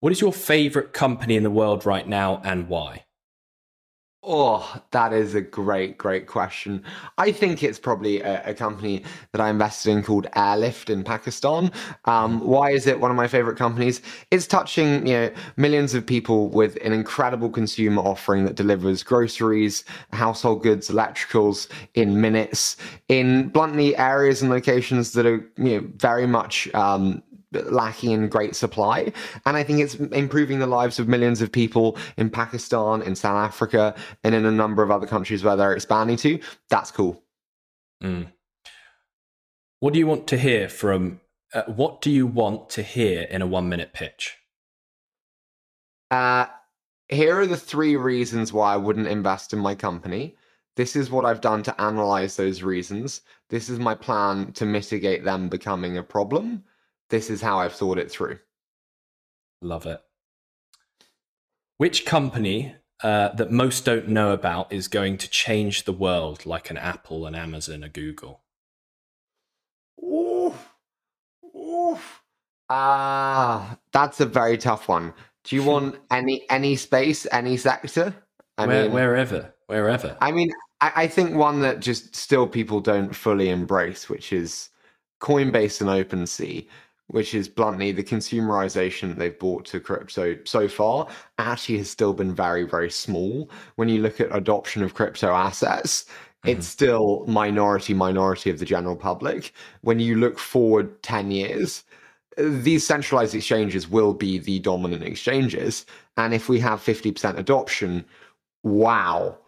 What 0.00 0.12
is 0.12 0.20
your 0.20 0.32
favorite 0.32 0.92
company 0.92 1.36
in 1.36 1.42
the 1.44 1.50
world 1.50 1.86
right 1.86 2.08
now 2.08 2.42
and 2.44 2.68
why? 2.68 3.05
Oh, 4.28 4.82
that 4.90 5.12
is 5.12 5.36
a 5.36 5.40
great, 5.40 5.98
great 5.98 6.26
question. 6.26 6.82
I 7.16 7.30
think 7.30 7.62
it's 7.62 7.78
probably 7.78 8.22
a, 8.22 8.42
a, 8.44 8.54
company 8.54 9.04
that 9.30 9.40
I 9.40 9.48
invested 9.50 9.92
in 9.92 10.02
called 10.02 10.26
Airlift 10.34 10.90
in 10.90 11.04
Pakistan. 11.04 11.70
Um, 12.06 12.40
why 12.40 12.72
is 12.72 12.88
it 12.88 12.98
one 12.98 13.12
of 13.12 13.16
my 13.16 13.28
favorite 13.28 13.56
companies? 13.56 14.02
It's 14.32 14.48
touching 14.48 15.06
you 15.06 15.12
know 15.14 15.30
millions 15.56 15.94
of 15.94 16.04
people 16.04 16.48
with 16.48 16.76
an 16.84 16.92
incredible 16.92 17.50
consumer 17.50 18.02
offering 18.02 18.44
that 18.46 18.56
delivers 18.56 19.04
groceries, 19.04 19.84
household 20.12 20.64
goods, 20.64 20.90
electricals 20.90 21.68
in 21.94 22.20
minutes 22.20 22.76
in 23.06 23.48
bluntly 23.50 23.96
areas 23.96 24.42
and 24.42 24.50
locations 24.50 25.12
that 25.12 25.24
are 25.24 25.48
you 25.56 25.80
know 25.80 25.86
very 25.98 26.26
much 26.26 26.66
um, 26.74 27.22
lacking 27.64 28.12
in 28.12 28.28
great 28.28 28.56
supply. 28.56 29.12
And 29.44 29.56
I 29.56 29.62
think 29.62 29.80
it's 29.80 29.94
improving 29.94 30.58
the 30.58 30.66
lives 30.66 30.98
of 30.98 31.08
millions 31.08 31.42
of 31.42 31.50
people 31.50 31.96
in 32.16 32.30
Pakistan, 32.30 33.02
in 33.02 33.14
South 33.14 33.36
Africa, 33.36 33.94
and 34.24 34.34
in 34.34 34.44
a 34.44 34.52
number 34.52 34.82
of 34.82 34.90
other 34.90 35.06
countries 35.06 35.44
where 35.44 35.56
they're 35.56 35.74
expanding 35.74 36.16
to. 36.18 36.38
That's 36.70 36.90
cool. 36.90 37.22
Mm. 38.02 38.28
What 39.80 39.92
do 39.92 39.98
you 39.98 40.06
want 40.06 40.26
to 40.28 40.38
hear 40.38 40.68
from? 40.68 41.20
Uh, 41.52 41.62
what 41.62 42.00
do 42.00 42.10
you 42.10 42.26
want 42.26 42.70
to 42.70 42.82
hear 42.82 43.22
in 43.22 43.42
a 43.42 43.46
one 43.46 43.68
minute 43.68 43.92
pitch? 43.92 44.36
Uh, 46.10 46.46
here 47.08 47.38
are 47.38 47.46
the 47.46 47.56
three 47.56 47.96
reasons 47.96 48.52
why 48.52 48.74
I 48.74 48.76
wouldn't 48.76 49.06
invest 49.06 49.52
in 49.52 49.58
my 49.58 49.74
company. 49.74 50.36
This 50.76 50.94
is 50.94 51.10
what 51.10 51.24
I've 51.24 51.40
done 51.40 51.62
to 51.64 51.80
analyze 51.80 52.36
those 52.36 52.62
reasons. 52.62 53.22
This 53.48 53.68
is 53.68 53.78
my 53.78 53.94
plan 53.94 54.52
to 54.52 54.66
mitigate 54.66 55.24
them 55.24 55.48
becoming 55.48 55.96
a 55.96 56.02
problem 56.02 56.64
this 57.10 57.30
is 57.30 57.40
how 57.40 57.58
I've 57.58 57.72
thought 57.72 57.98
it 57.98 58.10
through. 58.10 58.38
Love 59.62 59.86
it. 59.86 60.00
Which 61.78 62.06
company 62.06 62.74
uh, 63.02 63.28
that 63.34 63.50
most 63.50 63.84
don't 63.84 64.08
know 64.08 64.32
about 64.32 64.72
is 64.72 64.88
going 64.88 65.18
to 65.18 65.28
change 65.28 65.84
the 65.84 65.92
world 65.92 66.46
like 66.46 66.70
an 66.70 66.78
Apple, 66.78 67.26
an 67.26 67.34
Amazon, 67.34 67.82
a 67.82 67.88
Google? 67.88 68.42
Oof. 70.02 70.72
Oof. 71.54 72.22
Ah, 72.68 73.78
that's 73.92 74.20
a 74.20 74.26
very 74.26 74.58
tough 74.58 74.88
one. 74.88 75.12
Do 75.44 75.56
you 75.56 75.62
want 75.62 75.96
any 76.10 76.48
any 76.50 76.76
space, 76.76 77.26
any 77.30 77.56
sector? 77.56 78.14
I 78.58 78.66
Where, 78.66 78.84
mean, 78.84 78.92
wherever, 78.92 79.54
wherever. 79.66 80.16
I 80.20 80.32
mean, 80.32 80.50
I, 80.80 80.92
I 80.96 81.06
think 81.06 81.34
one 81.34 81.60
that 81.60 81.80
just 81.80 82.16
still 82.16 82.46
people 82.46 82.80
don't 82.80 83.14
fully 83.14 83.50
embrace, 83.50 84.08
which 84.08 84.32
is 84.32 84.70
Coinbase 85.20 85.80
and 85.80 85.90
OpenSea 85.90 86.66
which 87.08 87.34
is 87.34 87.48
bluntly 87.48 87.92
the 87.92 88.02
consumerization 88.02 89.08
that 89.08 89.18
they've 89.18 89.38
brought 89.38 89.64
to 89.64 89.80
crypto 89.80 90.36
so 90.44 90.66
far 90.68 91.06
actually 91.38 91.78
has 91.78 91.90
still 91.90 92.12
been 92.12 92.34
very 92.34 92.64
very 92.64 92.90
small. 92.90 93.50
When 93.76 93.88
you 93.88 94.00
look 94.00 94.20
at 94.20 94.34
adoption 94.34 94.82
of 94.82 94.94
crypto 94.94 95.32
assets 95.32 96.04
mm-hmm. 96.04 96.50
it's 96.50 96.66
still 96.66 97.24
minority 97.26 97.94
minority 97.94 98.50
of 98.50 98.58
the 98.58 98.64
general 98.64 98.96
public. 98.96 99.52
When 99.82 100.00
you 100.00 100.16
look 100.16 100.38
forward 100.38 101.02
10 101.02 101.30
years 101.30 101.84
these 102.36 102.86
centralized 102.86 103.34
exchanges 103.34 103.88
will 103.88 104.12
be 104.12 104.38
the 104.38 104.58
dominant 104.58 105.02
exchanges. 105.02 105.86
And 106.18 106.34
if 106.34 106.48
we 106.48 106.60
have 106.60 106.80
50% 106.80 107.38
adoption 107.38 108.04
wow. 108.62 109.38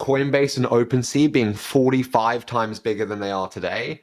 Coinbase 0.00 0.56
and 0.56 0.66
opensea 0.66 1.30
being 1.30 1.54
45 1.54 2.44
times 2.46 2.80
bigger 2.80 3.04
than 3.04 3.20
they 3.20 3.30
are 3.30 3.48
today 3.48 4.02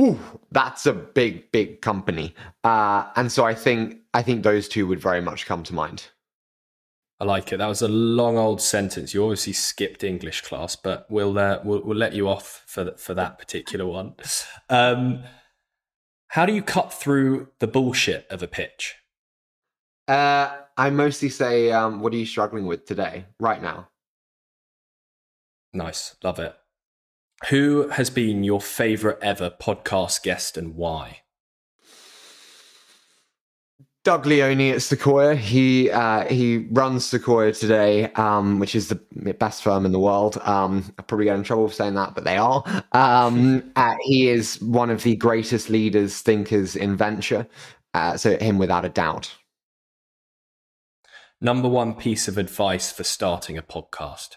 Ooh, 0.00 0.18
that's 0.50 0.86
a 0.86 0.92
big, 0.92 1.52
big 1.52 1.82
company. 1.82 2.34
Uh, 2.64 3.10
and 3.16 3.30
so 3.30 3.44
I 3.44 3.54
think 3.54 3.98
I 4.14 4.22
think 4.22 4.42
those 4.42 4.68
two 4.68 4.86
would 4.86 5.00
very 5.00 5.20
much 5.20 5.46
come 5.46 5.62
to 5.64 5.74
mind. 5.74 6.08
I 7.20 7.24
like 7.24 7.52
it. 7.52 7.58
That 7.58 7.66
was 7.66 7.82
a 7.82 7.88
long 7.88 8.36
old 8.36 8.60
sentence. 8.60 9.14
You 9.14 9.22
obviously 9.22 9.52
skipped 9.52 10.02
English 10.02 10.40
class, 10.40 10.76
but 10.76 11.06
we'll 11.10 11.38
uh, 11.38 11.60
we'll, 11.62 11.82
we'll 11.82 11.96
let 11.96 12.14
you 12.14 12.28
off 12.28 12.64
for 12.66 12.92
for 12.96 13.14
that 13.14 13.38
particular 13.38 13.86
one. 13.86 14.14
Um, 14.68 15.22
How 16.28 16.46
do 16.46 16.54
you 16.54 16.62
cut 16.62 16.94
through 16.94 17.48
the 17.58 17.66
bullshit 17.66 18.26
of 18.30 18.42
a 18.42 18.48
pitch? 18.48 18.96
Uh, 20.08 20.56
I 20.78 20.88
mostly 20.88 21.28
say, 21.28 21.70
um, 21.70 22.00
what 22.00 22.14
are 22.14 22.16
you 22.16 22.24
struggling 22.24 22.64
with 22.64 22.86
today, 22.86 23.26
right 23.38 23.62
now? 23.62 23.90
Nice. 25.74 26.16
Love 26.24 26.38
it. 26.38 26.56
Who 27.48 27.88
has 27.88 28.08
been 28.08 28.44
your 28.44 28.60
favorite 28.60 29.18
ever 29.20 29.50
podcast 29.50 30.22
guest 30.22 30.56
and 30.56 30.76
why? 30.76 31.22
Doug 34.04 34.26
Leone 34.26 34.72
at 34.72 34.82
Sequoia. 34.82 35.36
He 35.36 35.90
uh, 35.90 36.26
he 36.26 36.66
runs 36.70 37.06
Sequoia 37.06 37.52
today, 37.52 38.12
um, 38.12 38.58
which 38.58 38.74
is 38.74 38.88
the 38.88 38.96
best 39.34 39.62
firm 39.62 39.86
in 39.86 39.92
the 39.92 39.98
world. 40.00 40.38
Um, 40.38 40.92
I 40.98 41.02
probably 41.02 41.26
get 41.26 41.36
in 41.36 41.44
trouble 41.44 41.68
for 41.68 41.74
saying 41.74 41.94
that, 41.94 42.14
but 42.14 42.24
they 42.24 42.36
are. 42.36 42.64
Um, 42.92 43.70
uh, 43.76 43.94
he 44.02 44.28
is 44.28 44.60
one 44.60 44.90
of 44.90 45.02
the 45.02 45.14
greatest 45.14 45.70
leaders, 45.70 46.20
thinkers 46.20 46.74
in 46.74 46.96
venture. 46.96 47.46
Uh, 47.94 48.16
so 48.16 48.36
him, 48.38 48.58
without 48.58 48.84
a 48.84 48.88
doubt. 48.88 49.36
Number 51.40 51.68
one 51.68 51.94
piece 51.94 52.28
of 52.28 52.38
advice 52.38 52.90
for 52.90 53.04
starting 53.04 53.58
a 53.58 53.62
podcast. 53.62 54.36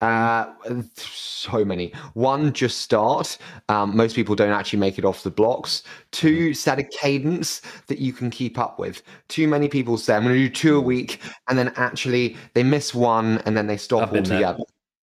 Uh, 0.00 0.52
so 0.94 1.64
many. 1.64 1.92
One, 2.14 2.52
just 2.52 2.78
start. 2.78 3.36
Um, 3.68 3.96
most 3.96 4.14
people 4.14 4.36
don't 4.36 4.52
actually 4.52 4.78
make 4.78 4.98
it 4.98 5.04
off 5.04 5.24
the 5.24 5.30
blocks. 5.30 5.82
Two, 6.12 6.54
set 6.54 6.78
a 6.78 6.84
cadence 6.84 7.62
that 7.88 7.98
you 7.98 8.12
can 8.12 8.30
keep 8.30 8.58
up 8.58 8.78
with. 8.78 9.02
Too 9.28 9.48
many 9.48 9.68
people 9.68 9.98
say, 9.98 10.14
I'm 10.14 10.22
going 10.22 10.34
to 10.34 10.40
do 10.40 10.48
two 10.48 10.76
a 10.76 10.80
week, 10.80 11.20
and 11.48 11.58
then 11.58 11.72
actually 11.76 12.36
they 12.54 12.62
miss 12.62 12.94
one 12.94 13.38
and 13.38 13.56
then 13.56 13.66
they 13.66 13.76
stop 13.76 14.12
altogether. 14.12 14.58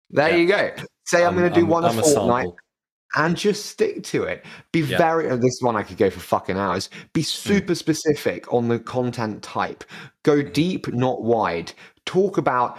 There, 0.10 0.28
there 0.28 0.30
yeah. 0.30 0.36
you 0.38 0.48
go. 0.48 0.84
Say, 1.06 1.24
I'm, 1.24 1.30
I'm 1.30 1.40
going 1.40 1.54
to 1.54 1.60
do 1.60 1.66
I'm, 1.66 1.72
one 1.72 1.86
I'm 1.86 2.00
a 2.00 2.04
fortnight. 2.04 2.48
A 2.48 2.52
and 3.16 3.36
just 3.36 3.66
stick 3.66 4.04
to 4.04 4.24
it. 4.24 4.46
Be 4.72 4.82
yeah. 4.82 4.98
very. 4.98 5.30
Oh, 5.30 5.38
this 5.38 5.60
one 5.62 5.76
I 5.76 5.84
could 5.84 5.98
go 5.98 6.10
for 6.10 6.20
fucking 6.20 6.58
hours. 6.58 6.90
Be 7.14 7.22
hmm. 7.22 7.26
super 7.26 7.74
mm. 7.74 7.78
specific 7.78 8.52
on 8.54 8.68
the 8.68 8.80
content 8.80 9.42
type. 9.42 9.84
Go 10.24 10.42
deep, 10.42 10.88
not 10.94 11.24
wide. 11.24 11.74
Talk 12.06 12.38
about 12.38 12.78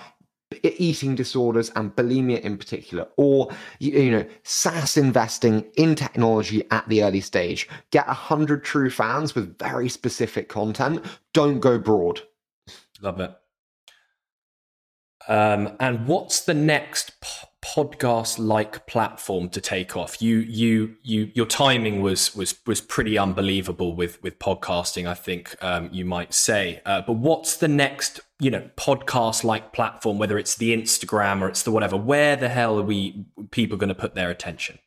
eating 0.63 1.15
disorders 1.15 1.71
and 1.77 1.95
bulimia 1.95 2.41
in 2.41 2.59
particular, 2.59 3.07
or 3.17 3.51
you 3.79 4.11
know, 4.11 4.27
SaaS 4.43 4.97
investing 4.97 5.65
in 5.77 5.95
technology 5.95 6.65
at 6.71 6.89
the 6.89 7.03
early 7.03 7.21
stage. 7.21 7.69
Get 7.91 8.09
a 8.09 8.15
hundred 8.15 8.65
true 8.65 8.91
fans 8.91 9.35
with 9.35 9.59
very 9.59 9.89
specific 9.89 10.49
content. 10.49 11.05
Don't 11.33 11.61
go 11.61 11.79
broad. 11.79 12.23
Love 13.01 13.21
it. 13.21 13.35
Um, 15.29 15.77
and 15.79 16.07
what's 16.07 16.41
the 16.41 16.55
next 16.55 17.13
podcast 17.63 18.39
like 18.39 18.87
platform 18.87 19.49
to 19.51 19.61
take 19.61 19.95
off 19.95 20.23
you 20.23 20.39
you 20.39 20.97
you 21.03 21.31
your 21.35 21.45
timing 21.45 22.01
was 22.01 22.35
was 22.35 22.55
was 22.67 22.81
pretty 22.81 23.19
unbelievable 23.19 23.95
with 23.95 24.23
with 24.23 24.39
podcasting 24.39 25.07
i 25.07 25.13
think 25.13 25.55
um, 25.63 25.91
you 25.93 26.05
might 26.05 26.33
say 26.33 26.81
uh, 26.87 27.03
but 27.03 27.15
what's 27.15 27.59
the 27.59 27.69
next 27.69 28.21
you 28.39 28.51
know 28.51 28.67
podcast 28.77 29.45
like 29.45 29.75
platform 29.75 30.17
whether 30.19 30.39
it's 30.39 30.57
the 30.57 30.75
instagram 30.75 31.43
or 31.43 31.49
it's 31.49 31.63
the 31.63 31.71
whatever 31.71 31.97
where 31.97 32.35
the 32.35 32.49
hell 32.49 32.79
are 32.79 32.85
we 32.85 33.27
people 33.51 33.77
going 33.77 33.89
to 33.89 33.95
put 33.95 34.15
their 34.15 34.31
attention 34.31 34.79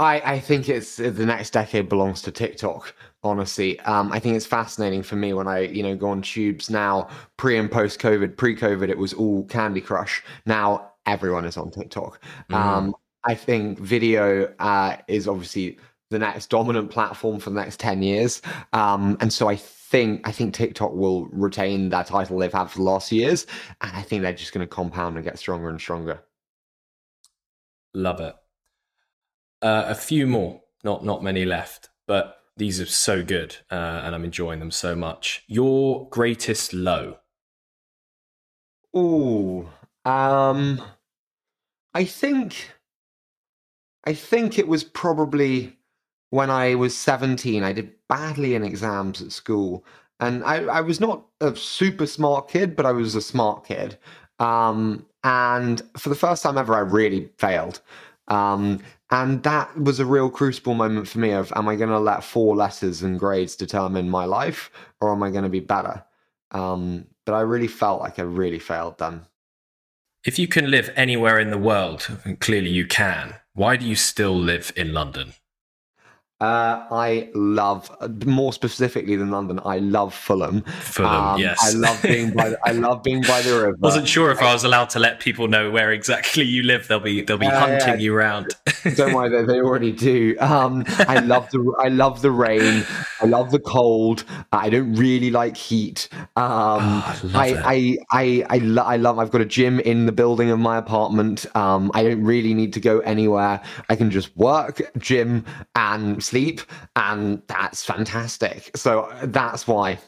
I, 0.00 0.34
I 0.34 0.38
think 0.38 0.68
it's 0.68 0.96
the 0.96 1.10
next 1.26 1.50
decade 1.50 1.88
belongs 1.88 2.22
to 2.22 2.30
TikTok. 2.30 2.94
Honestly, 3.24 3.80
um, 3.80 4.12
I 4.12 4.20
think 4.20 4.36
it's 4.36 4.46
fascinating 4.46 5.02
for 5.02 5.16
me 5.16 5.32
when 5.32 5.48
I 5.48 5.62
you 5.62 5.82
know 5.82 5.96
go 5.96 6.10
on 6.10 6.22
tubes 6.22 6.70
now. 6.70 7.08
Pre 7.36 7.58
and 7.58 7.68
post 7.68 7.98
COVID, 7.98 8.36
pre 8.36 8.54
COVID, 8.54 8.88
it 8.90 8.96
was 8.96 9.12
all 9.12 9.44
Candy 9.46 9.80
Crush. 9.80 10.22
Now 10.46 10.92
everyone 11.08 11.44
is 11.44 11.56
on 11.56 11.70
TikTok. 11.70 12.20
Mm. 12.50 12.54
Um, 12.54 12.94
I 13.24 13.34
think 13.34 13.78
video 13.78 14.52
uh, 14.58 14.96
is 15.08 15.26
obviously 15.26 15.78
the 16.10 16.18
next 16.18 16.50
dominant 16.50 16.90
platform 16.90 17.40
for 17.40 17.50
the 17.50 17.60
next 17.60 17.80
10 17.80 18.02
years. 18.02 18.40
Um, 18.72 19.16
and 19.20 19.32
so 19.32 19.48
I 19.48 19.56
think 19.56 20.26
I 20.26 20.32
think 20.32 20.54
TikTok 20.54 20.92
will 20.92 21.26
retain 21.26 21.88
that 21.90 22.06
title 22.06 22.38
they've 22.38 22.52
had 22.52 22.70
for 22.70 22.78
the 22.78 22.84
last 22.84 23.10
years. 23.10 23.46
And 23.80 23.90
I 23.94 24.02
think 24.02 24.22
they're 24.22 24.32
just 24.32 24.52
going 24.52 24.66
to 24.66 24.72
compound 24.72 25.16
and 25.16 25.24
get 25.24 25.38
stronger 25.38 25.68
and 25.68 25.80
stronger. 25.80 26.20
Love 27.94 28.20
it. 28.20 28.34
Uh, 29.60 29.86
a 29.88 29.94
few 29.94 30.26
more, 30.26 30.62
not 30.84 31.04
not 31.04 31.22
many 31.22 31.44
left, 31.44 31.88
but 32.06 32.36
these 32.56 32.80
are 32.80 32.86
so 32.86 33.24
good, 33.24 33.56
uh, 33.70 34.02
and 34.04 34.14
I'm 34.14 34.24
enjoying 34.24 34.60
them 34.60 34.70
so 34.70 34.94
much. 34.94 35.42
Your 35.48 36.08
greatest 36.10 36.72
low? 36.72 37.18
Ooh, 38.96 39.68
um, 40.04 40.82
I 41.94 42.04
think 42.04 42.72
I 44.04 44.14
think 44.14 44.58
it 44.58 44.68
was 44.68 44.84
probably 44.84 45.76
when 46.30 46.50
I 46.50 46.74
was 46.74 46.96
17. 46.96 47.62
I 47.62 47.72
did 47.72 47.92
badly 48.08 48.54
in 48.54 48.64
exams 48.64 49.20
at 49.22 49.32
school. 49.32 49.84
And 50.20 50.42
I, 50.44 50.64
I 50.64 50.80
was 50.80 51.00
not 51.00 51.26
a 51.40 51.54
super 51.54 52.06
smart 52.06 52.48
kid, 52.48 52.74
but 52.74 52.86
I 52.86 52.92
was 52.92 53.14
a 53.14 53.20
smart 53.20 53.64
kid. 53.64 53.98
Um, 54.38 55.06
and 55.24 55.82
for 55.96 56.08
the 56.08 56.14
first 56.14 56.42
time 56.42 56.58
ever, 56.58 56.74
I 56.74 56.80
really 56.80 57.30
failed. 57.38 57.80
Um, 58.28 58.80
and 59.10 59.42
that 59.42 59.78
was 59.80 60.00
a 60.00 60.06
real 60.06 60.28
crucible 60.28 60.74
moment 60.74 61.08
for 61.08 61.18
me 61.18 61.30
of 61.30 61.52
am 61.56 61.68
I 61.68 61.76
going 61.76 61.90
to 61.90 61.98
let 61.98 62.24
four 62.24 62.54
letters 62.54 63.02
and 63.02 63.18
grades 63.18 63.56
determine 63.56 64.10
my 64.10 64.26
life 64.26 64.70
or 65.00 65.12
am 65.12 65.22
I 65.22 65.30
going 65.30 65.44
to 65.44 65.50
be 65.50 65.60
better? 65.60 66.04
Um, 66.50 67.06
but 67.24 67.34
I 67.34 67.40
really 67.40 67.68
felt 67.68 68.00
like 68.00 68.18
I 68.18 68.22
really 68.22 68.58
failed 68.58 68.98
then. 68.98 69.22
If 70.28 70.38
you 70.38 70.46
can 70.46 70.70
live 70.70 70.90
anywhere 70.94 71.40
in 71.40 71.48
the 71.48 71.56
world, 71.56 72.20
and 72.22 72.38
clearly 72.38 72.68
you 72.68 72.86
can, 72.86 73.36
why 73.54 73.76
do 73.76 73.86
you 73.86 73.96
still 73.96 74.36
live 74.38 74.70
in 74.76 74.92
London? 74.92 75.32
Uh, 76.40 76.86
I 76.92 77.30
love, 77.34 77.90
more 78.24 78.52
specifically 78.52 79.16
than 79.16 79.32
London, 79.32 79.58
I 79.64 79.78
love 79.78 80.14
Fulham. 80.14 80.62
Fulham, 80.62 81.12
um, 81.12 81.40
yes. 81.40 81.58
I 81.60 81.76
love 81.76 82.00
being 82.00 82.30
by. 82.30 82.50
The, 82.50 82.58
I 82.64 82.70
love 82.72 83.02
being 83.02 83.22
by 83.22 83.42
the 83.42 83.54
river. 83.54 83.76
Wasn't 83.80 84.06
sure 84.06 84.30
if 84.30 84.40
I, 84.40 84.50
I, 84.50 84.52
was 84.52 84.62
allowed 84.62 84.90
to 84.90 85.00
let 85.00 85.18
people 85.18 85.48
know 85.48 85.72
where 85.72 85.90
exactly 85.90 86.44
you 86.44 86.62
live. 86.62 86.86
They'll 86.86 87.00
be 87.00 87.22
they'll 87.22 87.38
be 87.38 87.46
uh, 87.46 87.58
hunting 87.58 87.88
yeah. 87.88 87.96
you 87.96 88.14
around. 88.14 88.54
Don't 88.94 89.14
worry, 89.14 89.30
they, 89.30 89.52
they 89.52 89.60
already 89.60 89.90
do. 89.90 90.36
Um, 90.38 90.84
I 91.00 91.18
love 91.24 91.50
the 91.50 91.74
I 91.80 91.88
love 91.88 92.22
the 92.22 92.30
rain. 92.30 92.84
I 93.20 93.26
love 93.26 93.50
the 93.50 93.58
cold. 93.58 94.22
I 94.52 94.70
don't 94.70 94.94
really 94.94 95.32
like 95.32 95.56
heat. 95.56 96.08
Um, 96.12 96.22
oh, 96.36 97.30
I, 97.34 97.48
I, 97.48 97.96
I 98.12 98.18
I 98.18 98.44
I, 98.48 98.58
lo- 98.58 98.84
I 98.84 98.96
love. 98.96 99.18
I've 99.18 99.32
got 99.32 99.40
a 99.40 99.44
gym 99.46 99.80
in 99.80 100.06
the 100.06 100.12
building 100.12 100.50
of 100.50 100.60
my 100.60 100.76
apartment. 100.78 101.46
Um, 101.56 101.90
I 101.94 102.04
don't 102.04 102.22
really 102.22 102.54
need 102.54 102.72
to 102.74 102.80
go 102.80 103.00
anywhere. 103.00 103.60
I 103.88 103.96
can 103.96 104.10
just 104.10 104.36
work, 104.36 104.80
gym, 104.98 105.44
and 105.74 106.22
sleep, 106.28 106.60
and 106.96 107.42
that's 107.48 107.84
fantastic. 107.84 108.70
So 108.76 109.12
that's 109.24 109.66
why. 109.66 109.98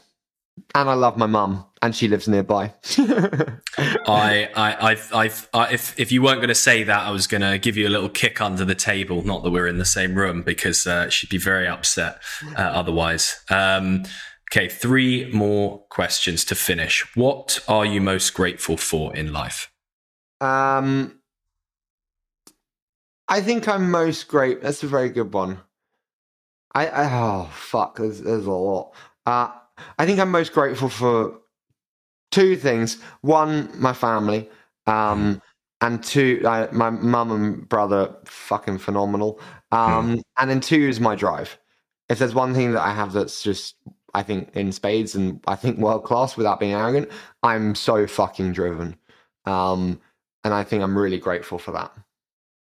And 0.75 0.89
I 0.89 0.93
love 0.93 1.17
my 1.17 1.25
mum, 1.25 1.65
and 1.81 1.95
she 1.95 2.07
lives 2.07 2.27
nearby. 2.27 2.73
I, 2.97 4.49
I, 4.55 4.97
I've, 5.13 5.49
I, 5.53 5.73
if 5.73 5.99
if 5.99 6.11
you 6.11 6.21
weren't 6.21 6.39
going 6.39 6.49
to 6.49 6.55
say 6.55 6.83
that, 6.83 7.07
I 7.07 7.11
was 7.11 7.25
going 7.25 7.41
to 7.41 7.57
give 7.57 7.77
you 7.77 7.87
a 7.87 7.89
little 7.89 8.09
kick 8.09 8.41
under 8.41 8.65
the 8.65 8.75
table. 8.75 9.23
Not 9.23 9.43
that 9.43 9.51
we're 9.51 9.67
in 9.67 9.77
the 9.77 9.85
same 9.85 10.15
room, 10.15 10.43
because 10.43 10.85
uh, 10.85 11.09
she'd 11.09 11.29
be 11.29 11.37
very 11.37 11.67
upset 11.67 12.21
uh, 12.57 12.61
otherwise. 12.61 13.43
Um, 13.49 14.03
okay, 14.51 14.67
three 14.67 15.31
more 15.31 15.83
questions 15.89 16.45
to 16.45 16.55
finish. 16.55 17.05
What 17.15 17.59
are 17.67 17.85
you 17.85 18.01
most 18.01 18.33
grateful 18.33 18.77
for 18.77 19.15
in 19.15 19.31
life? 19.31 19.71
Um, 20.41 21.21
I 23.27 23.41
think 23.41 23.67
I'm 23.67 23.89
most 23.89 24.27
great. 24.27 24.61
That's 24.61 24.83
a 24.83 24.87
very 24.87 25.09
good 25.09 25.33
one. 25.33 25.61
I, 26.73 26.87
I 26.87 27.09
oh 27.11 27.49
fuck, 27.53 27.97
there's 27.97 28.21
there's 28.21 28.45
a 28.45 28.51
lot. 28.51 28.93
Uh, 29.25 29.49
I 29.97 30.05
think 30.05 30.19
I'm 30.19 30.31
most 30.31 30.53
grateful 30.53 30.89
for 30.89 31.41
two 32.31 32.55
things. 32.55 33.01
One, 33.21 33.69
my 33.79 33.93
family, 33.93 34.49
um, 34.87 35.35
mm. 35.35 35.41
and 35.81 36.03
two, 36.03 36.41
uh, 36.45 36.67
my 36.71 36.89
mum 36.89 37.31
and 37.31 37.69
brother, 37.69 38.15
fucking 38.25 38.79
phenomenal. 38.79 39.39
Um, 39.71 40.17
mm. 40.17 40.21
And 40.37 40.49
then 40.49 40.61
two 40.61 40.87
is 40.87 40.99
my 40.99 41.15
drive. 41.15 41.57
If 42.09 42.19
there's 42.19 42.33
one 42.35 42.53
thing 42.53 42.73
that 42.73 42.81
I 42.81 42.93
have 42.93 43.13
that's 43.13 43.41
just, 43.41 43.75
I 44.13 44.23
think, 44.23 44.55
in 44.55 44.71
spades 44.71 45.15
and 45.15 45.41
I 45.47 45.55
think 45.55 45.77
world 45.77 46.03
class 46.03 46.35
without 46.35 46.59
being 46.59 46.73
arrogant, 46.73 47.09
I'm 47.43 47.75
so 47.75 48.07
fucking 48.07 48.53
driven. 48.53 48.97
Um, 49.45 50.01
and 50.43 50.53
I 50.53 50.63
think 50.63 50.83
I'm 50.83 50.97
really 50.97 51.19
grateful 51.19 51.57
for 51.57 51.71
that. 51.71 51.91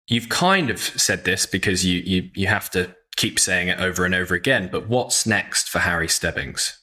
You've 0.08 0.30
kind 0.30 0.70
of 0.70 0.80
said 0.80 1.26
this 1.26 1.48
because 1.48 1.84
you 1.84 2.00
you 2.02 2.30
you 2.36 2.48
have 2.48 2.70
to 2.72 2.96
keep 3.16 3.40
saying 3.40 3.68
it 3.68 3.80
over 3.80 4.06
and 4.06 4.16
over 4.16 4.36
again. 4.36 4.70
But 4.72 4.88
what's 4.88 5.26
next 5.26 5.70
for 5.70 5.80
Harry 5.80 6.08
Stebbings? 6.08 6.80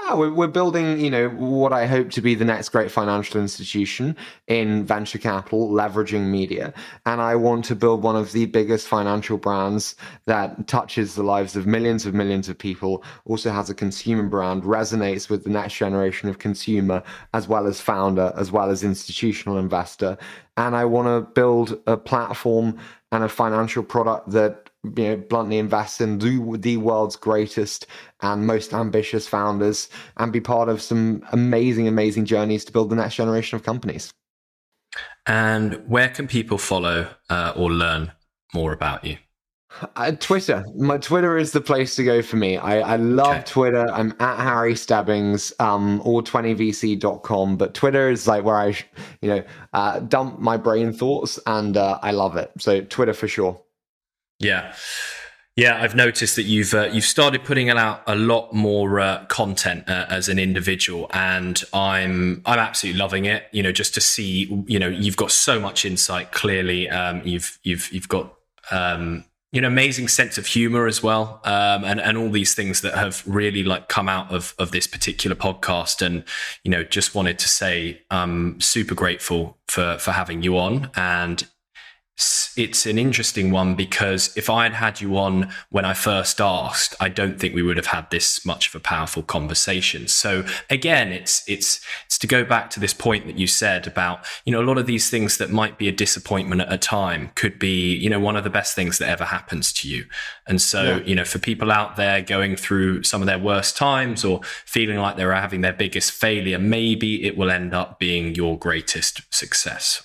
Ah, 0.00 0.14
we're, 0.16 0.32
we're 0.32 0.46
building, 0.46 1.00
you 1.00 1.10
know, 1.10 1.28
what 1.28 1.72
I 1.72 1.86
hope 1.86 2.10
to 2.10 2.20
be 2.20 2.36
the 2.36 2.44
next 2.44 2.68
great 2.68 2.88
financial 2.88 3.40
institution 3.40 4.16
in 4.46 4.84
venture 4.84 5.18
capital, 5.18 5.70
leveraging 5.70 6.26
media. 6.26 6.72
And 7.04 7.20
I 7.20 7.34
want 7.34 7.64
to 7.64 7.74
build 7.74 8.04
one 8.04 8.14
of 8.14 8.30
the 8.30 8.46
biggest 8.46 8.86
financial 8.86 9.38
brands 9.38 9.96
that 10.26 10.68
touches 10.68 11.16
the 11.16 11.24
lives 11.24 11.56
of 11.56 11.66
millions 11.66 12.06
of 12.06 12.14
millions 12.14 12.48
of 12.48 12.56
people, 12.56 13.02
also 13.24 13.50
has 13.50 13.70
a 13.70 13.74
consumer 13.74 14.22
brand, 14.22 14.62
resonates 14.62 15.28
with 15.28 15.42
the 15.42 15.50
next 15.50 15.74
generation 15.74 16.28
of 16.28 16.38
consumer, 16.38 17.02
as 17.34 17.48
well 17.48 17.66
as 17.66 17.80
founder, 17.80 18.32
as 18.36 18.52
well 18.52 18.70
as 18.70 18.84
institutional 18.84 19.58
investor. 19.58 20.16
And 20.56 20.76
I 20.76 20.84
want 20.84 21.08
to 21.08 21.28
build 21.32 21.80
a 21.88 21.96
platform 21.96 22.78
and 23.10 23.24
a 23.24 23.28
financial 23.28 23.82
product 23.82 24.30
that 24.30 24.67
you 24.84 25.04
know, 25.04 25.16
bluntly 25.16 25.58
invest 25.58 26.00
in 26.00 26.18
the, 26.18 26.56
the 26.58 26.76
world's 26.76 27.16
greatest 27.16 27.86
and 28.22 28.46
most 28.46 28.72
ambitious 28.72 29.26
founders 29.26 29.88
and 30.16 30.32
be 30.32 30.40
part 30.40 30.68
of 30.68 30.80
some 30.80 31.24
amazing, 31.32 31.88
amazing 31.88 32.24
journeys 32.24 32.64
to 32.64 32.72
build 32.72 32.90
the 32.90 32.96
next 32.96 33.16
generation 33.16 33.56
of 33.56 33.62
companies. 33.62 34.12
And 35.26 35.82
where 35.88 36.08
can 36.08 36.26
people 36.26 36.58
follow 36.58 37.08
uh, 37.28 37.52
or 37.56 37.70
learn 37.70 38.12
more 38.54 38.72
about 38.72 39.04
you? 39.04 39.18
Uh, 39.96 40.12
Twitter. 40.12 40.64
My 40.76 40.96
Twitter 40.96 41.36
is 41.36 41.52
the 41.52 41.60
place 41.60 41.94
to 41.96 42.04
go 42.04 42.22
for 42.22 42.36
me. 42.36 42.56
I, 42.56 42.94
I 42.94 42.96
love 42.96 43.36
okay. 43.36 43.42
Twitter. 43.44 43.86
I'm 43.92 44.14
at 44.18 44.38
Harry 44.38 44.74
Stebbings, 44.74 45.52
um, 45.60 46.00
or20vc.com. 46.00 47.56
But 47.56 47.74
Twitter 47.74 48.10
is 48.10 48.26
like 48.26 48.44
where 48.44 48.56
I, 48.56 48.68
you 49.20 49.28
know, 49.28 49.44
uh, 49.74 50.00
dump 50.00 50.40
my 50.40 50.56
brain 50.56 50.92
thoughts 50.92 51.38
and 51.46 51.76
uh, 51.76 51.98
I 52.02 52.12
love 52.12 52.36
it. 52.36 52.50
So 52.58 52.80
Twitter 52.80 53.12
for 53.12 53.28
sure. 53.28 53.60
Yeah. 54.38 54.74
Yeah, 55.58 55.82
I've 55.82 55.96
noticed 55.96 56.36
that 56.36 56.44
you've 56.44 56.72
uh, 56.72 56.84
you've 56.92 57.02
started 57.04 57.42
putting 57.42 57.68
out 57.68 58.04
a 58.06 58.14
lot 58.14 58.52
more 58.52 59.00
uh, 59.00 59.24
content 59.24 59.88
uh, 59.88 60.06
as 60.08 60.28
an 60.28 60.38
individual, 60.38 61.10
and 61.12 61.60
I'm 61.72 62.42
I'm 62.46 62.60
absolutely 62.60 63.00
loving 63.00 63.24
it. 63.24 63.48
You 63.50 63.64
know, 63.64 63.72
just 63.72 63.92
to 63.94 64.00
see, 64.00 64.44
you 64.68 64.78
know, 64.78 64.86
you've 64.86 65.16
got 65.16 65.32
so 65.32 65.58
much 65.58 65.84
insight. 65.84 66.30
Clearly, 66.30 66.88
um, 66.88 67.22
you've 67.24 67.58
you've 67.64 67.92
you've 67.92 68.06
got 68.06 68.34
um, 68.70 69.24
you 69.50 69.60
know 69.60 69.66
amazing 69.66 70.06
sense 70.06 70.38
of 70.38 70.46
humor 70.46 70.86
as 70.86 71.02
well, 71.02 71.40
um, 71.42 71.82
and 71.82 72.00
and 72.00 72.16
all 72.16 72.30
these 72.30 72.54
things 72.54 72.82
that 72.82 72.94
have 72.94 73.24
really 73.26 73.64
like 73.64 73.88
come 73.88 74.08
out 74.08 74.32
of 74.32 74.54
of 74.60 74.70
this 74.70 74.86
particular 74.86 75.34
podcast. 75.34 76.06
And 76.06 76.22
you 76.62 76.70
know, 76.70 76.84
just 76.84 77.16
wanted 77.16 77.40
to 77.40 77.48
say 77.48 78.00
I'm 78.12 78.60
super 78.60 78.94
grateful 78.94 79.58
for 79.66 79.98
for 79.98 80.12
having 80.12 80.44
you 80.44 80.56
on, 80.56 80.92
and 80.94 81.44
it's 82.56 82.84
an 82.86 82.98
interesting 82.98 83.52
one 83.52 83.76
because 83.76 84.36
if 84.36 84.50
I 84.50 84.64
had 84.64 84.72
had 84.72 85.00
you 85.00 85.16
on 85.16 85.52
when 85.70 85.84
I 85.84 85.94
first 85.94 86.40
asked, 86.40 86.96
I 86.98 87.08
don't 87.08 87.38
think 87.38 87.54
we 87.54 87.62
would 87.62 87.76
have 87.76 87.86
had 87.86 88.10
this 88.10 88.44
much 88.44 88.68
of 88.68 88.74
a 88.74 88.80
powerful 88.80 89.22
conversation. 89.22 90.08
So 90.08 90.44
again, 90.68 91.12
it's 91.12 91.48
it's 91.48 91.80
it's 92.06 92.18
to 92.18 92.26
go 92.26 92.44
back 92.44 92.70
to 92.70 92.80
this 92.80 92.92
point 92.92 93.26
that 93.26 93.38
you 93.38 93.46
said 93.46 93.86
about 93.86 94.26
you 94.44 94.50
know 94.50 94.60
a 94.60 94.66
lot 94.66 94.78
of 94.78 94.86
these 94.86 95.08
things 95.08 95.38
that 95.38 95.50
might 95.50 95.78
be 95.78 95.86
a 95.86 95.92
disappointment 95.92 96.60
at 96.60 96.72
a 96.72 96.78
time 96.78 97.30
could 97.36 97.58
be 97.58 97.94
you 97.94 98.10
know 98.10 98.18
one 98.18 98.34
of 98.34 98.42
the 98.42 98.50
best 98.50 98.74
things 98.74 98.98
that 98.98 99.08
ever 99.08 99.24
happens 99.24 99.72
to 99.74 99.88
you. 99.88 100.04
And 100.48 100.60
so 100.60 100.82
yeah. 100.82 101.02
you 101.04 101.14
know 101.14 101.24
for 101.24 101.38
people 101.38 101.70
out 101.70 101.94
there 101.94 102.20
going 102.20 102.56
through 102.56 103.04
some 103.04 103.22
of 103.22 103.26
their 103.26 103.38
worst 103.38 103.76
times 103.76 104.24
or 104.24 104.40
feeling 104.64 104.98
like 104.98 105.16
they're 105.16 105.32
having 105.32 105.60
their 105.60 105.72
biggest 105.72 106.10
failure, 106.10 106.58
maybe 106.58 107.24
it 107.24 107.36
will 107.36 107.50
end 107.50 107.74
up 107.74 108.00
being 108.00 108.34
your 108.34 108.58
greatest 108.58 109.22
success. 109.32 110.02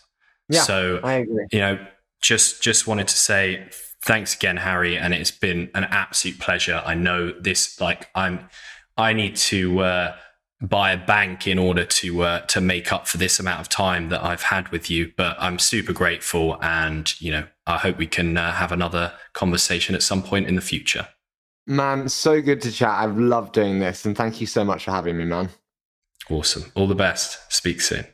Yeah, 0.49 0.61
so 0.61 0.99
I 1.03 1.13
agree. 1.13 1.47
You 1.51 1.59
know, 1.59 1.87
just 2.23 2.63
just 2.63 2.87
wanted 2.87 3.07
to 3.09 3.17
say 3.17 3.69
thanks 4.03 4.35
again, 4.35 4.57
Harry, 4.57 4.97
and 4.97 5.13
it's 5.13 5.31
been 5.31 5.69
an 5.75 5.83
absolute 5.85 6.39
pleasure. 6.39 6.81
I 6.83 6.95
know 6.95 7.31
this 7.31 7.79
like 7.79 8.09
I'm 8.15 8.49
I 8.97 9.13
need 9.13 9.35
to 9.35 9.79
uh, 9.79 10.15
buy 10.61 10.91
a 10.91 10.97
bank 10.97 11.45
in 11.45 11.59
order 11.59 11.85
to 11.85 12.23
uh, 12.23 12.39
to 12.47 12.61
make 12.61 12.91
up 12.91 13.07
for 13.07 13.17
this 13.17 13.39
amount 13.39 13.59
of 13.59 13.69
time 13.69 14.09
that 14.09 14.23
I've 14.23 14.43
had 14.43 14.69
with 14.69 14.89
you. 14.89 15.11
But 15.15 15.35
I'm 15.39 15.59
super 15.59 15.93
grateful, 15.93 16.57
and 16.61 17.13
you 17.21 17.31
know 17.31 17.45
I 17.67 17.77
hope 17.77 17.97
we 17.97 18.07
can 18.07 18.37
uh, 18.37 18.53
have 18.53 18.71
another 18.71 19.13
conversation 19.33 19.93
at 19.93 20.01
some 20.01 20.23
point 20.23 20.47
in 20.47 20.55
the 20.55 20.61
future. 20.61 21.07
Man, 21.67 22.09
so 22.09 22.41
good 22.41 22.61
to 22.63 22.71
chat. 22.71 22.89
I've 22.89 23.17
loved 23.17 23.53
doing 23.53 23.79
this, 23.79 24.05
and 24.05 24.17
thank 24.17 24.41
you 24.41 24.47
so 24.47 24.63
much 24.63 24.85
for 24.85 24.91
having 24.91 25.17
me, 25.17 25.25
man. 25.25 25.49
Awesome. 26.29 26.71
All 26.75 26.87
the 26.87 26.95
best. 26.95 27.39
Speak 27.51 27.81
soon. 27.81 28.05